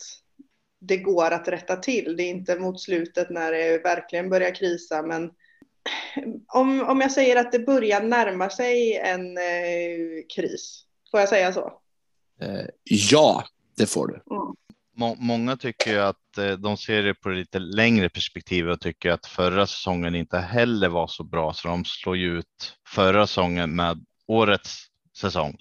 det 0.80 0.98
går 0.98 1.32
att 1.32 1.48
rätta 1.48 1.76
till. 1.76 2.18
Det 2.18 2.24
är 2.24 2.30
inte 2.30 2.60
mot 2.60 2.82
slutet 2.82 3.30
när 3.30 3.52
det 3.52 3.78
verkligen 3.84 4.30
börjar 4.30 4.56
krisa. 4.56 5.02
Men 5.02 5.32
om, 6.48 6.82
om 6.90 7.02
jag 7.02 7.12
säger 7.12 7.36
att 7.36 7.52
det 7.52 7.60
börjar 7.60 8.04
närma 8.04 8.50
sig 8.50 8.98
en 8.98 9.38
eh, 9.38 10.24
kris, 10.36 10.86
får 11.12 11.20
jag 11.20 11.30
säga 11.30 11.54
så? 11.54 11.74
Eh, 12.42 12.66
ja, 12.84 13.44
det 13.78 13.86
får 13.86 14.08
du. 14.08 14.14
Mm. 14.36 14.56
Många 15.18 15.58
tycker 15.58 15.92
ju 15.92 16.00
att 16.00 16.38
eh, 16.38 16.52
de 16.52 16.78
ser 16.78 17.04
det 17.04 17.14
på 17.14 17.30
lite 17.30 17.60
längre 17.60 18.10
perspektiv 18.10 18.70
och 18.70 18.82
tycker 18.82 19.12
att 19.12 19.26
förra 19.26 19.68
säsongen 19.68 20.16
inte 20.16 20.38
heller 20.38 20.90
var 20.90 21.08
så 21.08 21.24
bra 21.24 21.54
så 21.54 21.68
de 21.68 21.86
slår 21.86 22.18
ju 22.18 22.38
ut 22.38 22.78
förra 22.88 23.28
säsongen 23.28 23.76
med 23.76 24.06
årets 24.28 24.86
säsong 25.18 25.58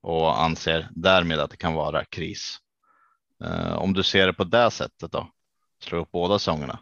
och 0.00 0.42
anser 0.42 0.88
därmed 0.90 1.40
att 1.40 1.50
det 1.50 1.56
kan 1.56 1.74
vara 1.74 2.04
kris. 2.04 2.58
Eh, 3.44 3.72
om 3.72 3.92
du 3.92 4.02
ser 4.02 4.26
det 4.26 4.32
på 4.32 4.44
det 4.44 4.70
sättet 4.70 5.12
då? 5.12 5.30
Slå 5.82 5.98
upp 5.98 6.10
båda 6.10 6.38
säsongerna? 6.38 6.78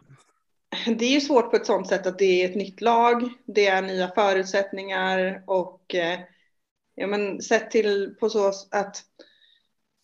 Det 0.85 1.05
är 1.05 1.13
ju 1.13 1.21
svårt 1.21 1.51
på 1.51 1.55
ett 1.55 1.65
sådant 1.65 1.87
sätt 1.87 2.07
att 2.07 2.19
det 2.19 2.43
är 2.43 2.49
ett 2.49 2.55
nytt 2.55 2.81
lag, 2.81 3.29
det 3.45 3.67
är 3.67 3.81
nya 3.81 4.07
förutsättningar 4.07 5.43
och 5.47 5.95
eh, 5.95 6.19
ja, 6.95 7.07
men 7.07 7.41
sett 7.41 7.71
till 7.71 8.15
på 8.19 8.29
så 8.29 8.47
att 8.71 9.03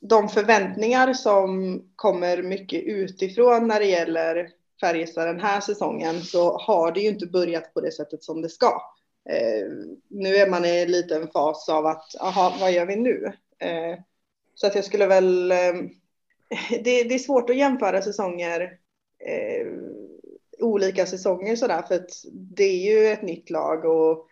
de 0.01 0.29
förväntningar 0.29 1.13
som 1.13 1.81
kommer 1.95 2.43
mycket 2.43 2.83
utifrån 2.83 3.67
när 3.67 3.79
det 3.79 3.85
gäller 3.85 4.49
Färjestad 4.81 5.27
den 5.27 5.39
här 5.39 5.59
säsongen 5.59 6.21
så 6.21 6.57
har 6.57 6.91
det 6.91 6.99
ju 6.99 7.09
inte 7.09 7.25
börjat 7.25 7.73
på 7.73 7.81
det 7.81 7.91
sättet 7.91 8.23
som 8.23 8.41
det 8.41 8.49
ska. 8.49 8.81
Eh, 9.29 9.67
nu 10.09 10.35
är 10.35 10.49
man 10.49 10.65
i 10.65 10.81
en 10.81 10.91
liten 10.91 11.27
fas 11.27 11.69
av 11.69 11.85
att, 11.85 12.21
aha, 12.21 12.57
vad 12.59 12.71
gör 12.71 12.85
vi 12.85 12.95
nu? 12.95 13.33
Eh, 13.59 13.99
så 14.55 14.67
att 14.67 14.75
jag 14.75 14.85
skulle 14.85 15.07
väl, 15.07 15.51
eh, 15.51 15.73
det, 16.69 17.03
det, 17.03 17.15
är 17.15 17.19
svårt 17.19 17.49
att 17.49 17.57
jämföra 17.57 18.01
säsonger, 18.01 18.61
eh, 19.19 19.67
olika 20.59 21.05
säsonger 21.05 21.55
sådär, 21.55 21.81
för 21.81 21.95
att 21.95 22.09
det 22.33 22.63
är 22.63 22.93
ju 22.93 23.07
ett 23.07 23.21
nytt 23.21 23.49
lag 23.49 23.85
och 23.85 24.27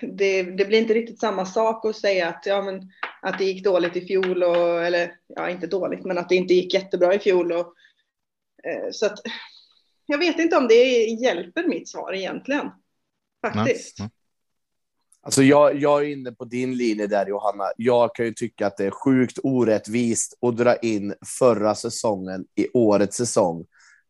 det, 0.00 0.42
det, 0.42 0.64
blir 0.64 0.78
inte 0.78 0.94
riktigt 0.94 1.20
samma 1.20 1.46
sak 1.46 1.84
att 1.84 1.96
säga 1.96 2.28
att, 2.28 2.46
ja, 2.46 2.62
men, 2.62 2.82
att 3.22 3.38
det 3.38 3.44
gick 3.44 3.64
dåligt 3.64 3.96
i 3.96 4.06
fjol, 4.06 4.42
och, 4.42 4.84
eller 4.84 5.12
ja, 5.26 5.50
inte 5.50 5.66
dåligt, 5.66 6.04
men 6.04 6.18
att 6.18 6.28
det 6.28 6.36
inte 6.36 6.54
gick 6.54 6.74
jättebra 6.74 7.14
i 7.14 7.18
fjol. 7.18 7.52
Och, 7.52 7.74
eh, 8.64 8.90
så 8.92 9.06
att, 9.06 9.18
jag 10.06 10.18
vet 10.18 10.38
inte 10.38 10.56
om 10.56 10.68
det 10.68 11.04
hjälper 11.04 11.68
mitt 11.68 11.88
svar 11.88 12.12
egentligen, 12.12 12.70
faktiskt. 13.46 13.98
Mm. 13.98 14.10
Alltså 15.24 15.42
jag, 15.42 15.76
jag 15.76 16.02
är 16.02 16.12
inne 16.12 16.32
på 16.32 16.44
din 16.44 16.76
linje 16.76 17.06
där 17.06 17.26
Johanna. 17.26 17.64
Jag 17.76 18.14
kan 18.14 18.26
ju 18.26 18.32
tycka 18.32 18.66
att 18.66 18.76
det 18.76 18.86
är 18.86 18.90
sjukt 18.90 19.38
orättvist 19.42 20.38
att 20.40 20.56
dra 20.56 20.76
in 20.76 21.14
förra 21.38 21.74
säsongen 21.74 22.44
i 22.54 22.68
årets 22.74 23.16
säsong. 23.16 23.64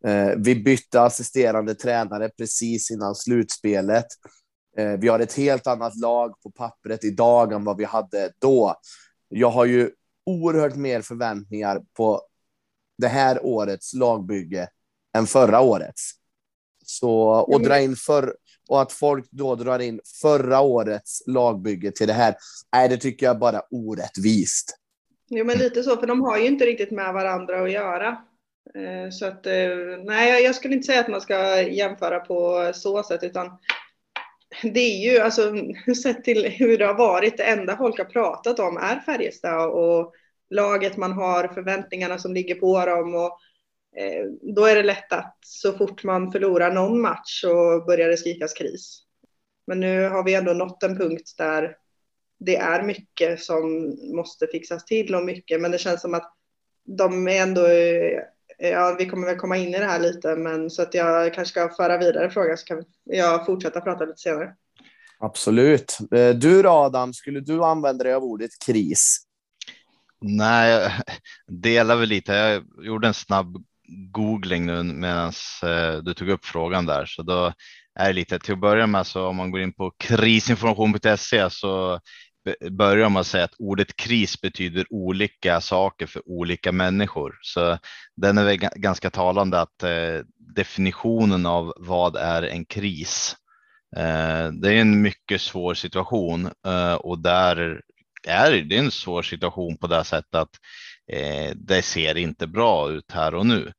Eh, 0.06 0.30
vi 0.36 0.54
bytte 0.54 1.00
assisterande 1.00 1.74
tränare 1.74 2.28
precis 2.28 2.90
innan 2.90 3.14
slutspelet. 3.14 4.06
Eh, 4.76 4.92
vi 4.92 5.08
har 5.08 5.20
ett 5.20 5.32
helt 5.32 5.66
annat 5.66 5.96
lag 5.96 6.34
på 6.42 6.50
pappret 6.50 7.04
idag 7.04 7.52
än 7.52 7.64
vad 7.64 7.76
vi 7.76 7.84
hade 7.84 8.32
då. 8.40 8.76
Jag 9.28 9.50
har 9.50 9.64
ju 9.64 9.90
oerhört 10.26 10.74
mer 10.74 11.02
förväntningar 11.02 11.82
på 11.96 12.22
det 12.98 13.08
här 13.08 13.44
årets 13.44 13.94
lagbygge 13.94 14.68
än 15.16 15.26
förra 15.26 15.60
årets. 15.60 16.10
Så 16.84 17.20
och 17.20 17.62
dra 17.62 17.80
in 17.80 17.96
för 17.96 18.36
och 18.68 18.82
att 18.82 18.92
folk 18.92 19.26
då 19.30 19.54
drar 19.54 19.78
in 19.78 20.00
förra 20.22 20.60
årets 20.60 21.22
lagbygge 21.26 21.92
till 21.92 22.06
det 22.06 22.12
här. 22.12 22.36
Nej, 22.72 22.88
det 22.88 22.96
tycker 22.96 23.26
jag 23.26 23.38
bara 23.38 23.62
orättvist. 23.70 24.78
Jo, 25.28 25.44
men 25.44 25.58
lite 25.58 25.82
så, 25.82 25.96
för 25.96 26.06
de 26.06 26.20
har 26.20 26.38
ju 26.38 26.46
inte 26.46 26.64
riktigt 26.64 26.90
med 26.90 27.14
varandra 27.14 27.62
att 27.62 27.72
göra. 27.72 28.18
Eh, 28.74 29.10
så 29.10 29.26
att 29.26 29.46
eh, 29.46 29.76
nej, 30.04 30.44
jag 30.44 30.54
skulle 30.54 30.74
inte 30.74 30.86
säga 30.86 31.00
att 31.00 31.08
man 31.08 31.20
ska 31.20 31.62
jämföra 31.62 32.20
på 32.20 32.70
så 32.74 33.02
sätt, 33.02 33.22
utan 33.22 33.58
det 34.62 34.80
är 34.80 35.12
ju 35.12 35.18
alltså 35.18 35.54
sett 36.02 36.24
till 36.24 36.46
hur 36.46 36.78
det 36.78 36.86
har 36.86 36.94
varit, 36.94 37.36
det 37.36 37.44
enda 37.44 37.76
folk 37.76 37.98
har 37.98 38.04
pratat 38.04 38.58
om 38.58 38.76
är 38.76 39.00
Färjestad 39.00 39.70
och 39.70 40.14
laget 40.50 40.96
man 40.96 41.12
har, 41.12 41.48
förväntningarna 41.48 42.18
som 42.18 42.34
ligger 42.34 42.54
på 42.54 42.86
dem 42.86 43.14
och 43.14 43.38
eh, 44.00 44.26
då 44.54 44.64
är 44.64 44.74
det 44.74 44.82
lätt 44.82 45.12
att 45.12 45.38
så 45.40 45.72
fort 45.72 46.04
man 46.04 46.32
förlorar 46.32 46.72
någon 46.72 47.00
match 47.00 47.40
så 47.40 47.84
börjar 47.86 48.08
det 48.08 48.16
skrikas 48.16 48.52
kris. 48.52 49.00
Men 49.66 49.80
nu 49.80 50.08
har 50.08 50.24
vi 50.24 50.34
ändå 50.34 50.52
nått 50.52 50.82
en 50.82 50.98
punkt 50.98 51.34
där 51.38 51.76
det 52.38 52.56
är 52.56 52.82
mycket 52.82 53.40
som 53.40 53.96
måste 54.16 54.46
fixas 54.46 54.84
till 54.84 55.14
och 55.14 55.24
mycket, 55.24 55.60
men 55.60 55.70
det 55.70 55.78
känns 55.78 56.00
som 56.00 56.14
att 56.14 56.34
de 56.84 57.28
är 57.28 57.42
ändå 57.42 57.66
ja, 58.58 58.96
vi 58.98 59.06
kommer 59.06 59.26
väl 59.26 59.36
komma 59.36 59.56
in 59.56 59.74
i 59.74 59.78
det 59.78 59.84
här 59.84 60.00
lite, 60.00 60.36
men 60.36 60.70
så 60.70 60.82
att 60.82 60.94
jag 60.94 61.34
kanske 61.34 61.50
ska 61.50 61.68
föra 61.68 61.98
vidare 61.98 62.30
frågan 62.30 62.58
så 62.58 62.64
kan 62.64 62.84
jag 63.04 63.46
fortsätta 63.46 63.80
prata 63.80 64.04
lite 64.04 64.18
senare. 64.18 64.54
Absolut. 65.18 65.98
Eh, 66.14 66.30
du 66.30 66.68
Adam, 66.68 67.12
skulle 67.12 67.40
du 67.40 67.64
använda 67.64 68.04
dig 68.04 68.14
av 68.14 68.24
ordet 68.24 68.50
kris? 68.66 69.20
Nej, 70.20 70.70
jag 70.70 70.92
delar 71.62 71.96
väl 71.96 72.08
lite. 72.08 72.32
Jag 72.32 72.64
gjorde 72.86 73.08
en 73.08 73.14
snabb 73.14 73.56
googling 74.12 74.66
nu 74.66 74.82
medan 74.82 75.32
eh, 75.62 76.02
du 76.02 76.14
tog 76.14 76.28
upp 76.28 76.44
frågan 76.44 76.86
där, 76.86 77.06
så 77.06 77.22
då 77.22 77.52
är 77.94 78.06
det 78.06 78.12
lite 78.12 78.38
till 78.38 78.52
att 78.52 78.60
börja 78.60 78.86
med 78.86 79.06
så 79.06 79.26
om 79.26 79.36
man 79.36 79.50
går 79.50 79.60
in 79.60 79.72
på 79.72 79.92
krisinformation.se 79.98 81.50
så 81.50 82.00
börjar 82.70 83.08
man 83.08 83.24
säga 83.24 83.44
att 83.44 83.54
ordet 83.58 83.96
kris 83.96 84.40
betyder 84.40 84.86
olika 84.90 85.60
saker 85.60 86.06
för 86.06 86.28
olika 86.28 86.72
människor. 86.72 87.38
Så 87.42 87.78
den 88.16 88.38
är 88.38 88.44
väl 88.44 88.56
ganska 88.56 89.10
talande 89.10 89.60
att 89.60 89.82
eh, 89.82 90.20
definitionen 90.56 91.46
av 91.46 91.72
vad 91.76 92.16
är 92.16 92.42
en 92.42 92.64
kris. 92.64 93.36
Eh, 93.96 94.48
det 94.52 94.72
är 94.72 94.80
en 94.80 95.02
mycket 95.02 95.40
svår 95.40 95.74
situation 95.74 96.50
eh, 96.66 96.94
och 96.94 97.18
där 97.18 97.80
är 98.28 98.62
det 98.62 98.76
en 98.76 98.90
svår 98.90 99.22
situation 99.22 99.76
på 99.76 99.86
det 99.86 100.04
sättet 100.04 100.34
att 100.34 100.58
eh, 101.12 101.52
det 101.56 101.82
ser 101.82 102.16
inte 102.16 102.46
bra 102.46 102.90
ut 102.90 103.12
här 103.12 103.34
och 103.34 103.46
nu. 103.46 103.72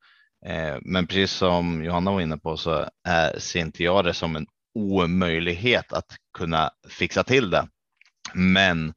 Eh, 0.45 0.77
men 0.81 1.07
precis 1.07 1.31
som 1.31 1.83
Johanna 1.83 2.11
var 2.11 2.21
inne 2.21 2.37
på 2.37 2.57
så 2.57 2.89
är, 3.07 3.39
ser 3.39 3.59
inte 3.59 3.83
jag 3.83 4.05
det 4.05 4.13
som 4.13 4.35
en 4.35 4.47
omöjlighet 4.75 5.93
att 5.93 6.15
kunna 6.37 6.69
fixa 6.89 7.23
till 7.23 7.49
det. 7.49 7.67
Men 8.35 8.93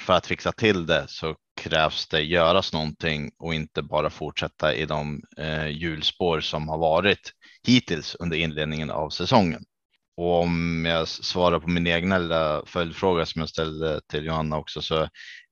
för 0.00 0.12
att 0.12 0.26
fixa 0.26 0.52
till 0.52 0.86
det 0.86 1.04
så 1.08 1.36
krävs 1.60 2.06
det 2.08 2.20
göras 2.20 2.72
någonting 2.72 3.30
och 3.38 3.54
inte 3.54 3.82
bara 3.82 4.10
fortsätta 4.10 4.74
i 4.74 4.86
de 4.86 5.22
eh, 5.38 5.66
hjulspår 5.66 6.40
som 6.40 6.68
har 6.68 6.78
varit 6.78 7.32
hittills 7.66 8.14
under 8.14 8.36
inledningen 8.36 8.90
av 8.90 9.10
säsongen. 9.10 9.64
Och 10.16 10.42
om 10.42 10.84
jag 10.86 11.08
svarar 11.08 11.60
på 11.60 11.70
min 11.70 11.86
egna 11.86 12.18
lilla 12.18 12.62
följdfråga 12.66 13.26
som 13.26 13.40
jag 13.40 13.48
ställde 13.48 14.00
till 14.08 14.24
Johanna 14.24 14.56
också 14.56 14.82
så 14.82 15.02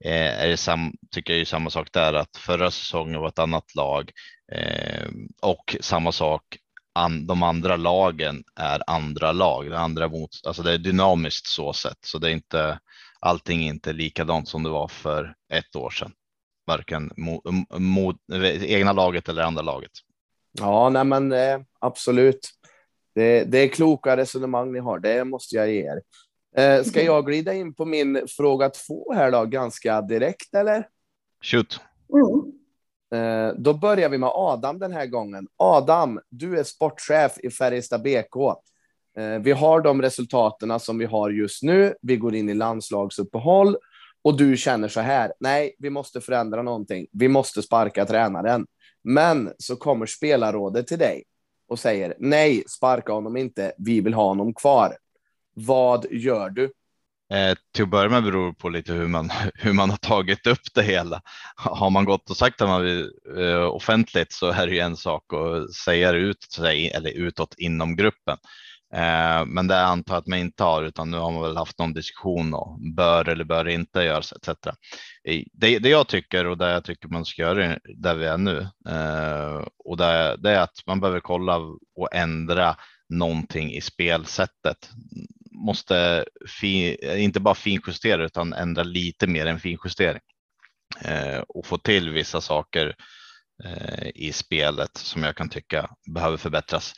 eh, 0.05 0.43
är 0.43 0.49
det 0.49 0.57
sam, 0.57 0.93
tycker 1.11 1.33
jag 1.33 1.39
ju 1.39 1.45
samma 1.45 1.71
sak 1.71 1.89
där 1.93 2.13
att 2.13 2.37
förra 2.37 2.71
säsongen 2.71 3.21
var 3.21 3.29
ett 3.29 3.39
annat 3.39 3.75
lag 3.75 4.11
eh, 4.53 5.09
och 5.43 5.77
samma 5.81 6.13
sak 6.13 6.43
an, 6.95 7.27
de 7.27 7.43
andra 7.43 7.77
lagen 7.77 8.45
är 8.57 8.83
andra 8.87 9.33
lag. 9.33 9.71
Det, 9.71 9.79
andra 9.79 10.09
mot, 10.09 10.31
alltså 10.47 10.63
det 10.63 10.73
är 10.73 10.79
dynamiskt 10.79 11.47
så 11.47 11.73
sett 11.73 11.99
så 12.05 12.19
det 12.19 12.29
är 12.29 12.33
inte 12.33 12.79
allting 13.23 13.65
är 13.65 13.69
inte 13.69 13.93
likadant 13.93 14.49
som 14.49 14.63
det 14.63 14.71
var 14.71 14.89
för 14.89 15.35
ett 15.53 15.77
år 15.77 15.91
sedan. 15.91 16.13
Varken 16.67 17.13
mot, 17.17 17.43
mot 17.79 18.17
egna 18.63 18.93
laget 18.93 19.29
eller 19.29 19.43
andra 19.43 19.63
laget. 19.63 19.91
Ja, 20.53 20.89
nej 20.89 21.05
men 21.05 21.33
eh, 21.33 21.61
absolut. 21.79 22.49
Det, 23.15 23.45
det, 23.45 23.59
är 23.59 23.69
kloka 23.69 24.17
resonemang 24.17 24.73
ni 24.73 24.79
har, 24.79 24.99
det 24.99 25.25
måste 25.25 25.57
jag 25.57 25.71
ge 25.71 25.87
er. 25.87 26.03
Eh, 26.57 26.85
ska 26.85 27.03
jag 27.03 27.27
glida 27.27 27.55
in 27.55 27.75
på 27.75 27.85
min 27.85 28.27
fråga 28.29 28.71
två 28.71 29.13
här 29.13 29.31
då, 29.31 29.45
ganska 29.45 30.03
direkt 30.03 30.55
eller? 30.55 30.89
Shoot. 31.43 31.81
Mm. 32.13 32.53
Eh, 33.15 33.55
då 33.59 33.75
börjar 33.75 34.09
vi 34.09 34.19
med 34.19 34.31
Adam 34.33 34.79
den 34.79 34.93
här 34.93 35.07
gången. 35.07 35.49
Adam, 35.57 36.21
du 36.29 36.59
är 36.59 36.65
sportchef 36.65 37.39
i 37.39 37.51
Färjestad 37.51 38.03
BK. 38.03 38.37
Eh, 39.17 39.39
vi 39.39 39.53
har 39.53 39.81
de 39.81 40.03
resultaten 40.03 40.81
som 40.81 40.99
vi 40.99 41.05
har 41.05 41.31
just 41.31 41.63
nu. 41.63 41.95
Vi 42.03 42.17
går 42.17 42.35
in 42.35 42.49
i 42.49 42.55
landslagsuppehåll 42.55 43.77
och 44.25 44.37
du 44.37 44.57
känner 44.57 44.89
så 44.89 45.01
här. 45.01 45.33
Nej, 45.41 45.75
vi 45.79 45.91
måste 45.91 46.21
förändra 46.21 46.63
någonting. 46.63 47.07
Vi 47.13 47.29
måste 47.29 47.63
sparka 47.63 48.07
tränaren. 48.07 48.67
Men 49.05 49.53
så 49.59 49.77
kommer 49.77 50.07
spelarrådet 50.07 50.87
till 50.87 50.99
dig 50.99 51.25
och 51.69 51.79
säger 51.79 52.15
nej, 52.19 52.65
sparka 52.69 53.13
honom 53.13 53.37
inte. 53.37 53.73
Vi 53.79 54.01
vill 54.01 54.15
ha 54.15 54.25
honom 54.25 54.55
kvar. 54.55 54.97
Vad 55.55 56.07
gör 56.11 56.51
du? 56.51 56.73
Eh, 57.33 57.57
till 57.75 57.83
att 57.83 57.91
börja 57.91 58.09
med 58.09 58.23
beror 58.23 58.47
det 58.47 58.55
på 58.55 58.69
lite 58.69 58.93
hur 58.93 59.07
man, 59.07 59.31
hur 59.55 59.73
man 59.73 59.91
har 59.91 59.97
tagit 59.97 60.47
upp 60.47 60.75
det 60.75 60.83
hela. 60.83 61.21
Har 61.57 61.91
man 61.91 62.05
gått 62.05 62.31
och 62.31 62.37
sagt 62.37 62.61
att 62.61 62.69
man 62.69 62.83
vill 62.83 63.11
eh, 63.39 63.65
offentligt 63.65 64.33
så 64.33 64.51
är 64.51 64.67
det 64.67 64.73
ju 64.73 64.79
en 64.79 64.97
sak 64.97 65.25
att 65.33 65.73
säga 65.75 66.13
det 66.13 66.19
ut, 66.19 66.59
eller 66.95 67.11
utåt 67.11 67.55
inom 67.59 67.97
gruppen. 67.97 68.39
Eh, 68.95 69.45
men 69.47 69.67
det 69.67 69.81
antar 69.81 70.15
jag 70.15 70.21
att 70.21 70.27
man 70.27 70.39
inte 70.39 70.65
har, 70.65 70.83
utan 70.83 71.11
nu 71.11 71.17
har 71.17 71.33
man 71.33 71.43
väl 71.43 71.57
haft 71.57 71.79
någon 71.79 71.93
diskussion 71.93 72.55
om 72.55 72.95
bör 72.95 73.29
eller 73.29 73.45
bör 73.45 73.69
inte 73.69 74.03
göras 74.03 74.33
etc. 74.33 74.49
Det, 75.53 75.79
det 75.79 75.89
jag 75.89 76.09
tycker 76.09 76.47
och 76.47 76.59
det 76.59 76.71
jag 76.71 76.85
tycker 76.85 77.09
man 77.09 77.25
ska 77.25 77.43
göra 77.43 77.79
där 77.97 78.15
vi 78.15 78.27
är 78.27 78.39
nu 78.39 78.69
eh, 78.89 79.67
och 79.85 79.97
det, 79.97 80.37
det 80.39 80.51
är 80.51 80.61
att 80.61 80.87
man 80.87 81.01
behöver 81.01 81.21
kolla 81.21 81.57
och 81.97 82.15
ändra 82.15 82.77
någonting 83.09 83.73
i 83.73 83.81
spelsättet. 83.81 84.91
Måste 85.51 86.25
fi, 86.61 86.97
inte 87.23 87.41
bara 87.41 87.55
finjustera 87.55 88.25
utan 88.25 88.53
ändra 88.53 88.83
lite 88.83 89.27
mer 89.27 89.47
än 89.47 89.61
finjustering 89.61 90.23
eh, 91.05 91.39
och 91.49 91.67
få 91.67 91.79
till 91.79 92.11
vissa 92.11 92.41
saker 92.41 92.95
eh, 93.65 94.09
i 94.15 94.33
spelet 94.33 94.97
som 94.97 95.23
jag 95.23 95.37
kan 95.37 95.49
tycka 95.49 95.91
behöver 96.15 96.37
förbättras 96.37 96.95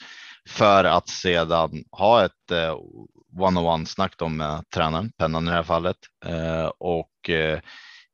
för 0.49 0.85
att 0.85 1.09
sedan 1.09 1.85
ha 1.91 2.25
ett 2.25 2.51
eh, 2.51 2.77
one-on-one 3.39 3.87
snack 3.87 4.21
med 4.31 4.71
tränaren, 4.75 5.13
Pennan 5.19 5.47
i 5.47 5.51
det 5.51 5.57
här 5.57 5.63
fallet 5.63 5.97
eh, 6.25 6.71
och 6.79 7.31
eh, 7.31 7.61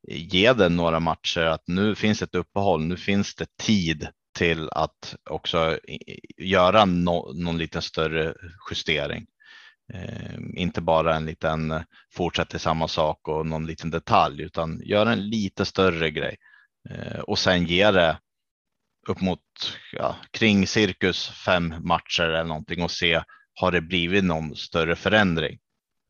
ge 0.08 0.52
den 0.52 0.76
några 0.76 1.00
matcher 1.00 1.40
att 1.40 1.62
nu 1.66 1.94
finns 1.94 2.22
ett 2.22 2.34
uppehåll, 2.34 2.84
nu 2.84 2.96
finns 2.96 3.34
det 3.34 3.56
tid 3.56 4.08
till 4.38 4.68
att 4.72 5.16
också 5.30 5.78
göra 6.36 6.84
no 6.84 7.32
någon 7.34 7.58
liten 7.58 7.82
större 7.82 8.34
justering. 8.70 9.26
Eh, 9.92 10.38
inte 10.54 10.80
bara 10.80 11.16
en 11.16 11.26
liten 11.26 11.70
eh, 11.70 11.82
fortsätter 12.12 12.58
samma 12.58 12.88
sak 12.88 13.28
och 13.28 13.46
någon 13.46 13.66
liten 13.66 13.90
detalj 13.90 14.42
utan 14.42 14.80
göra 14.84 15.12
en 15.12 15.28
lite 15.28 15.64
större 15.64 16.10
grej 16.10 16.36
eh, 16.90 17.20
och 17.20 17.38
sen 17.38 17.66
ge 17.66 17.90
det 17.90 18.18
upp 19.09 19.20
mot 19.20 19.40
ja, 19.92 20.16
kring 20.30 20.66
cirkus 20.66 21.28
fem 21.28 21.74
matcher 21.80 22.22
eller 22.22 22.44
någonting 22.44 22.82
och 22.82 22.90
se 22.90 23.22
har 23.55 23.72
det 23.72 23.80
blivit 23.80 24.24
någon 24.24 24.57
större 24.57 24.96
förändring. 24.96 25.59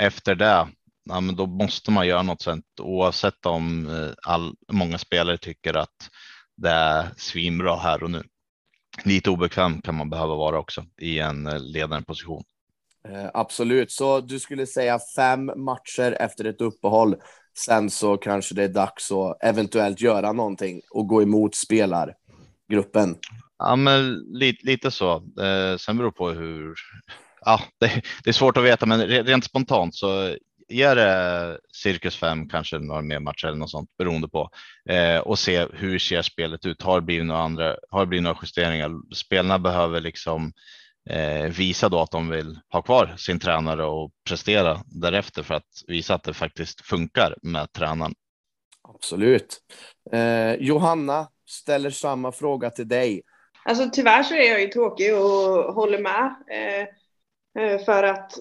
Efter 0.03 0.34
det, 0.34 0.68
ja, 1.05 1.20
men 1.20 1.36
då 1.36 1.47
måste 1.47 1.91
man 1.91 2.07
göra 2.07 2.22
något 2.22 2.43
sånt 2.43 2.64
oavsett 2.80 3.47
om 3.47 3.88
eh, 3.88 4.32
all, 4.32 4.55
många 4.72 4.99
spelare 4.99 5.38
tycker 5.38 5.76
att 5.76 6.11
det 6.57 6.70
är 6.70 7.09
svinbra 7.16 7.76
här 7.76 8.03
och 8.03 8.11
nu. 8.11 8.22
Lite 9.05 9.30
obekväm 9.30 9.82
kan 9.82 9.95
man 9.95 10.11
behöva 10.11 10.34
vara 10.34 10.59
också 10.59 10.84
i 11.01 11.18
en 11.18 11.47
eh, 11.47 11.61
ledande 11.61 12.05
position. 12.05 12.43
Eh, 13.09 13.30
absolut, 13.34 13.91
så 13.91 14.20
du 14.20 14.38
skulle 14.38 14.66
säga 14.66 14.99
fem 15.16 15.47
matcher 15.57 16.16
efter 16.20 16.45
ett 16.45 16.61
uppehåll. 16.61 17.16
Sen 17.59 17.91
så 17.91 18.16
kanske 18.16 18.55
det 18.55 18.64
är 18.64 18.68
dags 18.68 19.12
att 19.12 19.36
eventuellt 19.43 20.01
göra 20.01 20.32
någonting 20.32 20.80
och 20.91 21.07
gå 21.07 21.22
emot 21.22 21.55
spelar 21.55 22.14
gruppen? 22.70 23.16
Ja, 23.58 23.76
men 23.76 24.14
lite, 24.14 24.66
lite 24.66 24.90
så. 24.90 25.14
Eh, 25.16 25.76
sen 25.76 25.96
beror 25.96 26.10
på 26.10 26.30
hur. 26.30 26.74
Ja, 27.44 27.60
det, 27.80 28.02
det, 28.24 28.30
är 28.30 28.34
svårt 28.34 28.56
att 28.56 28.64
veta, 28.64 28.86
men 28.86 29.06
rent 29.06 29.44
spontant 29.44 29.94
så 29.94 30.36
ger 30.68 30.96
det 30.96 31.58
cirkus 31.72 32.16
fem, 32.16 32.48
kanske 32.48 32.78
några 32.78 33.02
mer 33.02 33.20
matcher 33.20 33.46
eller 33.46 33.58
något 33.58 33.70
sånt 33.70 33.96
beroende 33.98 34.28
på 34.28 34.50
eh, 34.88 35.18
och 35.18 35.38
se 35.38 35.66
hur 35.72 35.98
ser 35.98 36.22
spelet 36.22 36.66
ut. 36.66 36.82
Har 36.82 37.00
det 37.00 37.06
blivit 37.06 37.26
några 37.26 37.42
andra? 37.42 37.76
Har 37.90 38.00
det 38.00 38.06
blivit 38.06 38.24
några 38.24 38.38
justeringar? 38.42 39.14
Spelarna 39.14 39.58
behöver 39.58 40.00
liksom 40.00 40.52
eh, 41.10 41.44
visa 41.44 41.88
då 41.88 42.00
att 42.00 42.10
de 42.10 42.28
vill 42.28 42.58
ha 42.72 42.82
kvar 42.82 43.14
sin 43.16 43.38
tränare 43.38 43.84
och 43.84 44.10
prestera 44.28 44.80
därefter 44.86 45.42
för 45.42 45.54
att 45.54 45.84
visa 45.86 46.14
att 46.14 46.22
det 46.22 46.34
faktiskt 46.34 46.80
funkar 46.80 47.36
med 47.42 47.72
tränaren. 47.72 48.14
Absolut. 48.94 49.60
Eh, 50.12 50.54
Johanna, 50.54 51.28
ställer 51.51 51.90
samma 51.90 52.32
fråga 52.32 52.70
till 52.70 52.88
dig. 52.88 53.22
Alltså 53.64 53.90
tyvärr 53.92 54.22
så 54.22 54.34
är 54.34 54.51
jag 54.51 54.61
ju 54.61 54.68
tråkig 54.68 55.14
och 55.14 55.74
håller 55.74 55.98
med. 55.98 56.34
Eh, 56.51 56.82
eh, 57.62 57.84
för 57.84 58.03
att 58.03 58.32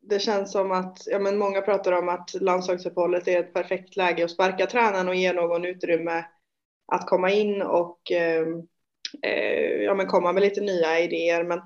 det 0.00 0.18
känns 0.18 0.52
som 0.52 0.72
att, 0.72 0.98
ja 1.06 1.18
men 1.18 1.38
många 1.38 1.60
pratar 1.60 1.92
om 1.92 2.08
att 2.08 2.34
landslagsuppehållet 2.34 3.28
är 3.28 3.40
ett 3.40 3.54
perfekt 3.54 3.96
läge 3.96 4.24
att 4.24 4.30
sparka 4.30 4.66
tränaren 4.66 5.08
och 5.08 5.14
ge 5.14 5.32
någon 5.32 5.64
utrymme 5.64 6.24
att 6.92 7.06
komma 7.06 7.30
in 7.30 7.62
och 7.62 8.10
ehm, 8.10 8.62
eh, 9.22 9.82
ja 9.82 9.94
men 9.94 10.06
komma 10.06 10.32
med 10.32 10.42
lite 10.42 10.60
nya 10.60 11.00
idéer. 11.00 11.44
Men 11.44 11.60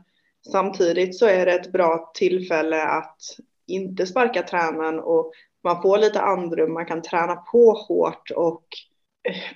samtidigt 0.53 1.19
så 1.19 1.27
är 1.27 1.47
det 1.47 1.53
ett 1.53 1.73
bra 1.73 2.11
tillfälle 2.15 2.83
att 2.83 3.21
inte 3.67 4.07
sparka 4.07 4.43
tränaren 4.43 5.01
och 5.01 5.33
man 5.65 5.83
får 5.83 5.99
lite 5.99 6.21
andrum, 6.21 6.73
man 6.73 6.87
kan 6.87 7.03
träna 7.03 7.37
på 7.37 7.73
hårt 7.73 8.31
och 8.31 8.65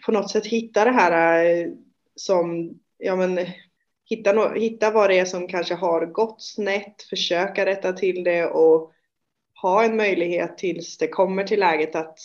på 0.07 0.13
något 0.13 0.31
sätt 0.31 0.47
hitta 0.47 0.85
det 0.85 0.91
här 0.91 1.45
eh, 1.45 1.69
som, 2.15 2.79
ja 2.99 3.17
men 3.17 3.47
hitta, 4.05 4.33
no, 4.33 4.55
hitta 4.55 4.91
vad 4.91 5.11
det 5.11 5.19
är 5.19 5.25
som 5.25 5.49
kanske 5.49 5.75
har 5.75 6.07
gått 6.07 6.43
snett, 6.43 7.03
försöka 7.03 7.67
rätta 7.67 7.93
till 7.93 8.25
det 8.25 8.47
och 8.47 8.93
ha 9.63 9.85
en 9.85 9.97
möjlighet 9.97 10.59
tills 10.59 10.99
det 10.99 11.09
kommer 11.09 11.45
till 11.45 11.61
läget 11.61 11.95
att 11.95 12.19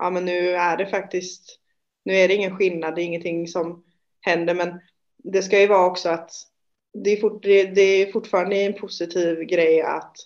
ja 0.00 0.10
men 0.10 0.24
nu 0.24 0.50
är 0.50 0.76
det 0.76 0.86
faktiskt, 0.86 1.58
nu 2.04 2.14
är 2.14 2.28
det 2.28 2.34
ingen 2.34 2.56
skillnad, 2.56 2.94
det 2.94 3.02
är 3.02 3.04
ingenting 3.04 3.48
som 3.48 3.84
händer. 4.20 4.54
Men 4.54 4.80
det 5.16 5.42
ska 5.42 5.60
ju 5.60 5.66
vara 5.66 5.86
också 5.86 6.08
att 6.08 6.30
det 7.04 7.10
är, 7.10 7.16
fort, 7.16 7.42
det, 7.42 7.64
det 7.64 7.82
är 7.82 8.12
fortfarande 8.12 8.56
en 8.56 8.72
positiv 8.72 9.40
grej 9.40 9.82
att 9.82 10.16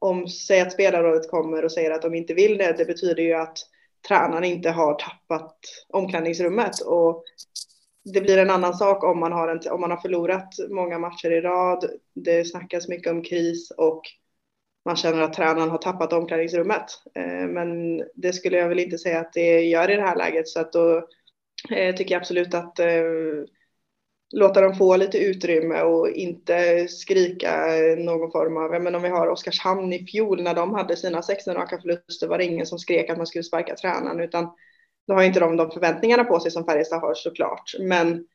om, 0.00 0.28
säg 0.28 0.60
att 0.60 0.72
spelarrådet 0.72 1.30
kommer 1.30 1.64
och 1.64 1.72
säger 1.72 1.90
att 1.90 2.02
de 2.02 2.14
inte 2.14 2.34
vill 2.34 2.58
det, 2.58 2.74
det 2.78 2.84
betyder 2.84 3.22
ju 3.22 3.34
att 3.34 3.58
tränaren 4.08 4.44
inte 4.44 4.70
har 4.70 4.94
tappat 4.94 5.58
omklädningsrummet. 5.88 6.80
Och 6.80 7.24
det 8.04 8.20
blir 8.20 8.38
en 8.38 8.50
annan 8.50 8.74
sak 8.74 9.04
om 9.04 9.20
man, 9.20 9.32
har 9.32 9.48
en, 9.48 9.60
om 9.70 9.80
man 9.80 9.90
har 9.90 9.98
förlorat 9.98 10.54
många 10.70 10.98
matcher 10.98 11.30
i 11.30 11.40
rad. 11.40 11.90
Det 12.14 12.44
snackas 12.44 12.88
mycket 12.88 13.12
om 13.12 13.22
kris 13.22 13.70
och 13.70 14.02
man 14.84 14.96
känner 14.96 15.22
att 15.22 15.32
tränaren 15.32 15.70
har 15.70 15.78
tappat 15.78 16.12
omklädningsrummet. 16.12 16.84
Eh, 17.14 17.46
men 17.48 17.98
det 18.14 18.32
skulle 18.32 18.56
jag 18.56 18.68
väl 18.68 18.78
inte 18.78 18.98
säga 18.98 19.20
att 19.20 19.32
det 19.32 19.60
gör 19.60 19.90
i 19.90 19.96
det 19.96 20.02
här 20.02 20.16
läget. 20.16 20.48
Så 20.48 20.60
att 20.60 20.72
då 20.72 20.96
eh, 21.70 21.94
tycker 21.94 22.14
jag 22.14 22.20
absolut 22.20 22.54
att 22.54 22.78
eh, 22.78 23.02
låta 24.32 24.60
dem 24.60 24.74
få 24.74 24.96
lite 24.96 25.18
utrymme 25.18 25.82
och 25.82 26.08
inte 26.08 26.88
skrika 26.88 27.66
någon 27.98 28.30
form 28.30 28.56
av, 28.56 28.82
men 28.82 28.94
om 28.94 29.02
vi 29.02 29.08
har 29.08 29.28
Oskarshamn 29.28 29.92
i 29.92 30.06
fjol 30.06 30.42
när 30.42 30.54
de 30.54 30.74
hade 30.74 30.96
sina 30.96 31.22
16 31.22 31.54
raka 31.54 31.80
förluster 31.80 32.28
var 32.28 32.38
det 32.38 32.44
ingen 32.44 32.66
som 32.66 32.78
skrek 32.78 33.10
att 33.10 33.16
man 33.16 33.26
skulle 33.26 33.44
sparka 33.44 33.76
tränaren 33.76 34.20
utan 34.20 34.48
då 35.06 35.14
har 35.14 35.22
inte 35.22 35.40
de 35.40 35.56
de 35.56 35.70
förväntningarna 35.70 36.24
på 36.24 36.40
sig 36.40 36.50
som 36.50 36.64
Färjestad 36.64 37.00
har 37.00 37.14
såklart. 37.14 37.74
Men 37.80 38.26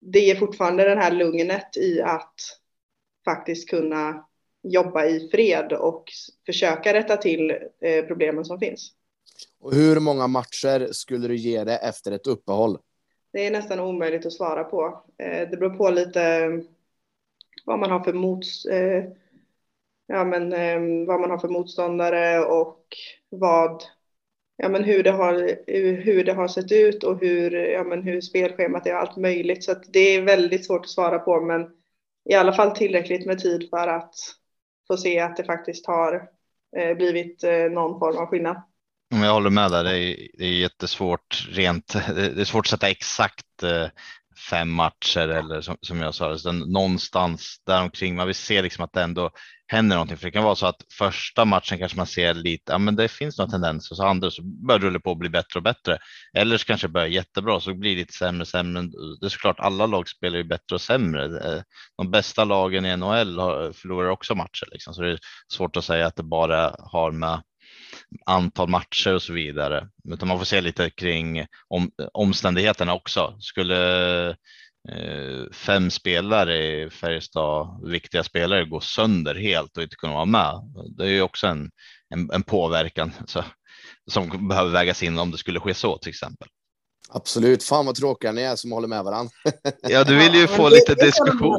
det 0.00 0.30
är 0.30 0.36
fortfarande 0.36 0.84
det 0.84 1.00
här 1.00 1.12
lugnet 1.12 1.76
i 1.76 2.00
att 2.00 2.34
faktiskt 3.24 3.70
kunna 3.70 4.26
jobba 4.62 5.04
i 5.04 5.28
fred 5.30 5.72
och 5.72 6.04
försöka 6.46 6.92
rätta 6.92 7.16
till 7.16 7.50
eh, 7.80 8.04
problemen 8.06 8.44
som 8.44 8.58
finns. 8.58 8.92
Och 9.60 9.74
hur 9.74 10.00
många 10.00 10.26
matcher 10.26 10.88
skulle 10.92 11.28
du 11.28 11.36
ge 11.36 11.64
det 11.64 11.76
efter 11.76 12.12
ett 12.12 12.26
uppehåll? 12.26 12.78
Det 13.36 13.46
är 13.46 13.50
nästan 13.50 13.80
omöjligt 13.80 14.26
att 14.26 14.32
svara 14.32 14.64
på. 14.64 15.04
Eh, 15.18 15.50
det 15.50 15.56
beror 15.56 15.76
på 15.76 15.90
lite 15.90 16.22
eh, 16.22 16.50
vad 17.64 17.78
man 17.78 17.90
har 17.90 18.00
för 18.00 18.12
mots, 18.12 18.66
eh, 18.66 19.04
ja, 20.06 20.24
men, 20.24 20.52
eh, 20.52 21.06
vad 21.06 21.20
man 21.20 21.30
har 21.30 21.38
för 21.38 21.48
motståndare 21.48 22.44
och 22.44 22.86
vad, 23.28 23.82
ja, 24.56 24.68
men 24.68 24.84
hur, 24.84 25.02
det 25.02 25.10
har, 25.10 25.34
eh, 25.66 25.94
hur 25.94 26.24
det 26.24 26.32
har 26.32 26.48
sett 26.48 26.72
ut 26.72 27.04
och 27.04 27.20
hur, 27.20 27.50
ja, 27.50 27.84
men 27.84 28.02
hur 28.02 28.20
spelschemat 28.20 28.86
är 28.86 28.94
och 28.94 29.00
allt 29.00 29.16
möjligt. 29.16 29.64
Så 29.64 29.74
det 29.88 30.00
är 30.00 30.22
väldigt 30.22 30.66
svårt 30.66 30.84
att 30.84 30.90
svara 30.90 31.18
på 31.18 31.40
men 31.40 31.70
i 32.24 32.34
alla 32.34 32.52
fall 32.52 32.76
tillräckligt 32.76 33.26
med 33.26 33.38
tid 33.38 33.70
för 33.70 33.88
att 33.88 34.14
få 34.86 34.96
se 34.96 35.20
att 35.20 35.36
det 35.36 35.44
faktiskt 35.44 35.86
har 35.86 36.28
eh, 36.76 36.96
blivit 36.96 37.44
någon 37.70 37.98
form 37.98 38.16
av 38.16 38.26
skillnad. 38.26 38.62
Mm, 39.12 39.24
jag 39.24 39.32
håller 39.32 39.50
med 39.50 39.70
där. 39.70 39.84
Det 39.84 39.98
är, 39.98 40.28
det 40.38 40.44
är 40.44 40.52
jättesvårt 40.52 41.46
rent. 41.50 41.92
Det 42.14 42.40
är 42.40 42.44
svårt 42.44 42.66
att 42.66 42.70
sätta 42.70 42.88
exakt 42.88 43.62
eh, 43.62 43.88
fem 44.50 44.70
matcher 44.72 45.28
eller 45.28 45.60
som, 45.60 45.76
som 45.80 46.00
jag 46.00 46.14
sa, 46.14 46.38
så 46.38 46.52
någonstans 46.52 47.62
däromkring. 47.66 48.16
Man 48.16 48.26
vill 48.26 48.34
se 48.34 48.62
liksom 48.62 48.84
att 48.84 48.92
det 48.92 49.02
ändå 49.02 49.30
händer 49.66 49.96
någonting. 49.96 50.16
För 50.16 50.26
det 50.26 50.30
kan 50.30 50.44
vara 50.44 50.54
så 50.54 50.66
att 50.66 50.82
första 50.98 51.44
matchen 51.44 51.78
kanske 51.78 51.96
man 51.96 52.06
ser 52.06 52.34
lite, 52.34 52.72
ja 52.72 52.78
men 52.78 52.96
det 52.96 53.08
finns 53.08 53.38
några 53.38 53.50
tendenser 53.50 53.92
och 53.92 53.96
så 53.96 54.06
andra 54.06 54.30
så 54.30 54.42
börjar 54.42 54.78
det 54.78 54.86
rulla 54.86 55.00
på 55.00 55.10
att 55.10 55.18
bli 55.18 55.28
bättre 55.28 55.58
och 55.58 55.62
bättre. 55.62 55.98
Eller 56.34 56.58
så 56.58 56.64
kanske 56.66 56.86
det 56.86 56.92
börjar 56.92 57.08
jättebra 57.08 57.60
så 57.60 57.74
blir 57.74 57.90
det 57.90 58.00
lite 58.00 58.12
sämre 58.12 58.40
och 58.40 58.48
sämre. 58.48 58.82
Det 59.20 59.26
är 59.26 59.30
såklart 59.30 59.60
alla 59.60 59.86
lag 59.86 60.08
spelar 60.08 60.36
ju 60.38 60.44
bättre 60.44 60.74
och 60.74 60.80
sämre. 60.80 61.24
Eh, 61.24 61.62
de 61.96 62.10
bästa 62.10 62.44
lagen 62.44 62.86
i 62.86 62.96
NHL 62.96 63.36
förlorar 63.72 64.08
också 64.08 64.34
matcher 64.34 64.68
liksom. 64.72 64.94
så 64.94 65.02
det 65.02 65.10
är 65.10 65.18
svårt 65.52 65.76
att 65.76 65.84
säga 65.84 66.06
att 66.06 66.16
det 66.16 66.22
bara 66.22 66.74
har 66.78 67.10
med 67.10 67.42
antal 68.26 68.68
matcher 68.68 69.14
och 69.14 69.22
så 69.22 69.32
vidare. 69.32 69.88
Utan 70.08 70.28
man 70.28 70.38
får 70.38 70.44
se 70.44 70.60
lite 70.60 70.90
kring 70.90 71.46
om, 71.68 71.90
omständigheterna 72.12 72.94
också. 72.94 73.36
Skulle 73.40 74.28
eh, 74.88 75.52
fem 75.52 75.90
spelare 75.90 76.56
i 76.56 76.90
Färjestad, 76.90 77.88
viktiga 77.90 78.22
spelare, 78.22 78.64
gå 78.64 78.80
sönder 78.80 79.34
helt 79.34 79.76
och 79.76 79.82
inte 79.82 79.96
kunna 79.96 80.12
vara 80.12 80.24
med. 80.24 80.60
Det 80.96 81.04
är 81.04 81.08
ju 81.08 81.22
också 81.22 81.46
en, 81.46 81.70
en, 82.14 82.30
en 82.32 82.42
påverkan 82.42 83.12
så, 83.26 83.44
som 84.10 84.48
behöver 84.48 84.70
vägas 84.70 85.02
in 85.02 85.18
om 85.18 85.30
det 85.30 85.38
skulle 85.38 85.60
ske 85.60 85.74
så 85.74 85.98
till 85.98 86.10
exempel. 86.10 86.48
Absolut. 87.08 87.64
Fan 87.64 87.86
vad 87.86 87.94
tråkiga 87.94 88.32
ni 88.32 88.42
är 88.42 88.56
som 88.56 88.72
håller 88.72 88.88
med 88.88 89.04
varandra. 89.04 89.32
ja, 89.82 90.04
du 90.04 90.16
vill 90.16 90.34
ju 90.34 90.40
ja, 90.40 90.46
få 90.46 90.68
lite 90.68 90.94
diskussion. 90.94 91.58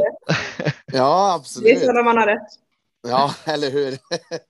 ja, 0.85 1.33
absolut. 1.33 1.65
Det 1.65 1.81
är 1.81 1.85
så 1.85 1.93
när 1.93 2.03
man 2.03 2.17
har 2.17 2.27
rätt. 2.27 2.66
Ja, 3.11 3.35
eller 3.45 3.71
hur? 3.71 3.97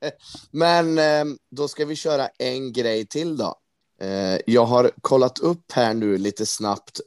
Men 0.52 0.98
ehm, 0.98 1.38
då 1.52 1.68
ska 1.68 1.86
vi 1.86 1.96
köra 1.96 2.28
en 2.28 2.74
grej 2.74 3.06
till 3.06 3.38
då. 3.38 3.56
Eh, 4.02 4.40
jag 4.46 4.66
har 4.66 4.92
kollat 5.02 5.40
upp 5.40 5.72
här 5.72 5.94
nu 5.94 6.18
lite 6.18 6.46
snabbt 6.46 7.00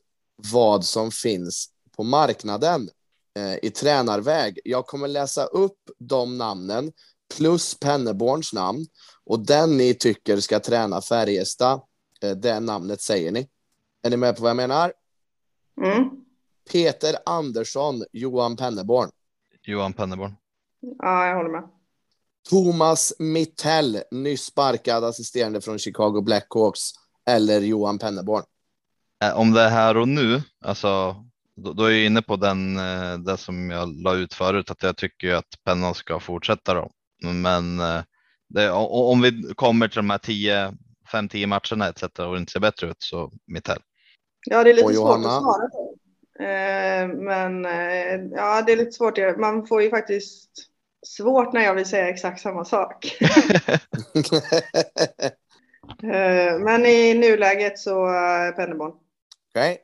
vad 0.53 0.84
som 0.84 1.11
finns 1.11 1.68
på 1.96 2.03
marknaden 2.03 2.88
eh, 3.36 3.55
i 3.62 3.70
tränarväg. 3.70 4.59
Jag 4.64 4.86
kommer 4.86 5.09
läsa 5.09 5.44
upp 5.44 5.78
de 5.98 6.38
namnen 6.38 6.92
plus 7.36 7.78
Penneborns 7.78 8.53
namn 8.53 8.86
och 9.24 9.40
den 9.46 9.76
ni 9.76 9.94
tycker 9.94 10.40
ska 10.40 10.61
träna 10.61 11.01
Färjestad, 11.01 11.80
eh, 12.22 12.30
det 12.30 12.61
namnet 12.61 13.01
säger 13.01 13.32
ni. 13.32 13.48
Är 14.03 14.11
ni 14.11 14.16
med 14.16 14.36
på 14.36 14.42
vad 14.42 14.51
jag 14.51 14.57
menar? 14.57 14.92
Mm. 15.80 16.11
Peter 16.70 17.16
Andersson, 17.26 18.05
Johan 18.12 18.57
Penneborn. 18.57 19.11
Johan 19.62 19.92
Penneborn. 19.92 20.34
Ja, 20.81 21.26
jag 21.26 21.37
håller 21.37 21.51
med. 21.51 21.68
Thomas 22.51 23.12
Mittell, 23.18 24.03
nyss 24.11 24.43
sparkad 24.45 25.05
assisterande 25.05 25.61
från 25.61 25.78
Chicago 25.78 26.20
Blackhawks, 26.22 26.81
eller 27.28 27.61
Johan 27.61 27.99
Penneborn. 27.99 28.43
Eh, 29.24 29.39
Om 29.39 29.53
det 29.53 29.61
är 29.61 29.68
här 29.68 29.97
och 29.97 30.09
nu, 30.09 30.43
alltså 30.64 31.16
då, 31.57 31.72
då 31.72 31.85
är 31.85 31.91
jag 31.91 32.05
inne 32.07 32.22
på 32.22 32.37
den, 32.37 32.76
eh, 32.76 33.18
det 33.18 33.37
som 33.37 33.70
jag 33.70 33.89
la 34.03 34.14
ut 34.14 34.35
förut, 34.35 34.70
att 34.70 34.83
jag 34.83 34.97
tycker 34.97 35.35
att 35.35 35.64
pennan 35.64 35.95
ska 35.95 36.20
fortsätta 36.20 36.74
då. 36.74 36.91
Men 37.22 37.81
eh, 37.81 38.03
det, 38.49 38.70
om 38.70 39.22
vi 39.22 39.43
kommer 39.57 39.89
till 39.89 39.97
de 39.97 40.11
här 40.11 40.18
10, 40.18 40.72
5-10 41.12 41.47
matcherna 41.47 41.89
etc. 41.89 42.03
och 42.03 42.33
det 42.35 42.39
inte 42.39 42.53
ser 42.53 42.61
bättre 42.61 42.91
ut 42.91 42.97
så 42.99 43.31
Mittell. 43.47 43.81
Ja, 44.47 44.64
det 44.64 44.70
är 44.70 44.74
lite 44.74 44.85
Och 44.87 44.95
svårt 44.95 45.01
Johanna? 45.09 45.28
att 45.37 45.43
svara 45.43 45.68
på. 45.68 45.97
Men 47.24 47.64
ja, 48.33 48.62
det 48.62 48.72
är 48.72 48.76
lite 48.76 48.93
svårt. 48.93 49.39
Man 49.39 49.66
får 49.66 49.83
ju 49.83 49.91
faktiskt 49.91 50.51
svårt 51.07 51.53
när 51.53 51.61
jag 51.61 51.74
vill 51.74 51.86
säga 51.86 52.09
exakt 52.09 52.40
samma 52.40 52.64
sak. 52.64 53.18
Eh, 56.03 56.59
men 56.59 56.86
i 56.86 57.14
nuläget 57.14 57.78
så 57.78 58.07
uh, 58.07 58.57
Penneborn. 58.57 58.92
Okej. 59.51 59.78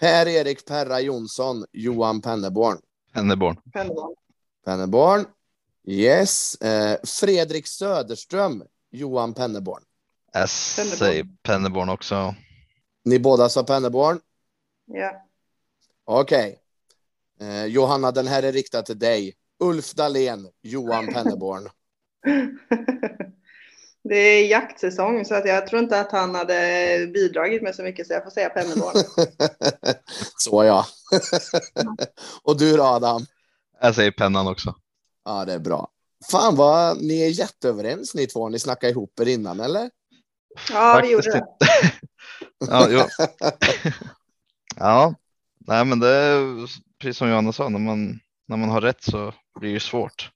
Per-Erik 0.00 0.66
Perra 0.66 1.00
Jonsson, 1.00 1.64
Johan 1.72 2.20
Penneborn. 2.20 2.78
Penneborn. 3.12 3.56
Penneborn. 3.72 4.14
Penneborn. 4.64 5.24
Yes. 5.84 6.54
Eh, 6.54 6.98
Fredrik 7.04 7.66
Söderström, 7.66 8.64
Johan 8.90 9.34
Penneborn. 9.34 9.82
S 10.34 10.76
Penneborn. 10.76 10.98
säger 10.98 11.26
Penneborn 11.42 11.88
också. 11.88 12.34
Ni 13.04 13.18
båda 13.18 13.48
sa 13.48 13.62
Penneborn. 13.62 14.20
Ja. 14.86 15.26
Okej. 16.04 16.58
Eh, 17.40 17.64
Johanna, 17.64 18.10
den 18.10 18.26
här 18.26 18.42
är 18.42 18.52
riktad 18.52 18.82
till 18.82 18.98
dig. 18.98 19.34
Ulf 19.58 19.94
Dahlén, 19.94 20.48
Johan 20.62 21.06
Penneborn. 21.06 21.68
det 24.04 24.16
är 24.16 24.46
jaktsäsong 24.46 25.24
så 25.24 25.34
att 25.34 25.46
jag 25.46 25.66
tror 25.66 25.82
inte 25.82 26.00
att 26.00 26.12
han 26.12 26.34
hade 26.34 26.54
bidragit 27.14 27.62
med 27.62 27.74
så 27.74 27.82
mycket 27.82 28.06
så 28.06 28.12
jag 28.12 28.24
får 28.24 28.30
säga 28.30 28.48
Penneborn. 28.48 28.94
så 30.36 30.64
ja. 30.64 30.86
Och 32.42 32.58
du 32.58 32.76
då 32.76 32.82
Adam? 32.82 33.26
Jag 33.80 33.94
säger 33.94 34.10
pennan 34.10 34.48
också. 34.48 34.74
Ja, 35.24 35.44
det 35.44 35.52
är 35.52 35.58
bra. 35.58 35.90
Fan 36.30 36.56
vad 36.56 37.02
ni 37.02 37.22
är 37.22 37.28
jätteöverens 37.28 38.14
ni 38.14 38.26
två. 38.26 38.48
Ni 38.48 38.58
snackade 38.58 38.90
ihop 38.90 39.20
er 39.20 39.28
innan 39.28 39.60
eller? 39.60 39.90
Ja, 40.70 41.00
vi 41.02 41.12
gjorde 41.12 41.30
det. 41.30 41.46
Ja, 42.58 42.86
jo. 42.90 43.00
ja, 44.76 45.14
nej, 45.58 45.84
men 45.84 46.00
det 46.00 46.08
är 46.08 46.66
precis 46.98 47.18
som 47.18 47.28
Johanna 47.28 47.52
sa, 47.52 47.68
när 47.68 47.78
man, 47.78 48.20
när 48.46 48.56
man 48.56 48.68
har 48.68 48.80
rätt 48.80 49.02
så 49.02 49.34
blir 49.60 49.74
det 49.74 49.80
svårt. 49.80 50.30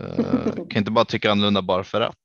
Uh, 0.00 0.54
kan 0.54 0.78
inte 0.78 0.90
bara 0.90 1.04
tycka 1.04 1.30
annorlunda 1.30 1.62
bara 1.62 1.84
för 1.84 2.00
att. 2.00 2.18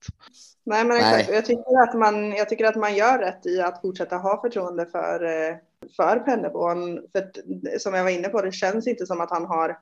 Nej, 0.63 0.85
men 0.85 0.97
Nej. 0.97 1.19
exakt. 1.19 1.35
Jag 1.35 1.45
tycker, 1.45 1.83
att 1.83 1.97
man, 1.97 2.31
jag 2.31 2.49
tycker 2.49 2.65
att 2.65 2.75
man 2.75 2.95
gör 2.95 3.19
rätt 3.19 3.45
i 3.45 3.61
att 3.61 3.81
fortsätta 3.81 4.17
ha 4.17 4.41
förtroende 4.41 4.85
för, 4.85 5.23
eh, 5.23 5.55
för 5.95 6.19
Penneborn. 6.19 7.07
För 7.11 7.19
att, 7.19 7.37
som 7.81 7.93
jag 7.93 8.03
var 8.03 8.11
inne 8.11 8.29
på, 8.29 8.41
det 8.41 8.51
känns 8.51 8.87
inte 8.87 9.05
som 9.05 9.21
att 9.21 9.31
han 9.31 9.45
har 9.45 9.79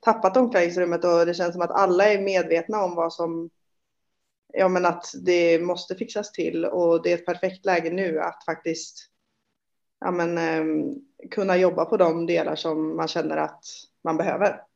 tappat 0.00 0.36
omklädningsrummet 0.36 1.04
och 1.04 1.26
det 1.26 1.34
känns 1.34 1.52
som 1.52 1.62
att 1.62 1.70
alla 1.70 2.04
är 2.04 2.22
medvetna 2.22 2.84
om 2.84 2.94
vad 2.94 3.12
som, 3.12 3.50
ja 4.52 4.68
men 4.68 4.86
att 4.86 5.04
det 5.24 5.58
måste 5.58 5.94
fixas 5.94 6.32
till 6.32 6.64
och 6.64 7.02
det 7.02 7.12
är 7.12 7.14
ett 7.14 7.26
perfekt 7.26 7.64
läge 7.64 7.90
nu 7.90 8.20
att 8.20 8.44
faktiskt, 8.44 9.06
ja 10.00 10.10
men 10.10 10.38
eh, 10.38 10.94
kunna 11.30 11.56
jobba 11.56 11.84
på 11.84 11.96
de 11.96 12.26
delar 12.26 12.56
som 12.56 12.96
man 12.96 13.08
känner 13.08 13.36
att 13.36 13.64
man 14.04 14.16
behöver. 14.16 14.67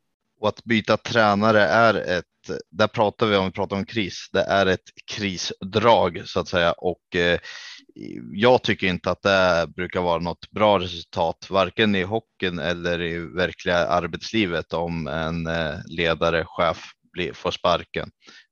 Och 0.42 0.48
att 0.48 0.64
byta 0.64 0.96
tränare 0.96 1.62
är 1.62 1.94
ett, 1.94 2.24
där 2.70 2.86
pratar 2.86 3.26
vi 3.26 3.36
om, 3.36 3.46
vi 3.46 3.52
pratar 3.52 3.76
om 3.76 3.84
kris, 3.84 4.28
det 4.32 4.42
är 4.42 4.66
ett 4.66 4.90
krisdrag 5.06 6.22
så 6.24 6.40
att 6.40 6.48
säga 6.48 6.72
och 6.72 7.16
eh, 7.16 7.38
jag 8.32 8.62
tycker 8.62 8.86
inte 8.86 9.10
att 9.10 9.22
det 9.22 9.66
brukar 9.76 10.00
vara 10.00 10.18
något 10.18 10.50
bra 10.50 10.78
resultat, 10.78 11.46
varken 11.50 11.94
i 11.94 12.02
hockeyn 12.02 12.58
eller 12.58 13.02
i 13.02 13.18
verkliga 13.18 13.86
arbetslivet 13.86 14.72
om 14.72 15.06
en 15.06 15.46
eh, 15.46 15.74
ledare, 15.84 16.44
chef 16.46 16.84
blir, 17.12 17.32
får 17.32 17.50
sparken. 17.50 18.10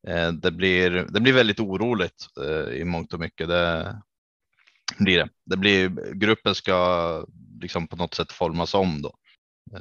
Eh, 0.08 0.32
det, 0.32 0.50
blir, 0.50 0.90
det 0.90 1.20
blir 1.20 1.32
väldigt 1.32 1.60
oroligt 1.60 2.26
eh, 2.44 2.74
i 2.74 2.84
mångt 2.84 3.12
och 3.12 3.20
mycket. 3.20 3.48
Det 3.48 3.96
blir 4.98 5.18
det. 5.18 5.28
det 5.46 5.56
blir, 5.56 6.12
gruppen 6.14 6.54
ska 6.54 7.26
liksom 7.60 7.88
på 7.88 7.96
något 7.96 8.14
sätt 8.14 8.32
formas 8.32 8.74
om 8.74 9.02
då. 9.02 9.12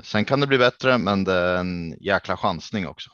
Sen 0.04 0.26
kan 0.26 0.40
det 0.40 0.48
bli 0.48 0.58
bättre, 0.58 0.98
men 0.98 1.24
det 1.24 1.34
är 1.34 1.56
en 1.56 1.96
jäkla 2.00 2.38
chansning 2.38 2.88
också. 2.88 3.10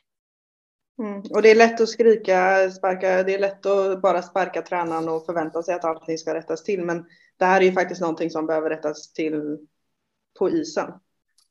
Mm. 0.99 1.21
Och 1.21 1.41
det 1.41 1.51
är 1.51 1.55
lätt 1.55 1.81
att 1.81 1.89
skrika, 1.89 2.71
sparka, 2.71 3.23
det 3.23 3.33
är 3.33 3.39
lätt 3.39 3.65
att 3.65 4.01
bara 4.01 4.21
sparka 4.21 4.61
tränaren 4.61 5.09
och 5.09 5.25
förvänta 5.25 5.63
sig 5.63 5.75
att 5.75 5.85
allting 5.85 6.17
ska 6.17 6.33
rättas 6.33 6.63
till. 6.63 6.85
Men 6.85 7.05
det 7.37 7.45
här 7.45 7.61
är 7.61 7.65
ju 7.65 7.71
faktiskt 7.71 8.01
någonting 8.01 8.29
som 8.29 8.47
behöver 8.47 8.69
rättas 8.69 9.13
till 9.13 9.57
på 10.39 10.49
isen. 10.49 10.89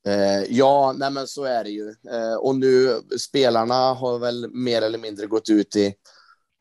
Eh, 0.07 0.43
ja, 0.49 0.95
nej 0.97 1.11
men 1.11 1.27
så 1.27 1.43
är 1.43 1.63
det 1.63 1.69
ju. 1.69 1.89
Eh, 2.11 2.35
och 2.35 2.55
nu, 2.55 3.01
spelarna 3.19 3.93
har 3.93 4.19
väl 4.19 4.49
mer 4.51 4.81
eller 4.81 4.97
mindre 4.97 5.27
gått 5.27 5.49
ut 5.49 5.75
i 5.75 5.95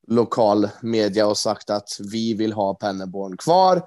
lokal 0.06 0.68
media 0.82 1.26
och 1.26 1.38
sagt 1.38 1.70
att 1.70 1.88
vi 2.12 2.34
vill 2.34 2.52
ha 2.52 2.74
Penneborn 2.74 3.36
kvar. 3.36 3.82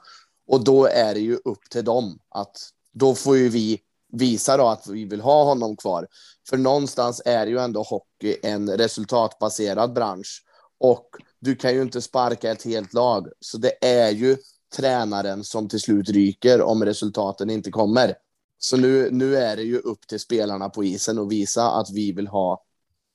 Och 0.47 0.63
då 0.63 0.85
är 0.85 1.13
det 1.13 1.19
ju 1.19 1.35
upp 1.35 1.69
till 1.69 1.85
dem 1.85 2.19
att 2.29 2.55
då 2.93 3.15
får 3.15 3.37
ju 3.37 3.49
vi 3.49 3.81
visa 4.13 4.57
då 4.57 4.67
att 4.67 4.87
vi 4.87 5.05
vill 5.05 5.21
ha 5.21 5.43
honom 5.43 5.77
kvar. 5.77 6.07
För 6.49 6.57
någonstans 6.57 7.21
är 7.25 7.47
ju 7.47 7.59
ändå 7.59 7.83
hockey 7.83 8.37
en 8.43 8.77
resultatbaserad 8.77 9.93
bransch 9.93 10.43
och 10.79 11.09
du 11.39 11.55
kan 11.55 11.73
ju 11.73 11.81
inte 11.81 12.01
sparka 12.01 12.51
ett 12.51 12.63
helt 12.63 12.93
lag. 12.93 13.27
Så 13.39 13.57
det 13.57 13.85
är 13.85 14.09
ju 14.09 14.37
tränaren 14.75 15.43
som 15.43 15.69
till 15.69 15.79
slut 15.79 16.09
ryker 16.09 16.61
om 16.61 16.85
resultaten 16.85 17.49
inte 17.49 17.71
kommer. 17.71 18.13
Så 18.57 18.77
nu, 18.77 19.09
nu 19.11 19.35
är 19.35 19.55
det 19.55 19.63
ju 19.63 19.77
upp 19.77 20.07
till 20.07 20.19
spelarna 20.19 20.69
på 20.69 20.83
isen 20.83 21.19
att 21.19 21.31
visa 21.31 21.71
att 21.71 21.89
vi 21.93 22.11
vill 22.11 22.27
ha, 22.27 22.63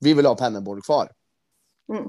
vi 0.01 0.15
vill 0.15 0.27
ha 0.27 0.35
Penneborn 0.35 0.83
kvar. 0.83 1.13
Mm. 1.93 2.05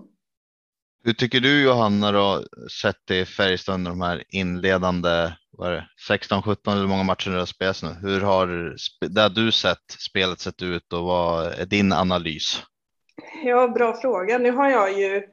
Hur 1.03 1.13
tycker 1.13 1.39
du 1.39 1.63
Johanna 1.63 2.11
då, 2.11 2.43
sett 2.81 3.11
i 3.11 3.25
Färjestad 3.25 3.75
under 3.75 3.91
de 3.91 4.01
här 4.01 4.23
inledande 4.29 5.31
vad 5.57 5.69
är 5.69 5.71
det, 5.71 5.87
16-17 6.09 6.79
hur 6.79 6.87
många 6.87 7.03
matcher 7.03 7.31
det 7.31 7.39
har 7.39 7.45
spelats 7.45 7.83
nu? 7.83 7.89
Hur 7.89 8.21
har 8.21 8.47
det 9.09 9.29
du 9.29 9.51
sett 9.51 9.91
spelet 9.99 10.39
sett 10.39 10.61
ut 10.61 10.93
och 10.93 11.03
vad 11.03 11.45
är 11.45 11.65
din 11.65 11.93
analys? 11.93 12.63
Ja, 13.43 13.67
bra 13.67 13.93
fråga. 13.93 14.37
Nu 14.37 14.51
har 14.51 14.69
jag 14.69 14.99
ju 14.99 15.27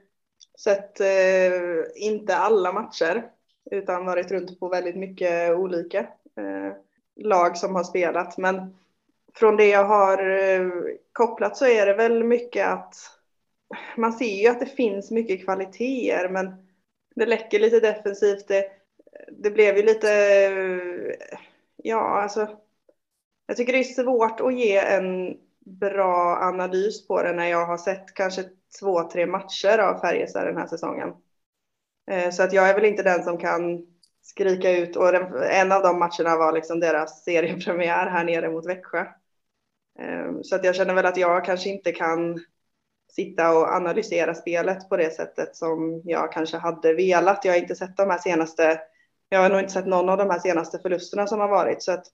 sett 0.65 1.01
eh, 1.01 1.63
inte 1.95 2.37
alla 2.37 2.73
matcher 2.73 3.25
utan 3.71 4.05
varit 4.05 4.31
runt 4.31 4.61
på 4.61 4.69
väldigt 4.69 4.97
mycket 4.97 5.51
olika 5.51 5.99
eh, 6.37 6.73
lag 7.17 7.57
som 7.57 7.75
har 7.75 7.85
spelat. 7.85 8.39
Men 8.39 8.77
från 9.35 9.57
det 9.57 9.67
jag 9.67 9.85
har 9.85 10.31
eh, 10.31 10.71
kopplat 11.13 11.57
så 11.57 11.67
är 11.67 11.87
det 11.87 11.95
väl 11.95 12.25
mycket 12.25 12.67
att 12.67 12.95
man 13.97 14.13
ser 14.13 14.43
ju 14.43 14.49
att 14.49 14.61
det 14.61 14.67
finns 14.67 15.11
mycket 15.11 15.45
kvaliteter 15.45 16.29
men 16.29 16.55
det 17.15 17.27
läcker 17.27 17.59
lite 17.59 17.81
defensivt. 17.81 18.49
Det, 18.49 18.80
det 19.31 19.51
blev 19.51 19.77
ju 19.77 19.83
lite, 19.83 20.09
ja 21.77 22.23
alltså, 22.23 22.59
jag 23.47 23.57
tycker 23.57 23.73
det 23.73 23.79
är 23.79 23.85
svårt 23.85 24.41
att 24.41 24.55
ge 24.55 24.77
en 24.77 25.39
bra 25.61 26.37
analys 26.37 27.07
på 27.07 27.23
det 27.23 27.33
när 27.33 27.47
jag 27.47 27.67
har 27.67 27.79
sett 27.79 28.15
kanske 28.15 28.45
två, 28.81 29.11
tre 29.11 29.27
matcher 29.27 29.79
av 29.79 30.01
Färjestad 30.01 30.47
den 30.47 30.57
här 30.57 30.67
säsongen. 30.67 31.13
Eh, 32.11 32.31
så 32.31 32.43
att 32.43 32.53
jag 32.53 32.69
är 32.69 32.75
väl 32.75 32.85
inte 32.85 33.03
den 33.03 33.25
som 33.25 33.39
kan 33.39 33.87
skrika 34.23 34.71
ut 34.71 34.97
och 34.97 35.15
en 35.45 35.73
av 35.73 35.83
de 35.83 35.99
matcherna 35.99 36.37
var 36.37 36.53
liksom 36.53 36.81
deras 36.81 37.25
seriepremiär 37.25 38.07
här 38.07 38.25
nere 38.25 38.51
mot 38.51 38.67
Växjö. 38.67 39.07
Ehm, 39.99 40.45
så 40.45 40.57
att 40.57 40.65
jag 40.65 40.75
känner 40.75 40.95
väl 40.95 41.07
att 41.07 41.17
jag 41.17 41.45
kanske 41.45 41.71
inte 41.71 41.93
kan 41.93 42.41
sitta 43.13 43.53
och 43.59 43.69
analysera 43.69 44.35
spelet 44.35 44.89
på 44.89 44.97
det 44.97 45.11
sättet 45.11 45.57
som 45.57 46.03
jag 46.05 46.33
kanske 46.33 46.57
hade 46.57 46.95
velat. 46.95 47.45
Jag 47.45 47.53
har 47.53 47.59
inte 47.59 47.75
sett 47.75 47.97
de 47.97 48.11
här 48.11 48.19
senaste, 48.19 48.81
jag 49.33 49.41
har 49.41 49.51
nog 49.51 49.61
inte 49.61 49.73
sett 49.73 49.87
någon 49.87 50.09
av 50.09 50.19
de 50.19 50.31
här 50.31 50.39
senaste 50.39 50.79
förlusterna 50.79 51.27
som 51.27 51.41
har 51.41 51.49
varit. 51.49 51.83
Så 51.83 51.93
att 51.93 52.07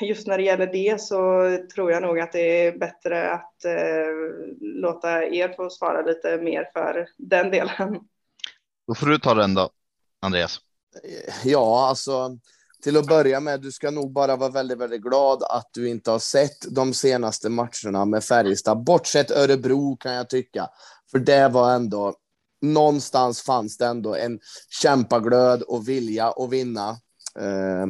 just 0.00 0.26
när 0.26 0.38
det 0.38 0.44
gäller 0.44 0.66
det 0.66 1.00
så 1.00 1.42
tror 1.74 1.92
jag 1.92 2.02
nog 2.02 2.20
att 2.20 2.32
det 2.32 2.66
är 2.66 2.78
bättre 2.78 3.30
att 3.30 3.64
eh, 3.64 4.12
låta 4.60 5.24
er 5.24 5.54
få 5.56 5.70
svara 5.70 6.02
lite 6.02 6.36
mer 6.36 6.70
för 6.72 7.08
den 7.16 7.50
delen. 7.50 8.00
Då 8.86 8.94
får 8.94 9.06
du 9.06 9.18
ta 9.18 9.34
den 9.34 9.54
då, 9.54 9.70
Andreas. 10.22 10.60
Ja, 11.44 11.88
alltså 11.88 12.38
till 12.82 12.96
att 12.96 13.06
börja 13.06 13.40
med, 13.40 13.60
du 13.60 13.72
ska 13.72 13.90
nog 13.90 14.12
bara 14.12 14.36
vara 14.36 14.50
väldigt, 14.50 14.78
väldigt 14.78 15.02
glad 15.02 15.42
att 15.42 15.70
du 15.72 15.88
inte 15.88 16.10
har 16.10 16.18
sett 16.18 16.74
de 16.74 16.94
senaste 16.94 17.48
matcherna 17.48 18.04
med 18.04 18.24
Färjestad, 18.24 18.84
bortsett 18.84 19.30
Örebro 19.30 19.96
kan 19.96 20.12
jag 20.12 20.28
tycka. 20.28 20.68
För 21.10 21.18
det 21.18 21.48
var 21.48 21.74
ändå, 21.74 22.14
någonstans 22.72 23.42
fanns 23.42 23.76
det 23.76 23.86
ändå 23.86 24.14
en 24.14 24.38
kämpaglöd 24.82 25.62
och 25.62 25.88
vilja 25.88 26.26
att 26.26 26.50
vinna. 26.50 26.90
Eh, 27.38 27.86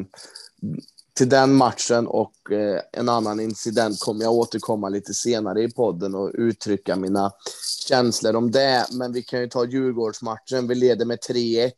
till 1.16 1.28
den 1.28 1.54
matchen 1.54 2.06
och 2.06 2.52
eh, 2.52 2.80
en 2.92 3.08
annan 3.08 3.40
incident 3.40 4.00
kommer 4.00 4.24
jag 4.24 4.32
återkomma 4.32 4.88
lite 4.88 5.14
senare 5.14 5.62
i 5.62 5.72
podden 5.72 6.14
och 6.14 6.30
uttrycka 6.34 6.96
mina 6.96 7.32
känslor 7.88 8.36
om 8.36 8.50
det. 8.50 8.86
Men 8.92 9.12
vi 9.12 9.22
kan 9.22 9.40
ju 9.40 9.48
ta 9.48 9.64
Djurgårdsmatchen. 9.64 10.68
Vi 10.68 10.74
leder 10.74 11.04
med 11.04 11.18
3-1. 11.18 11.72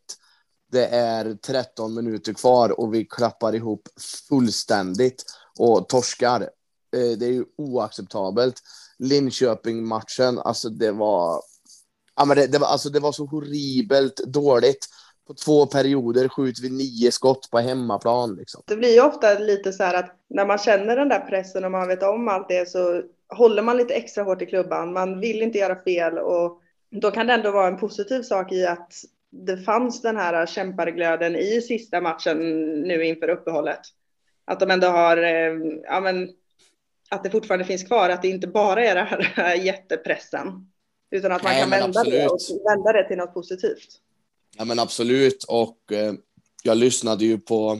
Det 0.71 0.85
är 0.85 1.33
13 1.33 1.93
minuter 1.93 2.33
kvar 2.33 2.79
och 2.79 2.93
vi 2.93 3.05
klappar 3.05 3.55
ihop 3.55 3.87
fullständigt 4.29 5.23
och 5.59 5.89
torskar. 5.89 6.41
Eh, 6.95 7.17
det 7.17 7.25
är 7.25 7.31
ju 7.31 7.45
oacceptabelt. 7.57 8.61
Linköping-matchen, 8.97 10.39
alltså 10.39 10.69
det 10.69 10.91
var... 10.91 11.41
Ja, 12.19 12.25
men 12.25 12.37
det, 12.37 12.47
det, 12.47 12.57
var, 12.57 12.67
alltså 12.67 12.89
det 12.89 12.99
var 12.99 13.11
så 13.11 13.25
horribelt 13.25 14.17
dåligt. 14.17 14.87
På 15.27 15.33
två 15.33 15.65
perioder 15.65 16.29
skjuter 16.29 16.61
vi 16.61 16.69
nio 16.69 17.11
skott 17.11 17.49
på 17.51 17.59
hemmaplan. 17.59 18.35
Liksom. 18.35 18.63
Det 18.65 18.75
blir 18.75 18.93
ju 18.93 19.01
ofta 19.01 19.39
lite 19.39 19.73
så 19.73 19.83
här 19.83 19.93
att 19.93 20.15
när 20.29 20.45
man 20.45 20.57
känner 20.57 20.95
den 20.95 21.09
där 21.09 21.19
pressen 21.19 21.65
och 21.65 21.71
man 21.71 21.87
vet 21.87 22.03
om 22.03 22.27
allt 22.27 22.49
det 22.49 22.69
så 22.69 23.01
håller 23.29 23.61
man 23.61 23.77
lite 23.77 23.93
extra 23.93 24.23
hårt 24.23 24.41
i 24.41 24.45
klubban. 24.45 24.93
Man 24.93 25.19
vill 25.19 25.41
inte 25.41 25.57
göra 25.57 25.83
fel 25.83 26.17
och 26.17 26.61
då 26.89 27.11
kan 27.11 27.27
det 27.27 27.33
ändå 27.33 27.51
vara 27.51 27.67
en 27.67 27.77
positiv 27.77 28.21
sak 28.21 28.51
i 28.51 28.65
att 28.65 28.93
det 29.31 29.57
fanns 29.57 30.01
den 30.01 30.17
här 30.17 30.45
kämparglöden 30.45 31.35
i 31.35 31.61
sista 31.61 32.01
matchen 32.01 32.37
nu 32.81 33.05
inför 33.05 33.29
uppehållet. 33.29 33.81
Att 34.45 34.59
de 34.59 34.71
ändå 34.71 34.87
har, 34.87 35.17
eh, 35.17 35.53
ja 35.83 35.99
men, 35.99 36.29
att 37.09 37.23
det 37.23 37.29
fortfarande 37.29 37.65
finns 37.65 37.83
kvar, 37.83 38.09
att 38.09 38.21
det 38.21 38.27
inte 38.27 38.47
bara 38.47 38.85
är 38.85 38.95
den 38.95 39.05
här 39.05 39.55
jättepressen. 39.65 40.69
Utan 41.11 41.31
att 41.31 41.43
man 41.43 41.51
Nej, 41.51 41.61
kan 41.61 41.69
vända 41.69 42.03
det, 42.03 42.27
och 42.27 42.39
vända 42.65 42.93
det 42.93 43.07
till 43.07 43.17
något 43.17 43.33
positivt. 43.33 44.01
Ja 44.57 44.65
men 44.65 44.79
absolut 44.79 45.43
och 45.43 45.91
eh, 45.91 46.13
jag 46.63 46.77
lyssnade 46.77 47.25
ju 47.25 47.37
på 47.37 47.79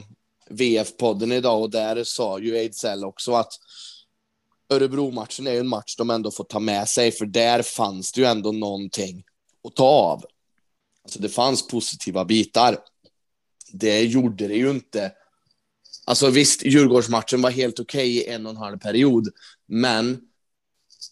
VF-podden 0.50 1.32
idag 1.32 1.62
och 1.62 1.70
där 1.70 2.04
sa 2.04 2.38
ju 2.38 2.56
Ejdsell 2.56 3.04
också 3.04 3.32
att 3.32 3.52
Örebro-matchen 4.68 5.46
är 5.46 5.52
ju 5.52 5.58
en 5.58 5.68
match 5.68 5.96
de 5.96 6.10
ändå 6.10 6.30
får 6.30 6.44
ta 6.44 6.58
med 6.58 6.88
sig 6.88 7.12
för 7.12 7.26
där 7.26 7.62
fanns 7.62 8.12
det 8.12 8.20
ju 8.20 8.26
ändå 8.26 8.52
någonting 8.52 9.24
att 9.68 9.76
ta 9.76 9.84
av. 9.84 10.24
Alltså 11.02 11.22
det 11.22 11.28
fanns 11.28 11.66
positiva 11.66 12.24
bitar. 12.24 12.78
Det 13.72 14.02
gjorde 14.02 14.48
det 14.48 14.54
ju 14.54 14.70
inte. 14.70 15.12
Alltså 16.06 16.30
visst, 16.30 16.64
Djurgårdsmatchen 16.64 17.42
var 17.42 17.50
helt 17.50 17.80
okej 17.80 18.18
okay 18.18 18.32
i 18.32 18.34
en 18.34 18.46
och 18.46 18.50
en 18.50 18.56
halv 18.56 18.78
period, 18.78 19.28
men 19.66 20.20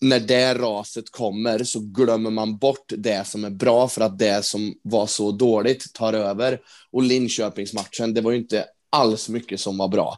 när 0.01 0.21
det 0.21 0.55
raset 0.55 1.11
kommer 1.11 1.65
så 1.65 1.81
glömmer 1.81 2.31
man 2.31 2.59
bort 2.59 2.93
det 2.97 3.27
som 3.27 3.45
är 3.45 3.51
bra 3.51 3.89
för 3.89 4.01
att 4.01 4.19
det 4.19 4.45
som 4.45 4.75
var 4.83 5.07
så 5.07 5.33
dåligt 5.33 5.93
tar 5.93 6.13
över. 6.13 6.61
Och 6.91 7.03
Linköpingsmatchen, 7.03 8.15
det 8.15 8.21
var 8.21 8.31
ju 8.31 8.39
inte 8.39 8.65
alls 8.91 9.29
mycket 9.29 9.61
som 9.61 9.79
var 9.79 9.89
bra. 9.89 10.17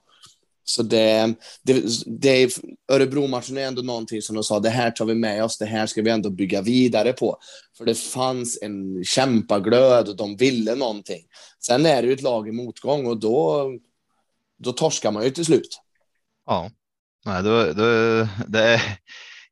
Så 0.64 0.82
det, 0.82 1.34
det, 1.62 1.84
det 2.06 2.58
Örebro-matchen 2.92 3.58
är 3.58 3.66
ändå 3.66 3.82
någonting 3.82 4.22
som 4.22 4.34
de 4.34 4.44
sa, 4.44 4.60
det 4.60 4.70
här 4.70 4.90
tar 4.90 5.04
vi 5.04 5.14
med 5.14 5.44
oss, 5.44 5.58
det 5.58 5.66
här 5.66 5.86
ska 5.86 6.02
vi 6.02 6.10
ändå 6.10 6.30
bygga 6.30 6.62
vidare 6.62 7.12
på. 7.12 7.38
För 7.78 7.84
det 7.84 7.94
fanns 7.94 8.58
en 8.62 9.04
kämpaglöd 9.04 10.08
och 10.08 10.16
de 10.16 10.36
ville 10.36 10.74
någonting. 10.74 11.22
Sen 11.60 11.86
är 11.86 12.02
det 12.02 12.08
ju 12.08 12.14
ett 12.14 12.22
lag 12.22 12.48
i 12.48 12.52
motgång 12.52 13.06
och 13.06 13.20
då, 13.20 13.70
då 14.58 14.72
torskar 14.72 15.10
man 15.10 15.24
ju 15.24 15.30
till 15.30 15.44
slut. 15.44 15.80
Ja, 16.46 16.70
Nej, 17.24 17.42
då, 17.42 17.72
då, 17.72 17.84
det, 18.48 18.80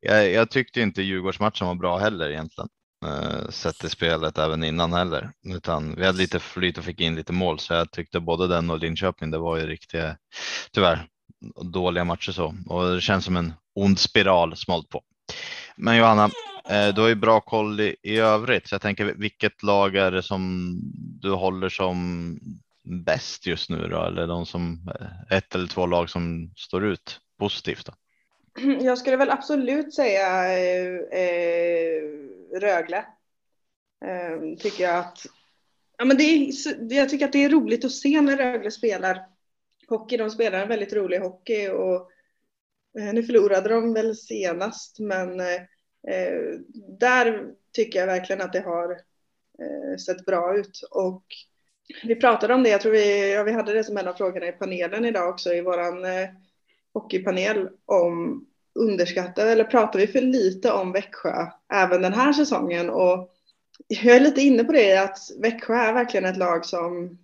jag, 0.01 0.30
jag 0.30 0.51
tyckte 0.51 0.80
inte 0.80 1.03
Djurgårdsmatchen 1.03 1.66
var 1.66 1.74
bra 1.74 1.99
heller 1.99 2.30
egentligen. 2.30 2.68
Eh, 3.07 3.49
sett 3.49 3.84
i 3.84 3.88
spelet 3.88 4.38
även 4.38 4.64
innan 4.64 4.92
heller, 4.92 5.30
utan 5.46 5.94
vi 5.94 6.07
hade 6.07 6.18
lite 6.18 6.40
flyt 6.40 6.78
och 6.78 6.84
fick 6.84 7.01
in 7.01 7.14
lite 7.14 7.32
mål, 7.32 7.59
så 7.59 7.74
jag 7.74 7.90
tyckte 7.90 8.20
både 8.20 8.49
den 8.49 8.70
och 8.70 8.78
Linköping, 8.78 9.30
det 9.30 9.38
var 9.38 9.57
ju 9.57 9.66
riktiga, 9.66 10.16
tyvärr, 10.72 11.07
dåliga 11.72 12.05
matcher 12.05 12.32
så 12.32 12.55
och 12.66 12.94
det 12.94 13.01
känns 13.01 13.24
som 13.24 13.36
en 13.36 13.53
ond 13.74 13.99
spiral 13.99 14.57
smalt 14.57 14.88
på. 14.88 15.03
Men 15.76 15.96
Johanna, 15.96 16.30
eh, 16.68 16.94
du 16.94 17.01
har 17.01 17.09
ju 17.09 17.14
bra 17.14 17.40
koll 17.40 17.80
i, 17.80 17.96
i 18.03 18.16
övrigt, 18.16 18.68
så 18.68 18.74
jag 18.74 18.82
tänker 18.82 19.14
vilket 19.16 19.62
lag 19.62 19.96
är 19.96 20.11
det 20.11 20.22
som 20.22 20.74
du 21.20 21.30
håller 21.30 21.68
som 21.68 22.38
bäst 23.05 23.46
just 23.46 23.70
nu 23.70 23.88
då, 23.88 24.05
eller 24.05 24.26
de 24.26 24.46
som 24.46 24.90
eh, 25.01 25.36
ett 25.36 25.55
eller 25.55 25.66
två 25.66 25.86
lag 25.86 26.11
som 26.11 26.53
står 26.57 26.84
ut 26.84 27.20
positivt? 27.38 27.86
Då? 27.86 27.92
Jag 28.80 28.98
skulle 28.98 29.16
väl 29.16 29.30
absolut 29.30 29.94
säga 29.94 30.59
eh, 30.59 31.20
eh 31.20 32.02
Rögle. 32.61 33.04
Eh, 34.04 34.59
tycker 34.59 34.84
jag 34.84 34.98
att 34.98 35.26
ja, 35.98 36.04
men 36.04 36.16
det 36.16 36.22
är, 36.22 36.52
jag 36.94 37.09
tycker 37.09 37.24
att 37.24 37.32
det 37.32 37.44
är 37.44 37.50
roligt 37.50 37.84
att 37.84 37.92
se 37.92 38.20
när 38.20 38.36
Rögle 38.36 38.70
spelar 38.70 39.26
hockey. 39.88 40.16
De 40.16 40.30
spelar 40.30 40.62
en 40.62 40.68
väldigt 40.68 40.92
rolig 40.92 41.18
hockey 41.18 41.68
och 41.68 42.11
eh, 42.98 43.12
nu 43.14 43.22
förlorade 43.22 43.68
de 43.68 43.94
väl 43.94 44.16
senast, 44.16 44.98
men 44.98 45.40
eh, 45.40 45.54
eh, 46.09 46.59
där 46.98 47.46
tycker 47.72 47.98
jag 47.98 48.06
verkligen 48.06 48.42
att 48.42 48.52
det 48.52 48.61
har 48.61 48.90
eh, 49.62 49.96
sett 50.06 50.24
bra 50.24 50.59
ut 50.59 50.80
och 50.90 51.24
vi 52.04 52.14
pratade 52.14 52.54
om 52.54 52.62
det. 52.62 52.70
Jag 52.70 52.80
tror 52.80 52.92
vi, 52.92 53.32
ja, 53.32 53.42
vi 53.42 53.52
hade 53.52 53.72
det 53.72 53.84
som 53.84 53.96
en 53.96 54.09
av 54.09 54.14
frågorna 54.14 54.46
i 54.46 54.52
panelen 54.52 55.04
idag 55.04 55.28
också 55.28 55.54
i 55.54 55.61
våran 55.61 56.04
eh, 56.04 56.28
hockeypanel 57.01 57.68
om 57.86 58.44
underskattar 58.74 59.46
eller 59.46 59.64
pratar 59.64 59.99
vi 59.99 60.07
för 60.07 60.20
lite 60.20 60.72
om 60.72 60.92
Växjö 60.92 61.46
även 61.72 62.03
den 62.03 62.12
här 62.12 62.32
säsongen 62.32 62.90
och 62.90 63.34
jag 63.88 64.16
är 64.16 64.20
lite 64.20 64.40
inne 64.40 64.64
på 64.64 64.72
det 64.72 64.96
att 64.96 65.18
Växjö 65.42 65.74
är 65.74 65.92
verkligen 65.92 66.24
ett 66.24 66.36
lag 66.36 66.66
som 66.66 67.18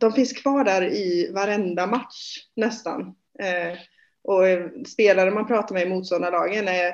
de 0.00 0.12
finns 0.12 0.32
kvar 0.32 0.64
där 0.64 0.82
i 0.82 1.30
varenda 1.34 1.86
match 1.86 2.36
nästan. 2.56 3.00
Eh, 3.42 3.78
och 4.22 4.42
spelare 4.88 5.30
man 5.30 5.46
pratar 5.46 5.74
med 5.74 5.86
i 5.86 5.88
motståndarlagen 5.88 6.68
är 6.68 6.92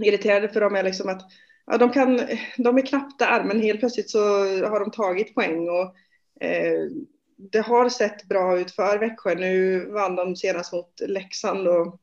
irriterade 0.00 0.48
för 0.48 0.60
dem 0.60 0.76
är 0.76 0.82
liksom 0.82 1.08
att 1.08 1.22
ja, 1.66 1.78
de, 1.78 1.90
kan, 1.90 2.20
de 2.56 2.78
är 2.78 2.86
knappt 2.86 3.18
där 3.18 3.44
men 3.44 3.60
helt 3.60 3.80
plötsligt 3.80 4.10
så 4.10 4.18
har 4.66 4.80
de 4.80 4.90
tagit 4.90 5.34
poäng 5.34 5.68
och 5.68 5.94
eh, 6.44 6.88
det 7.36 7.60
har 7.60 7.88
sett 7.88 8.28
bra 8.28 8.58
ut 8.58 8.70
för 8.70 8.98
Växjö. 8.98 9.34
Nu 9.34 9.86
vann 9.90 10.16
de 10.16 10.36
senast 10.36 10.72
mot 10.72 11.00
Leksand 11.00 11.68
och 11.68 12.00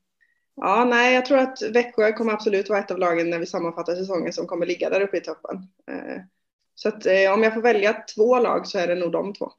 Ja, 0.56 0.86
nej, 0.86 1.14
jag 1.14 1.26
tror 1.26 1.38
att 1.38 1.62
Växjö 1.62 2.14
kommer 2.14 2.34
absolut 2.34 2.70
vara 2.70 2.80
ett 2.80 2.92
av 2.92 2.98
lagen 2.98 3.30
när 3.30 3.40
vi 3.40 3.46
sammanfattar 3.46 3.96
säsongen 3.96 4.34
som 4.34 4.48
kommer 4.48 4.66
ligga 4.66 4.90
där 4.90 5.02
uppe 5.02 5.18
i 5.18 5.22
toppen. 5.22 5.56
Eh, 5.92 6.22
så 6.76 6.90
att 6.90 7.06
eh, 7.06 7.34
om 7.34 7.44
jag 7.44 7.54
får 7.54 7.62
välja 7.62 8.04
två 8.16 8.40
lag 8.40 8.68
så 8.68 8.80
är 8.80 8.88
det 8.88 8.96
nog 8.96 9.12
de 9.12 9.34
två. 9.34 9.52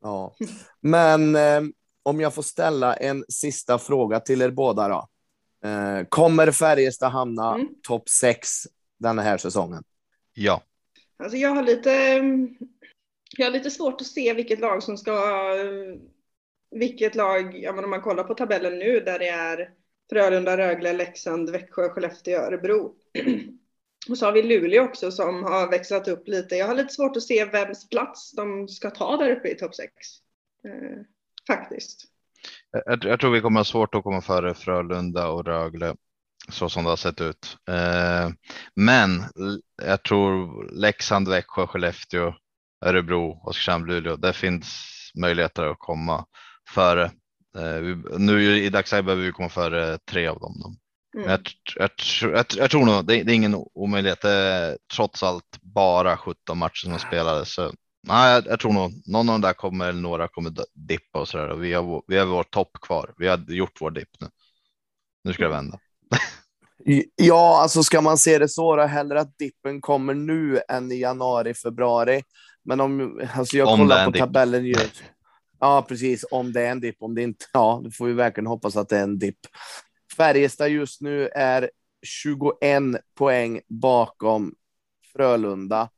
Ja, 0.00 0.34
men 0.80 1.36
eh, 1.36 1.60
om 2.02 2.20
jag 2.20 2.34
får 2.34 2.42
ställa 2.42 2.94
en 2.94 3.24
sista 3.28 3.78
fråga 3.78 4.20
till 4.20 4.42
er 4.42 4.50
båda 4.50 4.88
då. 4.88 5.08
Eh, 5.68 6.06
kommer 6.08 6.50
Färjestad 6.52 7.12
hamna 7.12 7.54
mm. 7.54 7.68
topp 7.82 8.08
sex 8.08 8.48
den 8.98 9.18
här 9.18 9.38
säsongen? 9.38 9.82
Ja. 10.32 10.62
Alltså 11.22 11.36
jag 11.36 11.50
har 11.50 11.62
lite, 11.62 12.22
jag 13.38 13.46
har 13.46 13.52
lite 13.52 13.70
svårt 13.70 14.00
att 14.00 14.06
se 14.06 14.34
vilket 14.34 14.60
lag 14.60 14.82
som 14.82 14.96
ska 14.96 15.12
vilket 16.70 17.14
lag, 17.14 17.58
ja, 17.62 17.72
men 17.72 17.84
om 17.84 17.90
man 17.90 18.00
kollar 18.00 18.24
på 18.24 18.34
tabellen 18.34 18.78
nu 18.78 19.00
där 19.00 19.18
det 19.18 19.28
är 19.28 19.70
Frölunda, 20.10 20.56
Rögle, 20.56 20.92
Leksand, 20.92 21.50
Växjö, 21.50 21.88
Skellefteå, 21.88 22.40
Örebro. 22.40 22.94
Och 24.08 24.18
så 24.18 24.26
har 24.26 24.32
vi 24.32 24.42
Luleå 24.42 24.84
också 24.84 25.10
som 25.10 25.42
har 25.42 25.70
växlat 25.70 26.08
upp 26.08 26.28
lite. 26.28 26.56
Jag 26.56 26.66
har 26.66 26.74
lite 26.74 26.94
svårt 26.94 27.16
att 27.16 27.22
se 27.22 27.44
vems 27.44 27.88
plats 27.88 28.32
de 28.32 28.68
ska 28.68 28.90
ta 28.90 29.16
där 29.16 29.30
uppe 29.30 29.48
i 29.48 29.54
topp 29.54 29.74
6. 29.74 29.92
Eh, 30.64 31.00
faktiskt. 31.46 32.04
Jag, 32.70 33.04
jag, 33.04 33.20
tror 33.20 33.30
vi 33.30 33.40
kommer 33.40 33.60
ha 33.60 33.64
svårt 33.64 33.94
att 33.94 34.02
komma 34.02 34.20
före 34.20 34.54
Frölunda 34.54 35.28
och 35.28 35.46
Rögle 35.46 35.96
så 36.48 36.68
som 36.68 36.84
det 36.84 36.90
har 36.90 36.96
sett 36.96 37.20
ut. 37.20 37.58
Eh, 37.68 38.30
men 38.74 39.22
jag 39.82 40.02
tror 40.02 40.64
Leksand, 40.72 41.28
Växjö, 41.28 41.66
Skellefteå, 41.66 42.34
Örebro, 42.86 43.40
Oskarshamn, 43.44 43.86
Luleå. 43.86 44.16
Det 44.16 44.32
finns 44.32 44.84
möjligheter 45.14 45.64
att 45.64 45.78
komma 45.78 46.24
före. 46.74 47.04
Eh, 47.56 47.96
nu 48.18 48.58
i 48.58 48.68
dagsläget 48.68 49.04
behöver 49.04 49.24
vi 49.24 49.32
komma 49.32 49.48
före 49.48 49.98
tre 49.98 50.26
av 50.26 50.38
dem. 50.38 50.76
Mm. 51.16 51.30
Jag, 51.30 51.40
jag, 51.76 51.90
jag, 52.22 52.46
jag, 52.56 52.70
tror 52.70 52.84
nog 52.84 53.06
det, 53.06 53.22
det 53.22 53.32
är 53.32 53.34
ingen 53.34 53.64
omöjlighet. 53.74 54.20
Det 54.20 54.30
är 54.30 54.78
trots 54.94 55.22
allt 55.22 55.58
bara 55.62 56.16
17 56.16 56.58
matcher 56.58 56.84
som 56.84 56.98
spelades. 56.98 57.54
Så, 57.54 57.72
nej, 58.08 58.42
jag, 58.46 58.60
tror 58.60 58.72
nog 58.72 58.92
någon 59.06 59.28
av 59.28 59.34
de 59.34 59.40
där 59.40 59.52
kommer 59.52 59.88
eller 59.88 60.00
några 60.00 60.28
kommer 60.28 60.52
dippa 60.74 61.20
och 61.20 61.28
så 61.28 61.38
där. 61.38 61.48
Och 61.48 61.64
vi 61.64 61.72
har, 61.72 62.02
vi 62.06 62.18
har 62.18 62.26
vår 62.26 62.42
topp 62.42 62.70
kvar. 62.82 63.14
Vi 63.18 63.28
har 63.28 63.44
gjort 63.48 63.80
vår 63.80 63.90
dipp 63.90 64.10
nu. 64.20 64.26
Nu 65.24 65.32
ska 65.32 65.42
det 65.42 65.50
vända. 65.50 65.78
Ja, 67.16 67.62
alltså 67.62 67.82
ska 67.82 68.00
man 68.00 68.18
se 68.18 68.38
det 68.38 68.48
så 68.48 68.76
då, 68.76 68.82
hellre 68.82 69.20
att 69.20 69.38
dippen 69.38 69.80
kommer 69.80 70.14
nu 70.14 70.60
än 70.68 70.92
i 70.92 71.00
januari, 71.00 71.54
februari. 71.54 72.22
Men 72.64 72.80
om, 72.80 73.20
alltså 73.34 73.56
jag 73.56 73.68
om 73.68 73.78
kollar 73.78 74.04
på 74.04 74.10
dip. 74.10 74.20
tabellen 74.20 74.66
just. 74.66 75.02
Ja, 75.60 75.86
precis. 75.88 76.24
Om 76.30 76.52
det 76.52 76.60
är 76.62 76.70
en 76.70 76.80
dipp, 76.80 76.96
om 76.98 77.14
det 77.14 77.22
inte, 77.22 77.44
ja, 77.52 77.80
då 77.84 77.90
får 77.90 78.06
vi 78.06 78.12
verkligen 78.12 78.46
hoppas 78.46 78.76
att 78.76 78.88
det 78.88 78.98
är 78.98 79.02
en 79.02 79.18
dipp. 79.18 79.38
Färjestad 80.16 80.68
just 80.68 81.00
nu 81.00 81.28
är 81.28 81.70
21 82.02 82.82
poäng 83.18 83.60
bakom 83.68 84.54
Frölunda 85.12 85.88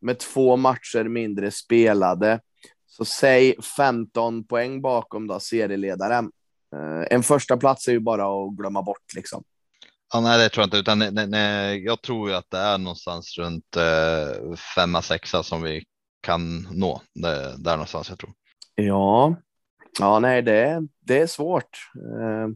med 0.00 0.18
två 0.18 0.56
matcher 0.56 1.04
mindre 1.04 1.50
spelade. 1.50 2.40
Så 2.86 3.04
säg 3.04 3.62
15 3.76 4.44
poäng 4.44 4.82
bakom 4.82 5.26
då 5.26 5.40
serieledaren. 5.40 6.30
Eh, 6.76 7.06
en 7.10 7.22
första 7.22 7.56
plats 7.56 7.88
är 7.88 7.92
ju 7.92 8.00
bara 8.00 8.26
att 8.26 8.56
glömma 8.56 8.82
bort 8.82 9.14
liksom. 9.14 9.44
Ja, 10.12 10.20
nej, 10.20 10.38
det 10.38 10.48
tror 10.48 10.62
jag 10.62 10.66
inte, 10.66 10.76
utan 10.76 10.98
nej, 10.98 11.26
nej, 11.26 11.84
jag 11.84 12.02
tror 12.02 12.30
ju 12.30 12.36
att 12.36 12.50
det 12.50 12.58
är 12.58 12.78
någonstans 12.78 13.38
runt 13.38 13.76
eh, 13.76 14.56
femma, 14.74 15.02
sexa 15.02 15.42
som 15.42 15.62
vi 15.62 15.84
kan 16.26 16.68
nå. 16.72 17.02
Det, 17.14 17.54
där 17.58 17.72
någonstans 17.72 18.08
jag 18.08 18.18
tror. 18.18 18.32
Ja, 18.74 19.36
ja, 19.98 20.18
nej, 20.18 20.42
det, 20.42 20.86
det 21.00 21.18
är 21.18 21.26
svårt. 21.26 21.90
Eh, 21.94 22.48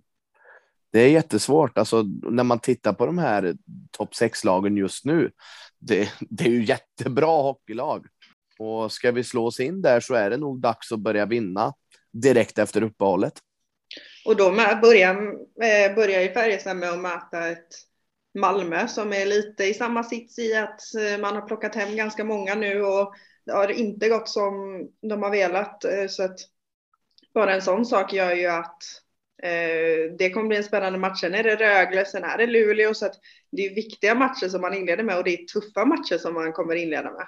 det 0.92 1.00
är 1.00 1.08
jättesvårt. 1.08 1.78
Alltså, 1.78 2.02
när 2.22 2.44
man 2.44 2.58
tittar 2.58 2.92
på 2.92 3.06
de 3.06 3.18
här 3.18 3.54
topp 3.90 4.14
sex 4.14 4.44
lagen 4.44 4.76
just 4.76 5.04
nu. 5.04 5.30
Det, 5.78 6.12
det 6.20 6.44
är 6.44 6.48
ju 6.48 6.64
jättebra 6.64 7.42
hockeylag 7.42 8.06
och 8.58 8.92
ska 8.92 9.12
vi 9.12 9.24
slå 9.24 9.46
oss 9.46 9.60
in 9.60 9.82
där 9.82 10.00
så 10.00 10.14
är 10.14 10.30
det 10.30 10.36
nog 10.36 10.60
dags 10.60 10.92
att 10.92 10.98
börja 10.98 11.26
vinna 11.26 11.74
direkt 12.12 12.58
efter 12.58 12.82
uppehållet. 12.82 13.32
Och 14.26 14.36
då 14.36 14.50
börjar, 14.82 15.94
börjar 15.94 16.20
ju 16.20 16.32
Färjestad 16.32 16.76
med 16.76 16.90
att 16.90 17.00
möta 17.00 17.48
ett 17.48 17.68
Malmö 18.38 18.88
som 18.88 19.12
är 19.12 19.26
lite 19.26 19.64
i 19.64 19.74
samma 19.74 20.04
sits 20.04 20.38
i 20.38 20.56
att 20.56 20.80
eh, 20.94 21.20
man 21.20 21.34
har 21.34 21.42
plockat 21.42 21.74
hem 21.74 21.96
ganska 21.96 22.24
många 22.24 22.54
nu 22.54 22.82
och 22.82 23.14
det 23.50 23.56
har 23.56 23.70
inte 23.70 24.08
gått 24.08 24.28
som 24.28 24.52
de 25.00 25.22
har 25.22 25.30
velat. 25.30 25.84
Eh, 25.84 26.06
så 26.08 26.22
att 26.22 26.38
bara 27.34 27.54
en 27.54 27.62
sån 27.62 27.86
sak 27.86 28.12
gör 28.12 28.34
ju 28.34 28.46
att 28.46 28.82
eh, 29.42 30.16
det 30.18 30.30
kommer 30.30 30.48
bli 30.48 30.56
en 30.56 30.64
spännande 30.64 30.98
match. 30.98 31.20
Sen 31.20 31.34
är 31.34 31.42
det 31.42 31.56
Rögle, 31.56 32.04
sen 32.04 32.24
är 32.24 32.38
det 32.38 32.46
Luleå. 32.46 32.94
Så 32.94 33.06
att 33.06 33.14
det 33.52 33.66
är 33.66 33.74
viktiga 33.74 34.14
matcher 34.14 34.48
som 34.48 34.60
man 34.60 34.74
inleder 34.74 35.04
med 35.04 35.18
och 35.18 35.24
det 35.24 35.30
är 35.30 35.44
tuffa 35.44 35.84
matcher 35.84 36.18
som 36.18 36.34
man 36.34 36.52
kommer 36.52 36.74
inleda 36.74 37.12
med. 37.12 37.26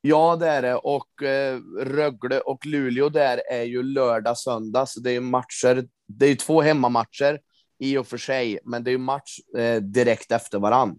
Ja, 0.00 0.36
det 0.36 0.48
är 0.48 0.62
det. 0.62 0.74
Och 0.74 1.22
eh, 1.22 1.60
Rögle 1.78 2.40
och 2.40 2.66
Luleå 2.66 3.08
där 3.08 3.40
är 3.50 3.62
ju 3.62 3.82
lördag, 3.82 4.38
söndag. 4.38 4.86
Så 4.86 5.00
det 5.00 5.10
är 5.10 5.20
matcher. 5.20 5.86
Det 6.06 6.26
är 6.26 6.34
två 6.34 6.60
hemmamatcher 6.60 7.40
i 7.78 7.96
och 7.96 8.06
för 8.06 8.18
sig, 8.18 8.58
men 8.64 8.84
det 8.84 8.90
är 8.90 8.92
ju 8.92 8.98
match 8.98 9.38
eh, 9.56 9.76
direkt 9.76 10.32
efter 10.32 10.58
varann. 10.58 10.98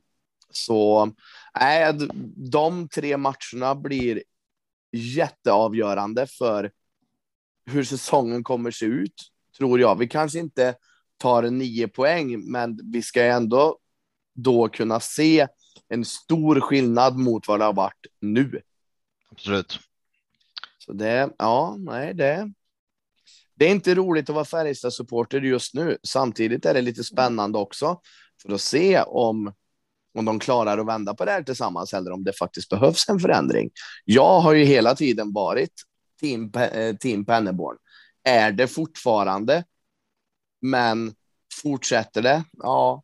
Så 0.52 1.12
äh, 1.62 1.96
de 2.52 2.90
tre 2.90 3.18
matcherna 3.18 3.76
blir 3.76 4.24
jätteavgörande 4.92 6.28
för 6.28 6.72
hur 7.66 7.84
säsongen 7.84 8.44
kommer 8.44 8.72
se 8.72 8.86
ut, 8.86 9.32
tror 9.58 9.80
jag. 9.80 9.98
Vi 9.98 10.08
kanske 10.08 10.40
inte 10.40 10.76
tar 11.18 11.44
nio 11.44 11.88
poäng, 11.88 12.52
men 12.52 12.80
vi 12.92 13.02
ska 13.02 13.24
ändå 13.24 13.78
då 14.36 14.70
kunna 14.70 15.00
se 15.00 15.48
en 15.88 16.06
stor 16.06 16.60
skillnad 16.60 17.18
mot 17.18 17.48
vad 17.48 17.60
det 17.60 17.66
har 17.66 17.74
varit 17.74 18.06
nu. 18.20 18.62
Absolut. 19.32 19.80
Så 20.78 20.94
det, 20.94 21.30
ja, 21.38 21.76
nej, 21.80 22.14
det. 22.14 22.54
Det 23.56 23.66
är 23.66 23.72
inte 23.72 23.96
roligt 23.96 24.30
att 24.30 24.36
vara 24.36 24.46
Färjestad 24.46 24.94
supporter 24.94 25.42
just 25.42 25.74
nu. 25.74 25.98
Samtidigt 26.04 26.66
är 26.66 26.74
det 26.74 26.82
lite 26.82 27.04
spännande 27.04 27.58
också 27.58 28.02
för 28.42 28.54
att 28.54 28.62
se 28.62 29.02
om 29.02 29.54
om 30.18 30.26
de 30.26 30.40
klarar 30.40 30.78
att 30.78 30.88
vända 30.88 31.14
på 31.14 31.26
det 31.26 31.32
här 31.32 31.44
tillsammans 31.44 31.94
eller 31.94 32.12
om 32.12 32.24
det 32.24 32.34
faktiskt 32.34 32.70
behövs 32.70 33.10
en 33.10 33.20
förändring. 33.20 33.70
Jag 34.06 34.40
har 34.40 34.54
ju 34.54 34.64
hela 34.64 34.96
tiden 34.96 35.34
varit 35.34 35.74
team, 36.20 36.52
eh, 36.54 36.96
team 36.96 37.26
Penneborn. 37.26 37.78
Är 38.24 38.52
det 38.52 38.68
fortfarande? 38.68 39.64
Men 40.62 41.14
fortsätter 41.62 42.22
det? 42.22 42.44
Ja, 42.58 43.04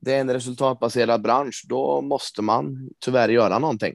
det 0.00 0.14
är 0.14 0.20
en 0.20 0.30
resultatbaserad 0.30 1.22
bransch. 1.22 1.64
Då 1.68 2.00
måste 2.00 2.42
man 2.42 2.90
tyvärr 3.04 3.28
göra 3.28 3.58
någonting. 3.58 3.94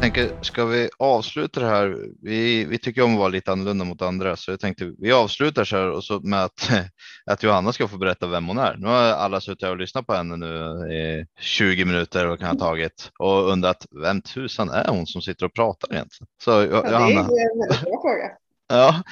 Tänker, 0.00 0.30
ska 0.42 0.64
vi 0.64 0.88
avsluta 0.98 1.60
det 1.60 1.66
här? 1.66 1.96
Vi, 2.22 2.64
vi 2.64 2.78
tycker 2.78 3.02
om 3.02 3.12
att 3.12 3.18
vara 3.18 3.28
lite 3.28 3.52
annorlunda 3.52 3.84
mot 3.84 4.02
andra, 4.02 4.36
så 4.36 4.50
jag 4.50 4.60
tänkte 4.60 4.92
vi 4.98 5.12
avslutar 5.12 5.64
så 5.64 5.76
här 5.76 5.90
och 5.90 6.04
så 6.04 6.20
med 6.20 6.44
att, 6.44 6.70
att 7.26 7.42
Johanna 7.42 7.72
ska 7.72 7.88
få 7.88 7.98
berätta 7.98 8.26
vem 8.26 8.46
hon 8.46 8.58
är. 8.58 8.76
Nu 8.78 8.86
har 8.86 9.02
alla 9.02 9.40
suttit 9.40 9.68
och 9.68 9.76
lyssnat 9.76 10.06
på 10.06 10.14
henne 10.14 10.36
nu 10.36 10.46
i 10.92 11.26
20 11.40 11.84
minuter 11.84 12.26
och 12.26 12.38
kan 12.38 12.48
ha 12.48 12.54
tagit 12.54 13.10
och 13.18 13.50
undrat 13.52 13.86
vem 14.02 14.22
tusan 14.22 14.70
är 14.70 14.88
hon 14.88 15.06
som 15.06 15.22
sitter 15.22 15.46
och 15.46 15.54
pratar 15.54 15.92
egentligen? 15.92 16.28
Så 16.42 16.50
ja, 16.50 16.64
Johanna. 16.64 17.08
Det 17.08 17.40
är 17.40 17.52
en 17.52 17.58
väldigt 17.58 17.82
bra 17.82 18.00
fråga. 18.02 18.30
Ja, 18.68 19.02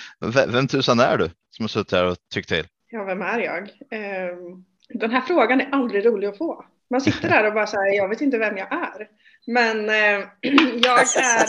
vem 0.53 0.68
tusan 0.68 1.01
är 1.01 1.18
du 1.18 1.30
som 1.51 1.62
har 1.62 1.68
suttit 1.68 1.93
här 1.93 2.05
och 2.05 2.16
tyckt 2.34 2.49
till? 2.49 2.66
Ja, 2.91 3.05
vem 3.05 3.22
är 3.22 3.39
jag? 3.39 3.70
Ehm, 3.91 4.64
den 4.89 5.11
här 5.11 5.20
frågan 5.20 5.61
är 5.61 5.68
aldrig 5.72 6.07
rolig 6.07 6.26
att 6.28 6.39
få. 6.39 6.64
Man 6.91 7.01
sitter 7.01 7.28
där 7.28 7.47
och 7.47 7.55
bara 7.55 7.66
säger 7.66 7.97
jag 7.97 8.09
vet 8.09 8.20
inte 8.20 8.39
vem 8.39 8.57
jag 8.57 8.72
är. 8.72 9.09
Men 9.47 9.89
eh, 9.89 10.29
jag 10.83 11.01
är 11.01 11.47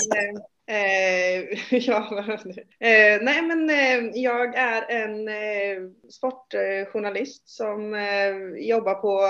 Eh, 0.70 1.44
ja, 1.72 2.20
eh, 2.80 3.22
nej, 3.22 3.42
men 3.42 3.70
jag 4.14 4.56
är 4.56 4.92
en 4.92 5.30
sportjournalist 6.10 7.50
som 7.50 7.94
eh, 7.94 8.68
jobbar 8.68 8.94
på 8.94 9.22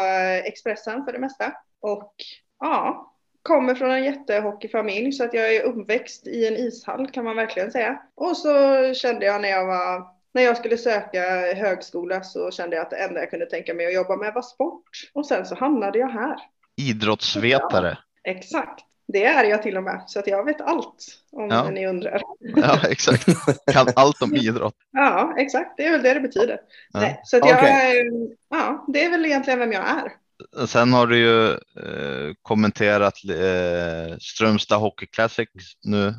Expressen 0.47 1.05
för 1.05 1.13
det 1.13 1.19
mesta. 1.19 1.53
Och 1.81 2.13
ja, 2.59 3.13
kommer 3.41 3.75
från 3.75 3.91
en 3.91 4.03
jättehockeyfamilj 4.03 5.11
så 5.11 5.23
att 5.23 5.33
jag 5.33 5.55
är 5.55 5.63
uppväxt 5.63 6.27
i 6.27 6.47
en 6.47 6.55
ishall 6.55 7.11
kan 7.11 7.23
man 7.23 7.35
verkligen 7.35 7.71
säga. 7.71 8.01
Och 8.15 8.37
så 8.37 8.53
kände 8.93 9.25
jag 9.25 9.41
när 9.41 9.49
jag 9.49 9.65
var 9.65 10.17
när 10.33 10.41
jag 10.41 10.57
skulle 10.57 10.77
söka 10.77 11.21
högskola 11.55 12.23
så 12.23 12.51
kände 12.51 12.75
jag 12.75 12.83
att 12.83 12.89
det 12.89 12.97
enda 12.97 13.19
jag 13.19 13.29
kunde 13.29 13.45
tänka 13.45 13.73
mig 13.73 13.85
att 13.85 13.93
jobba 13.93 14.15
med 14.15 14.33
var 14.33 14.41
sport. 14.41 14.89
Och 15.13 15.25
sen 15.25 15.45
så 15.45 15.55
hamnade 15.55 15.99
jag 15.99 16.09
här. 16.09 16.35
Idrottsvetare. 16.81 17.97
Exakt. 18.23 18.83
Det 19.07 19.25
är 19.25 19.43
jag 19.43 19.63
till 19.63 19.77
och 19.77 19.83
med, 19.83 20.03
så 20.07 20.19
att 20.19 20.27
jag 20.27 20.45
vet 20.45 20.61
allt 20.61 21.05
om 21.31 21.49
ja. 21.49 21.69
ni 21.69 21.87
undrar. 21.87 22.21
Ja, 22.39 22.79
exakt. 22.89 23.25
Kan 23.73 23.87
allt 23.95 24.21
om 24.21 24.35
idrott. 24.35 24.75
Ja, 24.91 25.33
exakt. 25.37 25.77
Det 25.77 25.85
är 25.85 25.91
väl 25.91 26.03
det 26.03 26.13
det 26.13 26.19
betyder. 26.19 26.59
Ja. 26.93 26.99
Nej, 26.99 27.21
så 27.23 27.37
att 27.37 27.49
jag, 27.49 27.57
okay. 27.57 28.03
ja, 28.49 28.85
det 28.87 29.05
är 29.05 29.09
väl 29.09 29.25
egentligen 29.25 29.59
vem 29.59 29.71
jag 29.71 29.89
är. 29.89 30.11
Sen 30.67 30.93
har 30.93 31.07
du 31.07 31.17
ju 31.17 31.51
eh, 31.51 32.33
kommenterat 32.41 33.13
eh, 33.29 34.17
Strömstad 34.19 34.79
Hockey 34.79 35.05
Classic 35.05 35.49
nu 35.83 36.13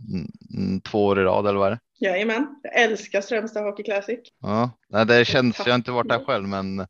två 0.91 1.07
år 1.07 1.21
i 1.21 1.23
rad 1.23 1.47
eller 1.47 1.59
vad 1.59 1.67
är 1.67 1.71
det? 1.71 2.07
Jajamän, 2.07 2.47
jag 2.63 2.83
älskar 2.83 3.21
Strömstad 3.21 3.65
Hockey 3.65 3.83
Classic. 3.83 4.19
Ja, 4.41 4.71
det 5.05 5.25
känns, 5.25 5.59
jag 5.59 5.67
har 5.67 5.75
inte 5.75 5.91
varit 5.91 6.09
där 6.09 6.25
själv, 6.25 6.49
men 6.49 6.81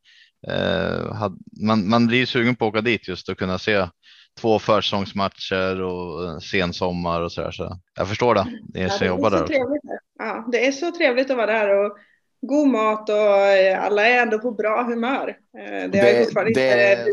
eh, 0.47 1.13
had, 1.13 1.39
man, 1.61 1.89
man 1.89 2.07
blir 2.07 2.25
sugen 2.25 2.55
på 2.55 2.65
att 2.65 2.69
åka 2.69 2.81
dit 2.81 3.07
just 3.07 3.29
att 3.29 3.37
kunna 3.37 3.59
se 3.59 3.87
två 4.41 4.59
försäsongsmatcher 4.59 5.81
och 5.81 6.43
sensommar 6.43 7.21
och 7.21 7.31
så 7.31 7.41
där. 7.41 7.51
Så 7.51 7.79
jag 7.95 8.07
förstår 8.07 8.35
det. 8.35 8.45
Det 8.63 8.79
är 8.79 8.83
ja, 8.83 8.89
så 8.89 8.99
det 8.99 9.05
jobbar 9.05 9.31
där. 9.31 9.47
Trevligt. 9.47 9.81
Ja, 10.19 10.47
det 10.51 10.67
är 10.67 10.71
så 10.71 10.91
trevligt 10.91 11.31
att 11.31 11.37
vara 11.37 11.45
där 11.45 11.85
och 11.85 11.97
god 12.41 12.67
mat 12.67 13.09
och 13.09 13.15
alla 13.77 14.07
är 14.07 14.21
ändå 14.21 14.39
på 14.39 14.51
bra 14.51 14.83
humör. 14.83 15.37
Eh, 15.59 15.89
det 15.89 15.99
har 15.99 16.09
ju 16.09 16.23
fortfarande 16.23 16.53
det... 16.53 16.91
inte 16.91 17.11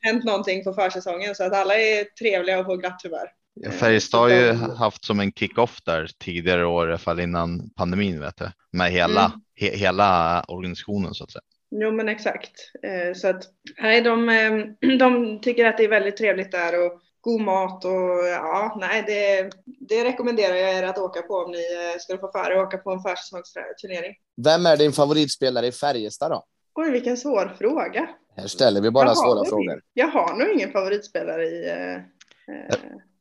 hänt 0.00 0.24
någonting 0.24 0.64
på 0.64 0.72
försäsongen 0.72 1.34
så 1.34 1.44
att 1.44 1.52
alla 1.52 1.74
är 1.74 2.04
trevliga 2.04 2.58
och 2.58 2.66
på 2.66 2.76
glatt 2.76 3.02
humör. 3.02 3.30
Ja, 3.60 3.70
Färjestad 3.70 4.20
har 4.20 4.28
ju 4.28 4.52
haft 4.52 5.04
som 5.04 5.20
en 5.20 5.32
kick-off 5.32 5.80
där 5.84 6.10
tidigare 6.24 6.66
år, 6.66 6.88
i 6.88 6.90
alla 6.90 6.98
fall 6.98 7.20
innan 7.20 7.70
pandemin, 7.70 8.20
vet 8.20 8.36
du, 8.36 8.50
med 8.72 8.90
hela, 8.90 9.24
mm. 9.24 9.40
he, 9.60 9.76
hela 9.76 10.42
organisationen 10.48 11.14
så 11.14 11.24
att 11.24 11.30
säga. 11.30 11.42
Jo 11.70 11.92
men 11.92 12.08
exakt. 12.08 12.52
Eh, 12.82 13.14
så 13.14 13.28
att 13.28 13.42
nej, 13.80 14.00
de, 14.00 14.28
eh, 14.28 14.96
de 14.98 15.40
tycker 15.40 15.64
att 15.64 15.76
det 15.76 15.84
är 15.84 15.88
väldigt 15.88 16.16
trevligt 16.16 16.52
där 16.52 16.86
och 16.86 17.00
god 17.20 17.40
mat 17.40 17.84
och 17.84 18.26
ja, 18.32 18.76
nej, 18.80 19.04
det, 19.06 19.50
det 19.64 20.04
rekommenderar 20.04 20.54
jag 20.54 20.72
er 20.74 20.82
att 20.82 20.98
åka 20.98 21.22
på 21.22 21.34
om 21.34 21.50
ni 21.50 21.58
eh, 21.58 21.98
skulle 21.98 22.18
få 22.18 22.32
för 22.32 22.50
att 22.50 22.66
åka 22.66 22.78
på 22.78 22.90
en 22.90 23.00
försäsongsturnering. 23.00 24.14
Vem 24.44 24.66
är 24.66 24.76
din 24.76 24.92
favoritspelare 24.92 25.66
i 25.66 25.72
Färjestad 25.72 26.30
då? 26.30 26.44
Oj, 26.74 26.90
vilken 26.90 27.16
svår 27.16 27.56
fråga. 27.58 28.08
Här 28.36 28.46
ställer 28.46 28.80
vi 28.80 28.90
bara 28.90 29.06
jag 29.06 29.16
svåra 29.16 29.44
frågor. 29.44 29.80
Jag 29.94 30.08
har 30.08 30.36
nog 30.36 30.48
ingen 30.54 30.72
favoritspelare 30.72 31.44
i. 31.44 31.68
Eh, 31.68 32.00
jag, 32.68 32.78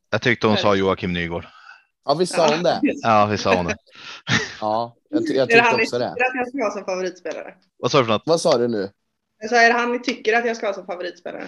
jag 0.10 0.22
tyckte 0.22 0.48
hon 0.48 0.58
sa 0.58 0.76
Joakim 0.76 1.14
Nygård. 1.14 1.46
Ja, 2.06 2.14
vi 2.14 2.26
sa 2.26 2.56
hon 2.56 2.64
det? 2.64 2.80
Ja, 2.82 3.28
vi 3.32 3.38
sa 3.38 3.56
hon 3.56 3.66
det. 3.66 3.78
Ja, 4.62 4.96
jag, 5.10 5.22
jag 5.22 5.30
Är 5.30 5.36
det 5.36 5.46
tyckte 5.46 5.76
också 5.76 5.78
tycker 5.78 6.00
det. 6.00 6.12
att 6.12 6.18
jag 6.36 6.48
ska 6.48 6.64
ha 6.64 6.72
som 6.72 6.86
favoritspelare? 6.86 7.54
Vad 7.78 7.92
sa 7.92 7.98
du 8.00 8.06
för 8.06 8.14
något? 8.14 8.24
Vad 8.26 8.42
sa 8.42 8.58
du 8.58 8.68
nu? 8.68 8.90
Jag 9.40 9.50
sa, 9.50 9.56
är 9.56 9.68
det 9.70 9.80
han 9.80 9.92
ni 9.92 10.00
tycker 10.00 10.34
att 10.38 10.46
jag 10.46 10.58
ska 10.58 10.66
ha 10.68 10.74
som 10.74 10.86
favoritspelare? 10.86 11.48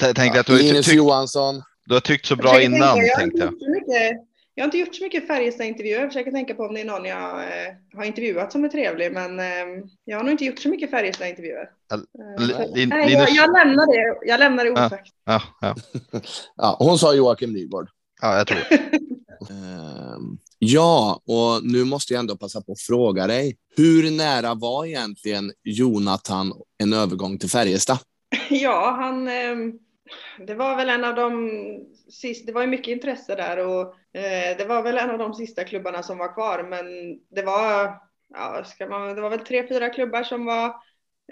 Jag 0.00 0.16
tänkte 0.16 0.40
att 0.40 0.46
du, 0.46 0.52
har 0.52 0.58
Linus 0.60 0.86
tyckt, 0.86 0.96
Johansson. 0.96 1.62
du 1.86 1.94
har 1.94 2.00
tyckt 2.00 2.26
så 2.26 2.32
Jag 2.32 2.38
bra 2.38 2.48
försöker 2.50 2.66
innan, 2.76 2.94
tänka, 2.94 3.06
jag, 3.06 3.14
har 3.14 3.20
tänkte 3.20 3.36
inte 3.36 3.44
jag. 3.44 3.52
gjort 3.52 3.60
så 3.62 3.70
mycket, 3.70 4.26
jag 4.54 4.62
har 4.62 4.66
inte 4.66 4.78
gjort 4.78 4.94
så 4.94 5.02
mycket 5.04 5.26
Färjestad-intervjuer. 5.26 6.00
Jag 6.00 6.08
försöker 6.08 6.30
tänka 6.30 6.54
på 6.54 6.62
om 6.62 6.74
det 6.74 6.80
är 6.80 6.84
någon 6.84 7.04
jag 7.04 7.40
eh, 7.42 7.74
har 7.96 8.04
intervjuat 8.04 8.52
som 8.52 8.64
är 8.64 8.68
trevlig. 8.68 9.12
Men 9.12 9.38
eh, 9.40 9.44
jag 10.04 10.16
har 10.16 10.24
nog 10.24 10.32
inte 10.32 10.44
gjort 10.44 10.58
så 10.58 10.68
mycket 10.68 10.90
Färjestad-intervjuer. 10.90 11.70
Eh, 11.92 11.98
så- 12.46 12.78
jag, 13.10 13.30
jag 13.30 13.52
lämnar 13.52 13.86
det, 13.86 14.26
jag 14.26 14.38
lämnar 14.40 14.64
det 14.64 14.70
Ja. 14.70 14.86
osagt. 14.86 15.08
Ja, 15.26 15.42
ja, 15.60 15.74
Ja, 16.56 16.76
hon 16.78 16.98
sa 16.98 17.14
Joakim 17.14 17.52
Nygård. 17.52 17.88
Ja, 18.22 18.36
jag 18.36 18.46
tror 18.46 18.58
det. 18.70 18.98
Ehm, 19.50 20.38
ja, 20.58 21.20
och 21.26 21.64
nu 21.64 21.84
måste 21.84 22.12
jag 22.12 22.20
ändå 22.20 22.36
passa 22.36 22.60
på 22.60 22.72
att 22.72 22.80
fråga 22.80 23.26
dig. 23.26 23.56
Hur 23.76 24.10
nära 24.10 24.54
var 24.54 24.86
egentligen 24.86 25.52
Jonathan 25.64 26.52
en 26.78 26.92
övergång 26.92 27.38
till 27.38 27.50
Färjestad? 27.50 27.98
Ja, 28.50 28.96
han, 29.00 29.28
eh, 29.28 29.56
det 30.46 30.54
var 30.54 30.76
väl 30.76 30.88
en 30.88 31.04
av 31.04 31.14
de 31.14 31.50
sista, 32.10 32.46
det 32.46 32.52
var 32.52 32.60
ju 32.60 32.66
mycket 32.66 32.92
intresse 32.92 33.34
där 33.34 33.66
och 33.66 33.80
eh, 34.18 34.56
det 34.58 34.64
var 34.68 34.82
väl 34.82 34.98
en 34.98 35.10
av 35.10 35.18
de 35.18 35.34
sista 35.34 35.64
klubbarna 35.64 36.02
som 36.02 36.18
var 36.18 36.34
kvar. 36.34 36.66
Men 36.70 36.86
det 37.36 37.42
var, 37.42 37.94
ja, 38.34 38.64
ska 38.64 38.86
man, 38.86 39.14
det 39.14 39.20
var 39.20 39.30
väl 39.30 39.40
tre, 39.40 39.68
fyra 39.68 39.88
klubbar 39.88 40.22
som 40.22 40.44
var 40.44 40.74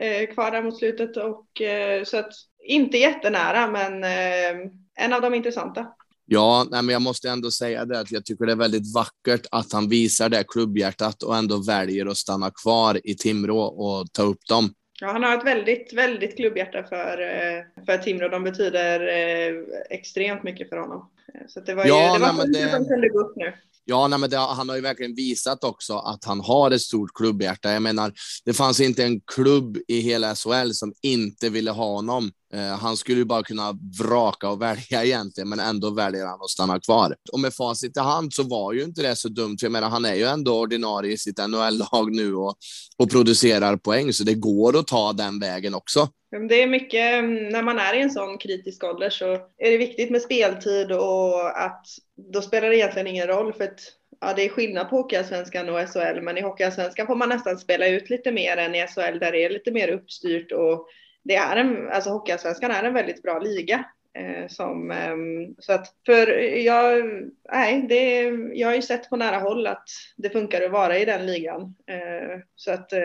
eh, 0.01 0.35
kvar 0.35 0.51
där 0.51 0.63
mot 0.63 0.79
slutet 0.79 1.17
och 1.17 1.61
eh, 1.61 2.05
så 2.05 2.19
att 2.19 2.33
inte 2.65 2.99
jättenära, 2.99 3.71
men 3.71 4.05
eh, 4.05 4.71
en 4.95 5.13
av 5.13 5.21
de 5.21 5.35
intressanta. 5.35 5.87
Ja, 6.31 6.67
nej, 6.71 6.83
men 6.83 6.93
jag 6.93 7.03
måste 7.03 7.31
ändå 7.31 7.51
säga 7.51 7.85
det 7.85 8.01
att 8.01 8.11
jag 8.13 8.25
tycker 8.25 8.47
det 8.47 8.53
är 8.53 8.57
väldigt 8.57 8.95
vackert 8.95 9.47
att 9.51 9.73
han 9.73 9.89
visar 9.89 10.29
det 10.29 10.45
klubbhjärtat 10.49 11.23
och 11.23 11.37
ändå 11.37 11.63
väljer 11.67 12.07
att 12.07 12.17
stanna 12.17 12.51
kvar 12.51 13.01
i 13.05 13.15
Timrå 13.15 13.59
och 13.61 14.13
ta 14.13 14.23
upp 14.23 14.47
dem. 14.49 14.75
Ja, 15.01 15.13
han 15.13 15.23
har 15.23 15.39
ett 15.39 15.47
väldigt, 15.47 15.93
väldigt 15.93 16.37
klubbhjärta 16.37 16.83
för, 16.89 17.21
eh, 17.23 17.85
för 17.87 17.99
Timrå. 17.99 18.29
De 18.29 18.45
betyder 18.45 19.01
eh, 19.01 19.55
extremt 19.91 20.43
mycket 20.43 20.69
för 20.69 20.77
honom. 20.77 21.11
Eh, 21.35 21.41
Så 21.49 21.61
det 21.61 21.75
var 21.75 21.87
Ja, 21.87 22.07
ju 22.07 22.13
det 22.13 22.19
nej, 22.19 22.21
var 22.21 22.33
men 22.37 22.43
fint 22.55 22.55
det- 22.73 22.79
de 22.79 22.85
kunde 22.89 23.09
gå 23.09 23.19
upp 23.21 23.37
nu. 23.37 23.53
Ja, 23.85 24.09
nej, 24.09 24.19
men 24.19 24.31
det, 24.31 24.37
han 24.37 24.69
har 24.69 24.77
ju 24.77 24.83
verkligen 24.83 25.15
visat 25.15 25.65
också 25.65 25.95
att 25.99 26.25
han 26.25 26.41
har 26.41 26.71
ett 26.71 26.81
stort 26.81 27.11
klubbhjärta. 27.15 27.73
Jag 27.73 27.83
menar, 27.83 28.13
det 28.45 28.53
fanns 28.53 28.81
inte 28.81 29.05
en 29.05 29.21
klubb 29.21 29.79
i 29.89 30.01
hela 30.01 30.35
SHL 30.35 30.71
som 30.73 30.93
inte 31.03 31.49
ville 31.51 31.71
ha 31.71 31.85
honom. 31.95 32.31
Eh, 32.55 32.79
han 32.79 32.97
skulle 32.97 33.19
ju 33.19 33.25
bara 33.25 33.43
kunna 33.43 33.79
vraka 33.99 34.49
och 34.49 34.63
välja 34.63 35.05
egentligen, 35.05 35.49
men 35.49 35.61
ändå 35.61 35.91
väljer 35.91 36.27
han 36.27 36.41
att 36.41 36.51
stanna 36.51 36.81
kvar. 36.81 37.17
Och 37.33 37.41
med 37.41 37.55
facit 37.55 37.97
i 37.97 38.01
hand 38.01 38.33
så 38.33 38.43
var 38.43 38.73
ju 38.73 38.83
inte 38.83 39.03
det 39.03 39.17
så 39.17 39.29
dumt. 39.29 39.57
Jag 39.61 39.73
menar, 39.73 39.89
han 39.89 40.05
är 40.05 40.15
ju 40.15 40.25
ändå 40.25 40.61
ordinarie 40.61 41.13
i 41.13 41.19
sitt 41.19 41.39
NHL-lag 41.39 42.13
nu 42.13 42.35
och, 42.35 42.57
och 42.97 43.11
producerar 43.11 43.77
poäng, 43.77 44.13
så 44.13 44.25
det 44.25 44.35
går 44.35 44.79
att 44.79 44.87
ta 44.87 45.13
den 45.13 45.41
vägen 45.41 45.75
också. 45.75 46.09
Det 46.49 46.63
är 46.63 46.67
mycket, 46.67 47.15
mm, 47.15 47.49
när 47.49 47.63
man 47.63 47.79
är 47.79 47.95
i 47.95 48.01
en 48.01 48.11
sån 48.11 48.39
kritisk 48.39 48.85
ålder 48.85 49.11
så 49.11 49.33
är 49.35 49.71
det 49.71 49.77
viktigt 49.77 50.11
med 50.11 50.23
speltid 50.23 50.93
och 50.93 51.61
att 51.61 51.87
då 52.33 52.43
spelar 52.43 52.69
det 52.69 52.77
egentligen 52.77 53.07
ingen 53.07 53.27
roll 53.27 53.53
för 53.53 53.65
att 53.65 53.81
ja, 54.21 54.33
det 54.37 54.45
är 54.45 54.49
skillnad 54.49 54.91
på 54.91 54.97
Hockeyallsvenskan 54.97 55.69
och 55.69 55.89
SHL 55.89 56.21
men 56.23 56.39
i 56.39 56.43
Hockeyallsvenskan 56.43 57.07
får 57.07 57.15
man 57.15 57.29
nästan 57.29 57.59
spela 57.59 57.89
ut 57.89 58.11
lite 58.11 58.33
mer 58.33 58.57
än 58.57 58.75
i 58.75 58.87
SHL 58.87 59.19
där 59.19 59.33
det 59.33 59.45
är 59.45 59.51
lite 59.51 59.71
mer 59.71 59.89
uppstyrt 59.89 60.53
och 60.53 60.87
det 61.25 61.37
är 61.37 61.57
en, 61.57 61.91
alltså 61.91 62.11
Hockeyallsvenskan 62.11 62.71
är 62.71 62.83
en 62.85 62.95
väldigt 62.95 63.23
bra 63.23 63.39
liga. 63.39 63.85
Eh, 64.19 64.49
som, 64.49 64.91
ehm, 64.91 65.55
så 65.59 65.73
att 65.73 65.87
för 66.07 66.27
jag, 66.57 67.05
nej, 67.53 67.87
det, 67.89 68.23
jag 68.55 68.69
har 68.69 68.75
ju 68.75 68.83
sett 68.83 69.11
på 69.11 69.17
nära 69.17 69.39
håll 69.39 69.67
att 69.67 69.85
det 70.17 70.31
funkar 70.31 70.63
att 70.63 70.71
vara 70.71 70.99
i 70.99 71.05
den 71.05 71.27
ligan. 71.27 71.75
Eh, 71.87 72.41
så 72.55 72.73
att 72.73 72.93
eh, 72.93 73.01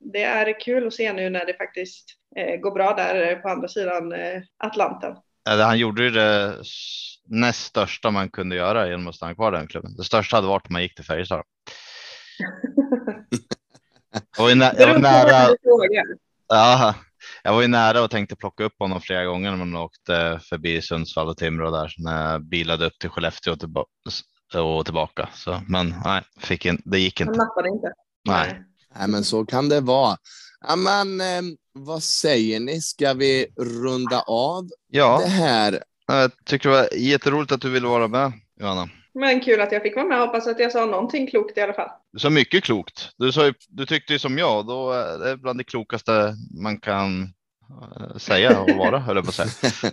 det 0.00 0.22
är 0.22 0.60
kul 0.60 0.86
att 0.86 0.94
se 0.94 1.12
nu 1.12 1.30
när 1.30 1.46
det 1.46 1.54
faktiskt 1.54 2.04
går 2.60 2.70
bra 2.70 2.94
där 2.94 3.36
på 3.36 3.48
andra 3.48 3.68
sidan 3.68 4.14
Atlanten. 4.56 5.16
Han 5.44 5.78
gjorde 5.78 6.02
ju 6.02 6.10
det 6.10 6.54
näst 7.26 7.66
största 7.66 8.10
man 8.10 8.30
kunde 8.30 8.56
göra 8.56 8.88
genom 8.88 9.08
att 9.08 9.14
stanna 9.14 9.34
kvar 9.34 9.52
i 9.52 9.56
den 9.56 9.66
klubben. 9.66 9.96
Det 9.96 10.04
största 10.04 10.36
hade 10.36 10.48
varit 10.48 10.66
om 10.66 10.72
man 10.72 10.82
gick 10.82 10.94
till 10.94 11.04
Färjestad. 11.04 11.42
Ju 14.48 14.54
nä- 14.54 14.74
jag 14.78 14.88
var 14.88 14.98
nära, 14.98 15.56
ja, 16.48 16.94
jag 17.42 17.52
var 17.54 17.62
ju 17.62 17.68
nära 17.68 18.02
och 18.02 18.10
tänkte 18.10 18.36
plocka 18.36 18.64
upp 18.64 18.74
honom 18.78 19.00
flera 19.00 19.24
gånger 19.24 19.50
när 19.50 19.58
man 19.64 19.76
åkte 19.76 20.40
förbi 20.48 20.82
Sundsvall 20.82 21.28
och 21.28 21.36
Timrå 21.36 21.70
där 21.70 21.94
när 21.98 22.30
jag 22.32 22.48
bilade 22.48 22.86
upp 22.86 22.98
till 22.98 23.10
Skellefteå 23.10 23.52
och, 23.52 23.60
tillba- 23.60 23.84
och 24.54 24.84
tillbaka. 24.84 25.28
Så, 25.34 25.62
men 25.68 25.94
nej, 26.04 26.22
fick 26.38 26.66
in, 26.66 26.82
det 26.84 26.98
gick 26.98 27.20
Han 27.20 27.28
inte. 27.28 27.38
nappade 27.38 27.68
inte. 27.68 27.92
Nej. 28.28 28.62
Nej, 28.98 29.08
men 29.08 29.24
så 29.24 29.44
kan 29.46 29.68
det 29.68 29.80
vara. 29.80 30.16
Ja, 30.68 30.76
men, 30.76 31.20
eh, 31.20 31.42
vad 31.72 32.02
säger 32.02 32.60
ni? 32.60 32.80
Ska 32.80 33.12
vi 33.14 33.46
runda 33.60 34.20
av 34.20 34.68
Ja, 34.88 35.18
det 35.22 35.28
här? 35.30 35.82
jag 36.06 36.30
tycker 36.44 36.68
det 36.68 36.74
var 36.76 36.88
jätteroligt 36.96 37.52
att 37.52 37.60
du 37.60 37.70
ville 37.70 37.86
vara 37.88 38.08
med 38.08 38.32
Johanna. 38.60 38.88
Men 39.14 39.40
kul 39.40 39.60
att 39.60 39.72
jag 39.72 39.82
fick 39.82 39.96
vara 39.96 40.06
med. 40.06 40.18
Hoppas 40.20 40.46
att 40.46 40.58
jag 40.60 40.72
sa 40.72 40.86
någonting 40.86 41.26
klokt 41.26 41.58
i 41.58 41.60
alla 41.60 41.72
fall. 41.72 41.88
Du 42.12 42.18
sa 42.18 42.30
mycket 42.30 42.64
klokt. 42.64 43.08
Du, 43.18 43.32
sa 43.32 43.52
du 43.68 43.86
tyckte 43.86 44.12
ju 44.12 44.18
som 44.18 44.38
jag, 44.38 44.66
då 44.66 44.92
är 44.92 45.18
det 45.18 45.36
bland 45.36 45.58
det 45.60 45.64
klokaste 45.64 46.34
man 46.62 46.80
kan 46.80 47.22
eh, 47.22 48.16
säga 48.16 48.60
och 48.60 48.70
vara, 48.70 48.98
höll 48.98 49.16
jag 49.16 49.24
på 49.24 49.28
att 49.28 49.34
säga. 49.34 49.92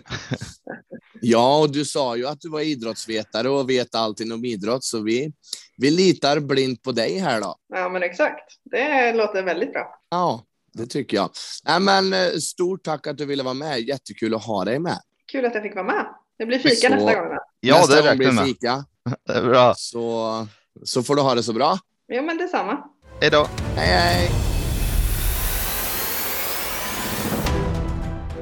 Ja, 1.24 1.58
och 1.60 1.72
du 1.72 1.84
sa 1.84 2.16
ju 2.16 2.26
att 2.26 2.40
du 2.40 2.48
var 2.50 2.60
idrottsvetare 2.60 3.48
och 3.48 3.70
vet 3.70 3.94
allting 3.94 4.32
om 4.32 4.44
idrott, 4.44 4.84
så 4.84 5.02
vi, 5.02 5.32
vi 5.76 5.90
litar 5.90 6.40
blint 6.40 6.82
på 6.82 6.92
dig 6.92 7.18
här 7.18 7.40
då. 7.40 7.56
Ja, 7.74 7.88
men 7.88 8.02
exakt. 8.02 8.52
Det 8.64 9.12
låter 9.12 9.42
väldigt 9.42 9.72
bra. 9.72 9.94
Ja, 10.10 10.44
det 10.72 10.86
tycker 10.86 11.16
jag. 11.16 11.30
Nej, 11.64 11.80
men, 11.80 12.12
eh, 12.12 12.30
stort 12.38 12.82
tack 12.84 13.06
att 13.06 13.18
du 13.18 13.26
ville 13.26 13.42
vara 13.42 13.54
med. 13.54 13.80
Jättekul 13.80 14.34
att 14.34 14.44
ha 14.44 14.64
dig 14.64 14.78
med. 14.78 14.98
Kul 15.32 15.44
att 15.44 15.54
jag 15.54 15.62
fick 15.62 15.74
vara 15.74 15.84
med. 15.86 16.06
Det 16.38 16.46
blir 16.46 16.58
fika 16.58 16.88
Så- 16.88 16.94
nästa 16.94 17.14
gång. 17.20 17.28
Då. 17.28 17.38
Ja, 17.60 17.76
Nästa 17.78 17.96
det 17.96 18.02
gång 18.02 18.10
räknar 18.10 18.32
med. 18.32 18.44
fika, 18.44 18.84
Det 19.26 19.32
är 19.32 19.42
bra. 19.42 19.74
så, 19.76 20.46
så 20.84 21.02
får 21.02 21.16
du 21.16 21.22
ha 21.22 21.34
det 21.34 21.42
så 21.42 21.52
bra. 21.52 21.78
Ja, 22.06 22.22
men 22.22 22.38
detsamma. 22.38 22.84
Hej 23.20 23.30
då. 23.30 23.46
Hej, 23.76 23.86
hej! 23.88 24.30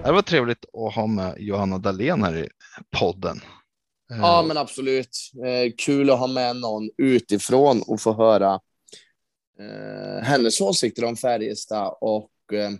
Det 0.04 0.12
var 0.12 0.22
trevligt 0.22 0.64
att 0.72 0.94
ha 0.94 1.06
med 1.06 1.34
Johanna 1.38 1.78
Dahlén 1.78 2.22
här 2.22 2.36
i 2.36 2.48
podden. 2.98 3.40
Ja, 4.08 4.44
men 4.48 4.56
absolut. 4.56 5.16
Eh, 5.46 5.72
kul 5.78 6.10
att 6.10 6.18
ha 6.18 6.26
med 6.26 6.56
någon 6.56 6.90
utifrån 6.98 7.82
och 7.86 8.00
få 8.00 8.12
höra 8.12 8.60
eh, 9.60 10.22
hennes 10.24 10.60
åsikter 10.60 11.04
om 11.04 11.16
Färjestad 11.16 11.94
och 12.00 12.30
eh, 12.52 12.70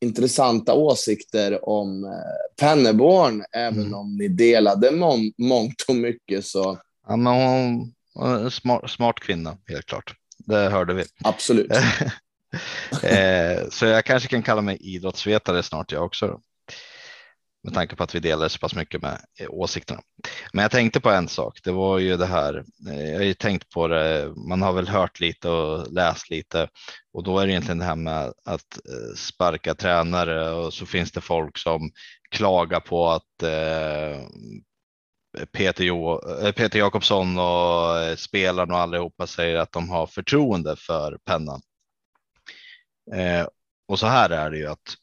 intressanta 0.00 0.74
åsikter 0.74 1.68
om 1.68 2.14
Penneborn, 2.60 3.44
även 3.52 3.80
Mm. 3.80 3.94
om 3.94 4.16
ni 4.16 4.28
delade 4.28 4.90
mång- 4.90 5.32
mångt 5.38 5.84
och 5.88 5.94
mycket 5.96 6.44
så 6.46 6.78
Ja, 7.10 7.16
men 7.16 7.32
hon 7.32 7.92
hon 8.14 8.30
är 8.30 8.44
en 8.44 8.50
smart, 8.50 8.90
smart 8.90 9.20
kvinna, 9.20 9.56
helt 9.68 9.86
klart. 9.86 10.14
Det 10.38 10.68
hörde 10.68 10.94
vi. 10.94 11.04
absolut. 11.24 11.70
eh, 13.02 13.68
så 13.70 13.86
jag 13.86 14.04
kanske 14.04 14.28
kan 14.28 14.42
kalla 14.42 14.62
mig 14.62 14.76
idrottsvetare 14.80 15.62
snart 15.62 15.92
jag 15.92 16.04
också. 16.04 16.26
Då. 16.26 16.40
Med 17.62 17.74
tanke 17.74 17.96
på 17.96 18.02
att 18.02 18.14
vi 18.14 18.20
delar 18.20 18.48
så 18.48 18.58
pass 18.58 18.74
mycket 18.74 19.02
med 19.02 19.20
eh, 19.40 19.46
åsikterna. 19.50 20.00
Men 20.52 20.62
jag 20.62 20.70
tänkte 20.70 21.00
på 21.00 21.10
en 21.10 21.28
sak. 21.28 21.60
Det 21.64 21.72
var 21.72 21.98
ju 21.98 22.16
det 22.16 22.26
här. 22.26 22.64
Eh, 22.88 23.10
jag 23.10 23.18
har 23.18 23.24
ju 23.24 23.34
tänkt 23.34 23.70
på 23.70 23.88
det. 23.88 24.32
Man 24.48 24.62
har 24.62 24.72
väl 24.72 24.88
hört 24.88 25.20
lite 25.20 25.48
och 25.48 25.92
läst 25.92 26.30
lite 26.30 26.68
och 27.12 27.24
då 27.24 27.38
är 27.38 27.46
det 27.46 27.52
egentligen 27.52 27.78
det 27.78 27.84
här 27.84 27.96
med 27.96 28.32
att 28.44 28.78
eh, 28.88 29.16
sparka 29.16 29.74
tränare 29.74 30.50
och 30.50 30.74
så 30.74 30.86
finns 30.86 31.12
det 31.12 31.20
folk 31.20 31.58
som 31.58 31.90
klagar 32.30 32.80
på 32.80 33.08
att 33.10 33.42
eh, 33.42 34.20
Eh, 35.38 35.44
Peter, 35.44 35.84
jo, 35.84 36.20
eh, 36.42 36.52
Peter 36.52 36.78
Jakobsson 36.78 37.38
och 37.38 37.98
eh, 37.98 38.16
spelarna 38.16 38.74
och 38.74 38.80
allihopa 38.80 39.26
säger 39.26 39.56
att 39.56 39.72
de 39.72 39.90
har 39.90 40.06
förtroende 40.06 40.76
för 40.76 41.18
pennan. 41.24 41.60
Eh, 43.14 43.46
och 43.88 43.98
så 43.98 44.06
här 44.06 44.30
är 44.30 44.50
det 44.50 44.58
ju 44.58 44.66
att 44.66 44.96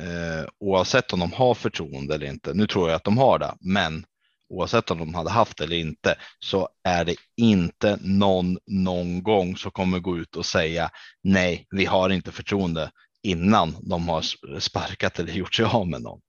eh, 0.00 0.48
oavsett 0.58 1.12
om 1.12 1.20
de 1.20 1.32
har 1.32 1.54
förtroende 1.54 2.14
eller 2.14 2.26
inte, 2.26 2.54
nu 2.54 2.66
tror 2.66 2.88
jag 2.88 2.96
att 2.96 3.04
de 3.04 3.18
har 3.18 3.38
det, 3.38 3.54
men 3.60 4.06
oavsett 4.48 4.90
om 4.90 4.98
de 4.98 5.14
hade 5.14 5.30
haft 5.30 5.56
det 5.58 5.64
eller 5.64 5.76
inte 5.76 6.18
så 6.38 6.68
är 6.84 7.04
det 7.04 7.16
inte 7.36 7.98
någon 8.00 8.58
någon 8.66 9.22
gång 9.22 9.56
som 9.56 9.70
kommer 9.70 9.98
gå 9.98 10.18
ut 10.18 10.36
och 10.36 10.46
säga 10.46 10.90
nej, 11.22 11.66
vi 11.70 11.84
har 11.84 12.10
inte 12.10 12.32
förtroende 12.32 12.90
innan 13.22 13.76
de 13.80 14.08
har 14.08 14.22
sparkat 14.60 15.18
eller 15.18 15.32
gjort 15.32 15.54
sig 15.54 15.64
av 15.64 15.88
med 15.88 16.02
någon. 16.02 16.20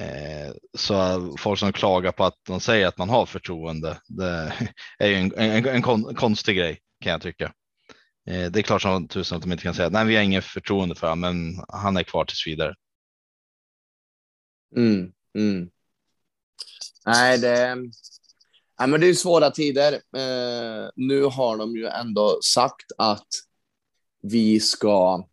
Eh, 0.00 0.52
så 0.74 1.36
folk 1.38 1.58
som 1.58 1.72
klagar 1.72 2.12
på 2.12 2.24
att 2.24 2.38
de 2.46 2.60
säger 2.60 2.86
att 2.86 2.98
man 2.98 3.08
har 3.08 3.26
förtroende, 3.26 4.00
det 4.08 4.52
är 4.98 5.08
ju 5.08 5.14
en, 5.14 5.32
en, 5.36 5.66
en 5.66 5.82
kon, 5.82 6.14
konstig 6.14 6.56
grej 6.56 6.80
kan 7.00 7.12
jag 7.12 7.22
tycka. 7.22 7.52
Eh, 8.26 8.50
det 8.50 8.60
är 8.60 8.62
klart 8.62 8.82
som 8.82 9.08
tusen 9.08 9.36
att 9.36 9.42
de 9.42 9.52
inte 9.52 9.64
kan 9.64 9.74
säga 9.74 9.88
nej, 9.88 10.06
vi 10.06 10.16
har 10.16 10.22
inget 10.22 10.44
förtroende 10.44 10.94
för 10.94 11.08
honom, 11.08 11.20
men 11.20 11.64
han 11.68 11.96
är 11.96 12.02
kvar 12.02 12.24
tills 12.24 12.46
vidare. 12.46 12.74
Mm, 14.76 15.12
mm. 15.34 15.70
Nej, 17.06 17.38
det, 17.38 17.74
nej, 18.78 18.88
men 18.88 19.00
det 19.00 19.06
är 19.06 19.14
svåra 19.14 19.50
tider. 19.50 19.92
Eh, 19.92 20.90
nu 20.96 21.22
har 21.22 21.56
de 21.56 21.76
ju 21.76 21.86
ändå 21.86 22.38
sagt 22.42 22.92
att 22.98 23.28
vi 24.22 24.60
ska. 24.60 25.26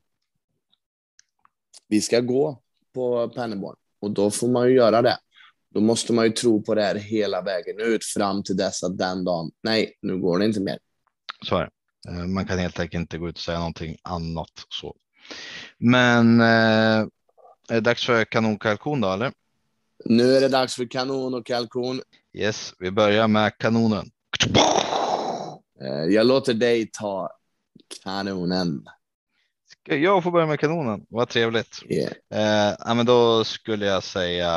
Vi 1.88 2.02
ska 2.02 2.20
gå 2.20 2.62
på 2.94 3.30
Penneborn 3.30 3.76
och 4.00 4.12
då 4.12 4.32
får 4.32 4.48
man 4.48 4.68
ju 4.68 4.76
göra 4.76 5.02
det. 5.02 5.18
Då 5.74 5.80
måste 5.80 6.14
man 6.14 6.26
ju 6.26 6.32
tro 6.32 6.64
på 6.64 6.76
det 6.76 6.84
här 6.84 6.96
hela 6.96 7.42
vägen 7.42 7.80
ut 7.80 8.06
fram 8.06 8.44
till 8.44 8.58
dess 8.58 8.84
att 8.84 8.98
den 8.98 9.24
dagen. 9.24 9.52
Nej, 9.64 9.94
nu 10.02 10.18
går 10.18 10.40
det 10.40 10.46
inte 10.46 10.62
mer. 10.62 10.80
Så 11.46 11.58
är 11.58 11.62
det. 11.62 11.72
Eh, 12.12 12.26
man 12.26 12.46
kan 12.46 12.60
helt 12.60 12.80
enkelt 12.80 13.02
inte 13.02 13.18
gå 13.18 13.30
ut 13.30 13.36
och 13.36 13.42
säga 13.42 13.58
någonting 13.58 13.98
annat 14.02 14.52
så. 14.70 14.96
Men 15.78 16.42
eh, 16.42 17.08
är 17.70 17.74
det 17.74 17.80
dags 17.80 18.06
för 18.06 18.26
kanonkalkon 18.26 19.02
då 19.02 19.12
eller? 19.12 19.32
Nu 20.06 20.36
är 20.36 20.42
det 20.42 20.50
dags 20.50 20.76
för 20.76 20.86
kanon 20.86 21.34
och 21.34 21.46
kalkon. 21.46 22.02
Yes, 22.34 22.74
vi 22.80 22.92
börjar 22.92 23.28
med 23.28 23.58
kanonen. 23.58 24.10
Eh, 25.82 26.14
jag 26.14 26.26
låter 26.26 26.54
dig 26.54 26.90
ta 26.94 27.30
kanonen. 28.04 28.86
Jag 29.90 30.24
få 30.24 30.32
börja 30.32 30.46
med 30.46 30.60
kanonen? 30.60 31.06
Vad 31.10 31.30
trevligt. 31.30 31.84
Yeah. 31.90 32.74
Eh, 32.90 32.96
men 32.96 33.06
då 33.06 33.44
skulle 33.44 33.86
jag 33.86 34.04
säga 34.04 34.52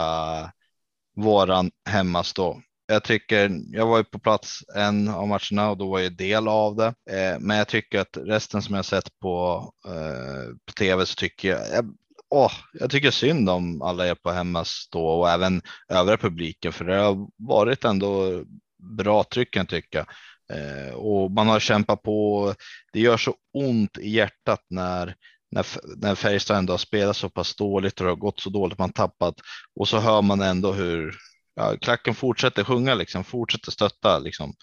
våran 1.16 1.70
hemmastå. 1.88 2.62
Jag 2.86 3.04
tycker 3.04 3.60
jag 3.66 3.86
var 3.86 3.98
ju 3.98 4.04
på 4.04 4.18
plats 4.18 4.60
en 4.76 5.08
av 5.08 5.28
matcherna 5.28 5.70
och 5.70 5.76
då 5.76 5.90
var 5.90 5.98
jag 5.98 6.16
del 6.16 6.48
av 6.48 6.76
det. 6.76 6.86
Eh, 6.86 7.38
men 7.40 7.56
jag 7.56 7.68
tycker 7.68 8.00
att 8.00 8.16
resten 8.16 8.62
som 8.62 8.74
jag 8.74 8.84
sett 8.84 9.18
på, 9.20 9.64
eh, 9.86 10.54
på 10.66 10.72
tv 10.72 11.06
så 11.06 11.14
tycker 11.14 11.48
jag, 11.48 11.60
jag 11.72 11.94
åh, 12.30 12.52
jag 12.72 12.90
tycker 12.90 13.10
synd 13.10 13.50
om 13.50 13.82
alla 13.82 14.08
er 14.08 14.14
på 14.14 14.30
hemmastå 14.30 15.06
och 15.06 15.30
även 15.30 15.62
övriga 15.88 16.16
publiken 16.16 16.72
för 16.72 16.84
det 16.84 16.96
har 16.96 17.28
varit 17.36 17.84
ändå 17.84 18.42
bra 18.78 19.24
tryck 19.24 19.50
kan 19.54 19.60
jag 19.60 19.68
tycka. 19.68 20.06
Eh, 20.52 20.94
och 20.94 21.30
man 21.30 21.48
har 21.48 21.60
kämpat 21.60 22.02
på. 22.02 22.54
Det 22.92 23.00
gör 23.00 23.16
så 23.16 23.34
ont 23.54 23.98
i 23.98 24.10
hjärtat 24.10 24.60
när 24.70 25.14
när, 25.52 25.66
när 25.96 26.14
Färjestad 26.14 26.56
ändå 26.56 26.72
har 26.72 26.78
spelat 26.78 27.16
så 27.16 27.30
pass 27.30 27.56
dåligt 27.56 28.00
och 28.00 28.04
det 28.04 28.10
har 28.10 28.16
gått 28.16 28.40
så 28.40 28.50
dåligt 28.50 28.78
man 28.78 28.92
tappat 28.92 29.34
och 29.80 29.88
så 29.88 29.98
hör 29.98 30.22
man 30.22 30.40
ändå 30.40 30.72
hur 30.72 31.14
ja, 31.54 31.76
klacken 31.80 32.14
fortsätter 32.14 32.64
sjunga 32.64 32.94
liksom, 32.94 33.24
fortsätter 33.24 33.70
stötta 33.72 34.18
liksom. 34.18 34.54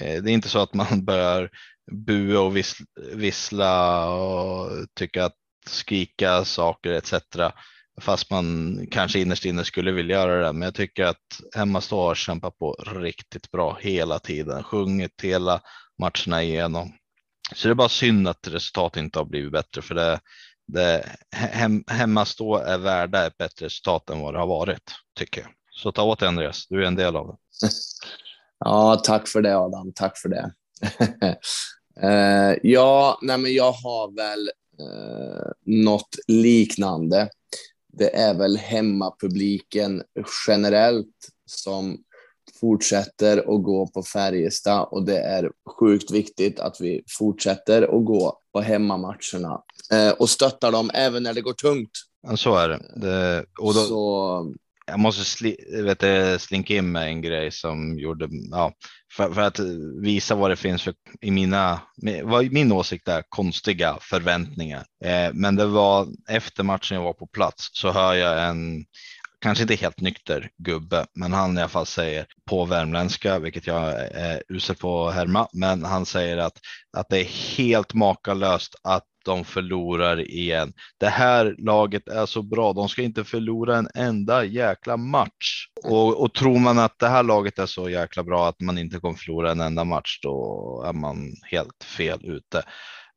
Eh, 0.00 0.22
det 0.22 0.30
är 0.30 0.34
inte 0.34 0.48
så 0.48 0.58
att 0.58 0.74
man 0.74 1.04
börjar 1.04 1.50
bua 1.92 2.40
och 2.40 2.56
vissla, 2.56 2.86
vissla 3.14 4.04
och 4.10 4.70
tycka 4.94 5.24
att 5.24 5.36
skrika 5.66 6.44
saker 6.44 6.92
etc. 6.92 7.14
Fast 8.00 8.30
man 8.30 8.78
kanske 8.90 9.18
innerst 9.18 9.44
inne 9.44 9.64
skulle 9.64 9.92
vilja 9.92 10.16
göra 10.16 10.46
det. 10.46 10.52
Men 10.52 10.62
jag 10.62 10.74
tycker 10.74 11.04
att 11.04 11.40
Hemmastå 11.54 12.00
har 12.00 12.14
kämpat 12.14 12.58
på 12.58 12.72
riktigt 12.72 13.50
bra 13.50 13.78
hela 13.80 14.18
tiden, 14.18 14.62
sjungit 14.62 15.20
hela 15.22 15.60
matcherna 15.98 16.42
igenom. 16.42 16.92
Så 17.54 17.68
det 17.68 17.72
är 17.72 17.74
bara 17.74 17.88
synd 17.88 18.28
att 18.28 18.48
resultatet 18.48 19.00
inte 19.00 19.18
har 19.18 19.26
blivit 19.26 19.52
bättre 19.52 19.82
för 19.82 19.94
det, 19.94 20.20
det 20.66 21.04
hem, 21.32 21.84
Hemmastå 21.86 22.56
är 22.56 22.78
värda 22.78 23.26
ett 23.26 23.36
bättre 23.36 23.66
resultat 23.66 24.10
än 24.10 24.20
vad 24.20 24.34
det 24.34 24.38
har 24.40 24.46
varit 24.46 24.92
tycker 25.18 25.40
jag. 25.40 25.50
Så 25.70 25.92
ta 25.92 26.02
åt 26.02 26.18
dig 26.18 26.28
Andreas, 26.28 26.66
du 26.68 26.82
är 26.82 26.86
en 26.86 26.94
del 26.94 27.16
av 27.16 27.26
det. 27.26 27.36
Ja, 28.58 29.00
tack 29.04 29.28
för 29.28 29.42
det 29.42 29.58
Adam, 29.58 29.92
tack 29.94 30.18
för 30.18 30.28
det. 30.28 30.52
uh, 32.02 32.58
ja, 32.72 33.18
nej 33.22 33.38
men 33.38 33.54
jag 33.54 33.72
har 33.72 34.16
väl 34.16 34.50
uh, 34.80 35.52
något 35.84 36.16
liknande. 36.28 37.28
Det 37.98 38.16
är 38.16 38.34
väl 38.34 38.56
hemmapubliken 38.56 40.02
generellt 40.46 41.28
som 41.46 41.98
fortsätter 42.60 43.38
att 43.38 43.62
gå 43.62 43.86
på 43.86 44.02
Färjestad 44.02 44.88
och 44.90 45.06
det 45.06 45.18
är 45.18 45.50
sjukt 45.78 46.10
viktigt 46.10 46.60
att 46.60 46.80
vi 46.80 47.02
fortsätter 47.18 47.82
att 47.82 48.04
gå 48.04 48.40
på 48.52 48.60
hemmamatcherna 48.60 49.62
eh, 49.92 50.10
och 50.10 50.30
stöttar 50.30 50.72
dem 50.72 50.90
även 50.94 51.22
när 51.22 51.34
det 51.34 51.40
går 51.40 51.52
tungt. 51.52 51.90
Så 52.36 52.56
är 52.56 52.68
det. 52.68 52.80
det 52.96 53.44
och 53.60 53.74
då, 53.74 53.80
så... 53.80 54.54
Jag 54.86 54.98
måste 54.98 55.24
sli, 55.24 55.56
vet, 55.82 56.42
slinka 56.42 56.74
in 56.74 56.92
med 56.92 57.06
en 57.06 57.22
grej 57.22 57.50
som 57.50 57.98
gjorde, 57.98 58.28
ja, 58.50 58.72
för, 59.16 59.34
för, 59.34 59.40
att 59.40 59.58
eh, 59.58 59.64
visa 60.02 60.34
vad 60.34 60.50
det 60.50 60.56
finns 60.56 60.82
för, 60.82 60.94
i 61.20 61.30
mina, 61.30 61.80
vad 62.22 62.52
min 62.52 62.72
åsikt 62.72 63.08
är, 63.08 63.22
konstiga 63.28 63.98
förväntningar. 64.00 64.84
Eh, 65.04 65.30
men 65.32 65.56
det 65.56 65.66
var 65.66 66.08
efter 66.28 66.62
matchen 66.62 66.96
jag 66.96 67.04
var 67.04 67.12
på 67.12 67.26
plats 67.26 67.70
så 67.72 67.90
hör 67.90 68.14
jag 68.14 68.48
en 68.48 68.84
kanske 69.40 69.62
inte 69.62 69.74
helt 69.74 70.00
nykter 70.00 70.50
gubbe, 70.58 71.06
men 71.14 71.32
han 71.32 71.58
i 71.58 71.60
alla 71.60 71.68
fall 71.68 71.86
säger 71.86 72.26
på 72.50 72.64
värmländska, 72.64 73.38
vilket 73.38 73.66
jag 73.66 73.94
är 74.14 74.42
usel 74.48 74.76
på 74.76 75.08
att 75.08 75.14
härma, 75.14 75.48
men 75.52 75.84
han 75.84 76.06
säger 76.06 76.36
att, 76.36 76.58
att 76.96 77.08
det 77.08 77.20
är 77.20 77.56
helt 77.56 77.94
makalöst 77.94 78.74
att 78.82 79.04
de 79.26 79.44
förlorar 79.44 80.20
igen. 80.30 80.72
Det 81.00 81.08
här 81.08 81.54
laget 81.58 82.08
är 82.08 82.26
så 82.26 82.42
bra. 82.42 82.72
De 82.72 82.88
ska 82.88 83.02
inte 83.02 83.24
förlora 83.24 83.76
en 83.76 83.88
enda 83.94 84.44
jäkla 84.44 84.96
match. 84.96 85.66
Och, 85.84 86.22
och 86.22 86.34
tror 86.34 86.58
man 86.58 86.78
att 86.78 86.98
det 86.98 87.08
här 87.08 87.22
laget 87.22 87.58
är 87.58 87.66
så 87.66 87.90
jäkla 87.90 88.22
bra 88.22 88.48
att 88.48 88.60
man 88.60 88.78
inte 88.78 88.98
kommer 88.98 89.14
förlora 89.14 89.50
en 89.50 89.60
enda 89.60 89.84
match, 89.84 90.18
då 90.22 90.84
är 90.86 90.92
man 90.92 91.16
helt 91.50 91.84
fel 91.84 92.20
ute. 92.24 92.62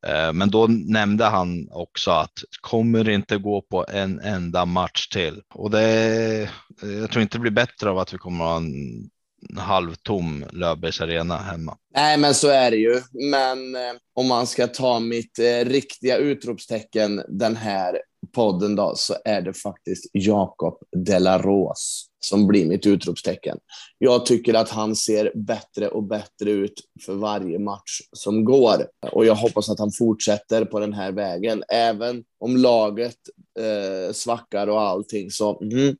Eh, 0.06 0.32
men 0.32 0.50
då 0.50 0.66
nämnde 0.66 1.24
han 1.24 1.68
också 1.70 2.10
att 2.10 2.32
kommer 2.60 3.08
inte 3.08 3.36
gå 3.36 3.62
på 3.62 3.86
en 3.88 4.20
enda 4.20 4.64
match 4.64 5.08
till 5.08 5.42
och 5.54 5.70
det. 5.70 6.48
Eh, 6.82 6.90
jag 6.90 7.10
tror 7.10 7.22
inte 7.22 7.36
det 7.36 7.42
blir 7.42 7.50
bättre 7.50 7.90
av 7.90 7.98
att 7.98 8.14
vi 8.14 8.18
kommer 8.18 8.44
att 8.44 8.50
ha 8.50 8.56
en 8.56 9.10
halvtom 9.58 10.44
Löfbergs 10.52 11.00
arena 11.00 11.36
hemma. 11.36 11.76
Nej, 11.94 12.18
men 12.18 12.34
så 12.34 12.48
är 12.48 12.70
det 12.70 12.76
ju. 12.76 13.00
Men 13.30 13.74
eh, 13.74 13.92
om 14.14 14.26
man 14.26 14.46
ska 14.46 14.66
ta 14.66 15.00
mitt 15.00 15.38
eh, 15.38 15.68
riktiga 15.68 16.16
utropstecken 16.16 17.22
den 17.28 17.56
här 17.56 17.98
podden 18.34 18.76
då, 18.76 18.92
så 18.96 19.14
är 19.24 19.42
det 19.42 19.54
faktiskt 19.54 20.10
Jakob 20.12 20.74
Delaros 21.06 22.09
som 22.20 22.46
blir 22.46 22.66
mitt 22.66 22.86
utropstecken. 22.86 23.58
Jag 23.98 24.26
tycker 24.26 24.54
att 24.54 24.70
han 24.70 24.96
ser 24.96 25.32
bättre 25.34 25.88
och 25.88 26.02
bättre 26.02 26.50
ut 26.50 26.80
för 27.06 27.14
varje 27.14 27.58
match 27.58 28.00
som 28.12 28.44
går 28.44 28.86
och 29.12 29.26
jag 29.26 29.34
hoppas 29.34 29.70
att 29.70 29.78
han 29.78 29.92
fortsätter 29.98 30.64
på 30.64 30.80
den 30.80 30.92
här 30.92 31.12
vägen. 31.12 31.62
Även 31.68 32.24
om 32.40 32.56
laget 32.56 33.16
eh, 33.58 34.12
svackar 34.12 34.66
och 34.66 34.80
allting 34.80 35.30
så 35.30 35.60
mm, 35.62 35.96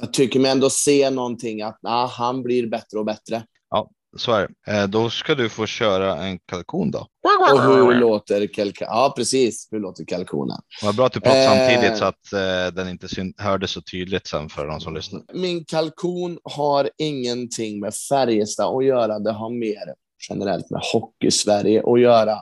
jag 0.00 0.12
tycker 0.12 0.40
mig 0.40 0.50
ändå 0.50 0.70
se 0.70 1.10
någonting 1.10 1.62
att 1.62 1.82
nah, 1.82 2.08
han 2.08 2.42
blir 2.42 2.66
bättre 2.66 2.98
och 2.98 3.04
bättre. 3.04 3.42
Ja, 3.70 3.90
så 4.16 4.32
är 4.32 4.48
det. 4.66 4.72
Eh, 4.72 4.86
då 4.86 5.10
ska 5.10 5.34
du 5.34 5.48
få 5.48 5.66
köra 5.66 6.16
en 6.16 6.38
kalkon 6.38 6.90
då. 6.90 7.06
Och 7.52 7.62
hur 7.62 7.94
låter 7.94 8.46
kalkonen? 8.46 8.92
Ja, 8.92 9.14
precis. 9.16 9.68
Hur 9.70 9.80
låter 9.80 10.04
kalkonen? 10.04 10.58
Vad 10.82 10.96
bra 10.96 11.06
att 11.06 11.12
du 11.12 11.20
pratar 11.20 11.42
eh, 11.42 11.48
samtidigt 11.48 11.98
så 11.98 12.04
att 12.04 12.32
eh, 12.32 12.74
den 12.74 12.88
inte 12.88 13.06
hördes 13.36 13.70
så 13.70 13.82
tydligt 13.82 14.26
sen 14.26 14.48
för 14.48 14.66
de 14.66 14.80
som 14.80 14.94
lyssnar. 14.94 15.22
Min 15.32 15.64
kalkon 15.64 16.38
har 16.42 16.90
ingenting 16.98 17.80
med 17.80 17.94
Färjestad 17.94 18.76
att 18.76 18.84
göra. 18.84 19.18
Det 19.18 19.32
har 19.32 19.50
mer 19.50 19.94
generellt 20.30 20.70
med 20.70 20.80
Hockey-Sverige 20.92 21.82
att 21.86 22.00
göra. 22.00 22.38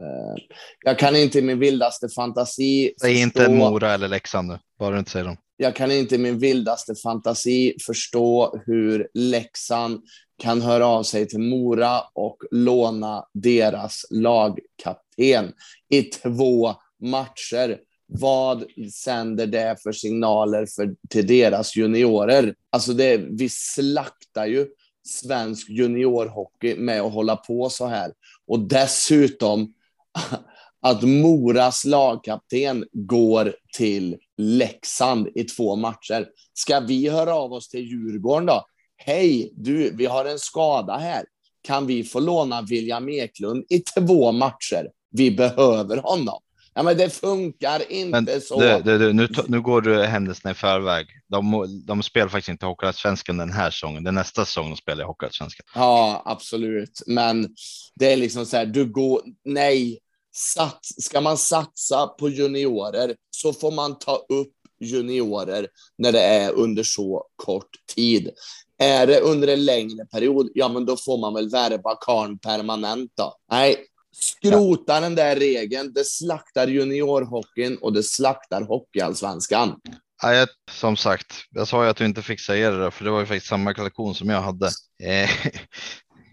Eh, 0.00 0.42
jag 0.84 0.98
kan 0.98 1.16
inte 1.16 1.38
i 1.38 1.42
min 1.42 1.58
vildaste 1.58 2.08
fantasi. 2.08 2.94
Säg 3.00 3.20
inte 3.20 3.48
Mora 3.48 3.94
eller 3.94 4.08
Leksand 4.08 4.48
nu, 4.48 4.58
bara 4.78 4.90
du 4.90 4.98
inte 4.98 5.10
säger 5.10 5.26
dem. 5.26 5.36
Jag 5.56 5.76
kan 5.76 5.92
inte 5.92 6.14
i 6.14 6.18
min 6.18 6.38
vildaste 6.38 6.94
fantasi 6.94 7.76
förstå 7.86 8.62
hur 8.66 9.08
Leksand 9.14 10.02
kan 10.42 10.62
höra 10.62 10.86
av 10.86 11.02
sig 11.02 11.28
till 11.28 11.40
Mora 11.40 12.00
och 12.14 12.36
låna 12.50 13.24
deras 13.34 14.06
lagkapten 14.10 15.52
i 15.88 16.02
två 16.02 16.74
matcher. 17.02 17.78
Vad 18.08 18.64
sänder 18.92 19.46
det 19.46 19.76
för 19.82 19.92
signaler 19.92 20.66
för, 20.76 20.94
till 21.08 21.26
deras 21.26 21.76
juniorer? 21.76 22.54
Alltså 22.70 22.92
det, 22.92 23.16
vi 23.16 23.48
slaktar 23.48 24.46
ju 24.46 24.66
svensk 25.06 25.68
juniorhockey 25.68 26.76
med 26.76 27.00
att 27.00 27.12
hålla 27.12 27.36
på 27.36 27.70
så 27.70 27.86
här. 27.86 28.12
Och 28.46 28.68
dessutom 28.68 29.74
att 30.82 31.02
Moras 31.02 31.84
lagkapten 31.84 32.84
går 32.92 33.54
till 33.76 34.16
Leksand 34.38 35.28
i 35.34 35.44
två 35.44 35.76
matcher. 35.76 36.26
Ska 36.54 36.80
vi 36.80 37.08
höra 37.08 37.34
av 37.34 37.52
oss 37.52 37.68
till 37.68 37.80
Djurgården 37.80 38.46
då? 38.46 38.66
Hej, 38.96 39.52
du, 39.56 39.96
vi 39.96 40.06
har 40.06 40.24
en 40.24 40.38
skada 40.38 40.96
här. 40.96 41.24
Kan 41.62 41.86
vi 41.86 42.04
få 42.04 42.20
låna 42.20 42.62
William 42.62 43.08
Eklund 43.08 43.64
i 43.68 43.78
två 43.78 44.32
matcher? 44.32 44.90
Vi 45.10 45.30
behöver 45.30 45.96
honom. 45.96 46.40
Ja, 46.74 46.82
men 46.82 46.96
det 46.96 47.10
funkar 47.10 47.92
inte 47.92 48.20
men, 48.20 48.40
så. 48.40 48.60
Du, 48.60 48.82
du, 48.84 48.98
du, 48.98 49.12
nu, 49.12 49.28
nu 49.46 49.60
går 49.60 49.80
du 49.80 50.02
händelserna 50.02 50.50
i 50.50 50.54
förväg. 50.54 51.06
De, 51.28 51.66
de 51.86 52.02
spelar 52.02 52.28
faktiskt 52.28 52.48
inte 52.48 52.66
Hockeyallsvenskan 52.66 53.36
den 53.36 53.52
här 53.52 53.70
säsongen. 53.70 54.04
Den 54.04 54.14
nästa 54.14 54.44
säsong 54.44 54.70
de 54.70 54.76
spelar 54.76 55.04
Hockeyallsvenskan. 55.04 55.66
Ja, 55.74 56.22
absolut. 56.24 57.02
Men 57.06 57.48
det 57.94 58.12
är 58.12 58.16
liksom 58.16 58.46
så 58.46 58.56
här, 58.56 58.66
du 58.66 58.86
går, 58.86 59.22
nej, 59.44 59.98
sats, 60.36 61.04
ska 61.04 61.20
man 61.20 61.38
satsa 61.38 62.06
på 62.06 62.28
juniorer 62.28 63.14
så 63.30 63.52
får 63.52 63.70
man 63.72 63.98
ta 63.98 64.16
upp 64.28 64.52
juniorer 64.80 65.68
när 65.98 66.12
det 66.12 66.20
är 66.20 66.52
under 66.52 66.82
så 66.82 67.24
kort 67.36 67.70
tid. 67.94 68.30
Är 68.78 69.06
det 69.06 69.20
under 69.20 69.48
en 69.48 69.64
längre 69.64 70.06
period, 70.06 70.50
ja 70.54 70.68
men 70.68 70.86
då 70.86 70.96
får 70.96 71.18
man 71.18 71.34
väl 71.34 71.50
värva 71.50 71.96
karn 72.00 72.38
permanent 72.38 73.12
då. 73.16 73.34
Nej, 73.50 73.76
skrota 74.12 74.94
ja. 74.94 75.00
den 75.00 75.14
där 75.14 75.36
regeln. 75.36 75.92
Det 75.92 76.04
slaktar 76.04 76.66
juniorhockeyn 76.66 77.76
och 77.76 77.92
det 77.92 78.02
slaktar 78.02 78.62
hockeyallsvenskan. 78.62 79.80
Ja, 80.22 80.46
som 80.70 80.96
sagt, 80.96 81.34
jag 81.50 81.68
sa 81.68 81.84
ju 81.84 81.90
att 81.90 81.96
du 81.96 82.04
inte 82.04 82.22
fick 82.22 82.40
säga 82.40 82.70
det, 82.70 82.90
för 82.90 83.04
det 83.04 83.10
var 83.10 83.20
ju 83.20 83.26
faktiskt 83.26 83.46
samma 83.46 83.74
kollektion 83.74 84.14
som 84.14 84.28
jag 84.28 84.40
hade. 84.40 84.66
Eh, 85.02 85.30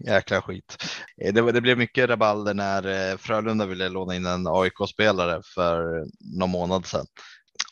jäkla 0.06 0.42
skit. 0.42 0.84
Eh, 1.22 1.34
det, 1.34 1.52
det, 1.52 1.60
blev 1.60 1.78
mycket 1.78 2.08
rabalder 2.08 2.54
när 2.54 3.10
eh, 3.10 3.16
Frölunda 3.16 3.66
ville 3.66 3.88
låna 3.88 4.14
in 4.14 4.26
en 4.26 4.46
AIK-spelare 4.46 5.42
för 5.54 6.04
någon 6.38 6.50
månad 6.50 6.86
sedan. 6.86 7.06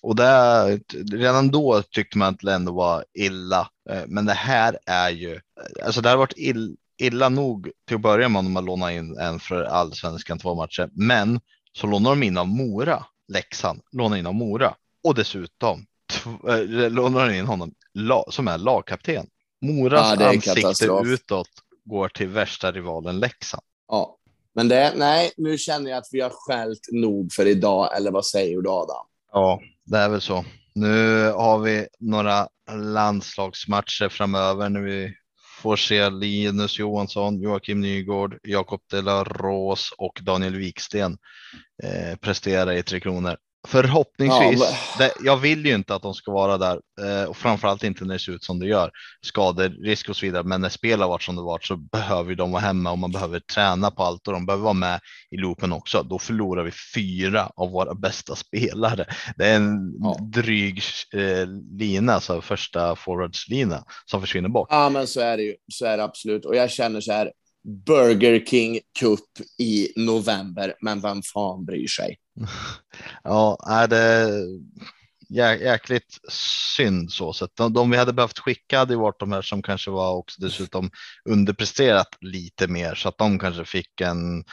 Och 0.03 0.17
det, 0.17 0.81
redan 1.13 1.51
då 1.51 1.83
tyckte 1.83 2.19
man 2.19 2.35
att 2.35 2.41
det 2.41 2.53
ändå 2.53 2.73
var 2.73 3.05
illa. 3.19 3.69
Men 4.07 4.27
det 4.27 4.33
här 4.33 4.79
är 4.87 5.11
ju, 5.11 5.41
alltså 5.85 6.01
det 6.01 6.09
har 6.09 6.17
varit 6.17 6.37
ill, 6.37 6.77
illa 6.99 7.29
nog 7.29 7.71
till 7.87 7.97
att 7.97 8.03
börja 8.03 8.29
med 8.29 8.39
om 8.39 8.53
man 8.53 8.65
lånar 8.65 8.91
in 8.91 9.19
en 9.19 9.41
för 9.41 9.65
allsvenskan 9.65 10.39
två 10.39 10.55
matcher. 10.55 10.89
Men 10.93 11.41
så 11.73 11.87
lånar 11.87 12.11
de 12.11 12.23
in 12.23 12.39
av 12.39 12.49
Mora, 12.49 13.07
Leksand, 13.29 13.81
lånar 13.93 14.17
in 14.17 14.27
av 14.27 14.35
Mora 14.35 14.75
och 15.05 15.15
dessutom 15.15 15.87
äh, 16.49 16.91
lånar 16.91 17.31
in 17.31 17.47
honom 17.47 17.75
som 18.31 18.49
är 18.49 18.59
lagkapten. 18.59 19.27
Moras 19.63 20.17
ja, 20.21 20.29
ansikte 20.29 20.87
utåt 21.05 21.49
går 21.85 22.09
till 22.09 22.29
värsta 22.29 22.73
rivalen 22.73 23.21
Leksand. 23.21 23.63
Ja, 23.89 24.19
men 24.55 24.69
det, 24.69 24.93
nej, 24.97 25.33
nu 25.37 25.59
känner 25.59 25.91
jag 25.91 25.99
att 25.99 26.09
vi 26.13 26.21
har 26.21 26.31
skällt 26.31 26.89
nog 26.93 27.33
för 27.33 27.47
idag, 27.47 27.97
eller 27.97 28.11
vad 28.11 28.27
säger 28.27 28.63
du 28.63 28.71
Adam? 28.71 29.07
Ja, 29.33 29.61
det 29.85 29.99
är 29.99 30.09
väl 30.09 30.21
så. 30.21 30.45
Nu 30.75 31.27
har 31.31 31.59
vi 31.59 31.87
några 31.99 32.49
landslagsmatcher 32.71 34.09
framöver 34.09 34.69
när 34.69 34.81
vi 34.81 35.15
får 35.63 35.77
se 35.77 36.11
Linus 36.11 36.79
Johansson, 36.79 37.41
Joakim 37.41 37.81
Nygård, 37.81 38.39
Jakob 38.43 38.81
de 38.91 39.03
la 39.03 39.25
Ros 39.25 39.95
och 39.99 40.21
Daniel 40.23 40.57
Wiksten 40.57 41.19
eh, 41.83 42.17
prestera 42.17 42.75
i 42.75 42.83
Tre 42.83 43.01
Kronor. 43.01 43.37
Förhoppningsvis. 43.69 44.61
Ja, 44.61 44.77
men... 44.99 45.09
det, 45.09 45.13
jag 45.25 45.37
vill 45.37 45.67
ju 45.67 45.75
inte 45.75 45.95
att 45.95 46.03
de 46.03 46.15
ska 46.15 46.33
vara 46.33 46.59
där 46.59 46.81
eh, 47.01 47.25
och 47.25 47.37
framförallt 47.37 47.85
inte 47.85 48.05
när 48.05 48.13
det 48.13 48.19
ser 48.19 48.33
ut 48.33 48.45
som 48.45 48.59
det 48.59 48.67
gör. 48.67 48.91
Skador, 49.21 49.69
risk 49.69 50.09
och 50.09 50.17
så 50.17 50.27
vidare. 50.27 50.43
Men 50.43 50.61
när 50.61 50.69
spel 50.69 51.01
har 51.01 51.09
varit 51.09 51.23
som 51.23 51.37
det 51.37 51.43
varit 51.43 51.65
så 51.65 51.77
behöver 51.77 52.35
de 52.35 52.53
vara 52.53 52.63
hemma 52.63 52.91
och 52.91 52.99
man 52.99 53.13
behöver 53.13 53.41
träna 53.41 53.91
på 53.91 54.03
allt 54.03 54.27
och 54.29 54.33
de 54.33 54.47
behöver 54.47 54.65
vara 54.65 54.75
med 54.75 55.01
i 55.31 55.37
loopen 55.37 55.73
också. 55.73 56.03
Då 56.03 56.19
förlorar 56.19 56.65
vi 56.65 56.71
fyra 56.95 57.51
av 57.57 57.71
våra 57.71 57.95
bästa 57.95 58.37
spelare. 58.37 59.07
Det 59.37 59.47
är 59.47 59.57
en 59.57 59.95
ja. 60.01 60.19
dryg 60.33 60.83
eh, 61.15 61.47
lina, 61.79 62.13
alltså 62.13 62.41
första 62.41 62.97
forwardslina 62.97 63.85
som 64.05 64.21
försvinner 64.21 64.49
bort. 64.49 64.69
Ja, 64.71 64.89
men 64.89 65.07
så 65.07 65.21
är 65.21 65.37
det 65.37 65.43
ju. 65.43 65.55
Så 65.73 65.87
är 65.87 65.97
det 65.97 66.05
absolut. 66.05 66.45
Och 66.45 66.57
jag 66.57 66.71
känner 66.71 67.01
så 67.01 67.13
här. 67.13 67.33
Burger 67.87 68.45
King 68.47 68.81
Cup 68.99 69.21
i 69.59 69.89
november, 69.97 70.75
men 70.81 71.01
vem 71.01 71.23
fan 71.23 71.65
bryr 71.65 71.87
sig? 71.87 72.17
Ja, 73.23 73.59
är 73.67 73.89
det 73.89 74.29
jä 75.33 75.57
jäkligt 75.57 76.19
synd 76.77 77.13
så 77.13 77.33
sett. 77.33 77.57
De, 77.57 77.73
de 77.73 77.91
vi 77.91 77.97
hade 77.97 78.13
behövt 78.13 78.39
skicka 78.39 78.79
hade 78.79 78.97
varit 78.97 79.21
de 79.21 79.33
här 79.33 79.43
som 79.43 79.63
kanske 79.63 79.91
var 79.91 80.13
också 80.15 80.41
dessutom 80.41 80.91
underpresterat 81.25 82.09
lite 82.21 82.69
mer 82.69 82.95
så 82.95 83.09
att 83.09 83.19
de 83.19 83.39
kanske 83.39 83.65
fick 83.65 84.01
en, 84.01 84.45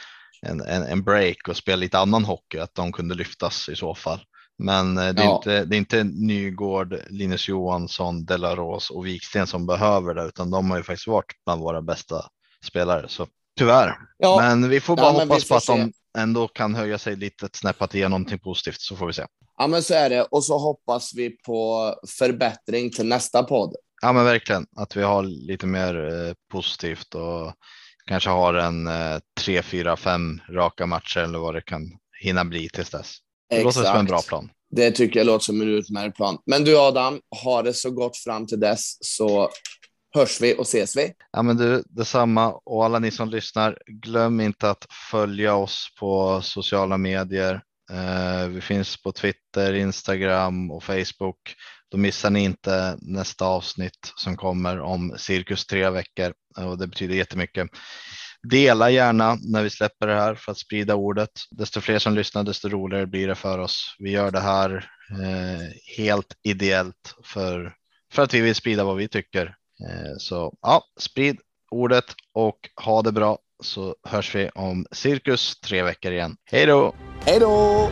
en, 0.46 0.60
en 0.60 1.02
break 1.02 1.48
och 1.48 1.56
spela 1.56 1.76
lite 1.76 1.98
annan 1.98 2.24
hockey, 2.24 2.58
att 2.58 2.74
de 2.74 2.92
kunde 2.92 3.14
lyftas 3.14 3.68
i 3.68 3.76
så 3.76 3.94
fall. 3.94 4.20
Men 4.58 4.98
eh, 4.98 5.14
det 5.14 5.22
är, 5.22 5.26
ja. 5.26 5.36
inte, 5.36 5.64
det 5.64 5.76
är 5.76 5.78
inte 5.78 6.04
Nygård, 6.04 6.96
Linus 7.08 7.48
Johansson, 7.48 8.24
Delaros 8.24 8.90
och 8.90 9.06
Wiksten 9.06 9.46
som 9.46 9.66
behöver 9.66 10.14
det, 10.14 10.24
utan 10.24 10.50
de 10.50 10.70
har 10.70 10.76
ju 10.76 10.82
faktiskt 10.82 11.06
varit 11.06 11.32
bland 11.44 11.62
våra 11.62 11.82
bästa 11.82 12.24
spelare. 12.66 13.08
Så 13.08 13.26
tyvärr. 13.58 13.96
Ja. 14.18 14.36
Men 14.40 14.68
vi 14.68 14.80
får 14.80 14.96
bara 14.96 15.06
ja, 15.06 15.20
hoppas 15.20 15.48
på 15.48 15.54
att 15.54 15.62
se. 15.62 15.72
de 15.72 15.92
ändå 16.18 16.48
kan 16.48 16.74
höja 16.74 16.98
sig 16.98 17.16
lite 17.16 17.48
snäpp 17.52 17.82
att 17.82 17.94
ge 17.94 18.08
någonting 18.08 18.38
positivt 18.38 18.80
så 18.80 18.96
får 18.96 19.06
vi 19.06 19.12
se. 19.12 19.26
Ja, 19.58 19.66
men 19.66 19.82
så 19.82 19.94
är 19.94 20.10
det. 20.10 20.22
Och 20.22 20.44
så 20.44 20.58
hoppas 20.58 21.14
vi 21.14 21.30
på 21.30 21.94
förbättring 22.18 22.90
till 22.90 23.06
nästa 23.06 23.42
podd. 23.42 23.74
Ja, 24.02 24.12
men 24.12 24.24
verkligen 24.24 24.66
att 24.76 24.96
vi 24.96 25.02
har 25.02 25.22
lite 25.22 25.66
mer 25.66 25.94
eh, 25.94 26.34
positivt 26.52 27.14
och 27.14 27.54
kanske 28.06 28.30
har 28.30 28.54
en 28.54 28.86
eh, 28.86 29.18
tre, 29.40 29.62
fyra, 29.62 29.96
fem 29.96 30.40
raka 30.50 30.86
matcher 30.86 31.20
eller 31.20 31.38
vad 31.38 31.54
det 31.54 31.60
kan 31.60 31.82
hinna 32.20 32.44
bli 32.44 32.68
tills 32.68 32.90
dess. 32.90 33.16
Det 33.50 33.56
Exakt. 33.56 33.76
låter 33.76 33.90
som 33.90 34.00
en 34.00 34.06
bra 34.06 34.22
plan. 34.22 34.50
Det 34.70 34.90
tycker 34.90 35.20
jag 35.20 35.26
låter 35.26 35.44
som 35.44 35.60
en 35.60 35.68
utmärkt 35.68 36.16
plan. 36.16 36.38
Men 36.46 36.64
du 36.64 36.78
Adam, 36.78 37.20
ha 37.44 37.62
det 37.62 37.74
så 37.74 37.90
gott 37.90 38.16
fram 38.16 38.46
till 38.46 38.60
dess 38.60 38.96
så 39.00 39.50
hörs 40.14 40.40
vi 40.40 40.54
och 40.58 40.62
ses 40.62 40.96
vi. 40.96 41.12
Ja, 41.32 41.42
men 41.42 41.56
du 41.56 41.82
detsamma 41.86 42.52
och 42.52 42.84
alla 42.84 42.98
ni 42.98 43.10
som 43.10 43.28
lyssnar. 43.28 43.78
Glöm 43.86 44.40
inte 44.40 44.70
att 44.70 44.86
följa 45.10 45.54
oss 45.54 45.94
på 46.00 46.40
sociala 46.42 46.98
medier. 46.98 47.62
Eh, 47.92 48.48
vi 48.48 48.60
finns 48.60 49.02
på 49.02 49.12
Twitter, 49.12 49.72
Instagram 49.72 50.70
och 50.70 50.84
Facebook. 50.84 51.54
Då 51.90 51.98
missar 51.98 52.30
ni 52.30 52.44
inte 52.44 52.96
nästa 53.00 53.44
avsnitt 53.44 54.12
som 54.16 54.36
kommer 54.36 54.80
om 54.80 55.14
cirkus 55.18 55.66
tre 55.66 55.90
veckor 55.90 56.32
och 56.56 56.78
det 56.78 56.86
betyder 56.86 57.14
jättemycket. 57.14 57.68
Dela 58.42 58.90
gärna 58.90 59.38
när 59.42 59.62
vi 59.62 59.70
släpper 59.70 60.06
det 60.06 60.14
här 60.14 60.34
för 60.34 60.52
att 60.52 60.58
sprida 60.58 60.94
ordet. 60.94 61.30
Desto 61.50 61.80
fler 61.80 61.98
som 61.98 62.14
lyssnar, 62.14 62.44
desto 62.44 62.68
roligare 62.68 63.06
blir 63.06 63.28
det 63.28 63.34
för 63.34 63.58
oss. 63.58 63.96
Vi 63.98 64.10
gör 64.10 64.30
det 64.30 64.40
här 64.40 64.90
eh, 65.10 65.96
helt 65.96 66.34
ideellt 66.42 67.14
för, 67.24 67.74
för 68.12 68.22
att 68.22 68.34
vi 68.34 68.40
vill 68.40 68.54
sprida 68.54 68.84
vad 68.84 68.96
vi 68.96 69.08
tycker 69.08 69.54
Eh, 69.88 70.16
så 70.18 70.54
ja, 70.62 70.82
sprid 71.00 71.40
ordet 71.70 72.04
och 72.34 72.58
ha 72.84 73.02
det 73.02 73.12
bra 73.12 73.38
så 73.62 73.94
hörs 74.08 74.34
vi 74.34 74.48
om 74.48 74.86
cirkus 74.92 75.60
tre 75.60 75.82
veckor 75.82 76.12
igen. 76.12 76.36
Hej 76.44 76.66
då! 76.66 76.94
Hej 77.26 77.40
då! 77.40 77.90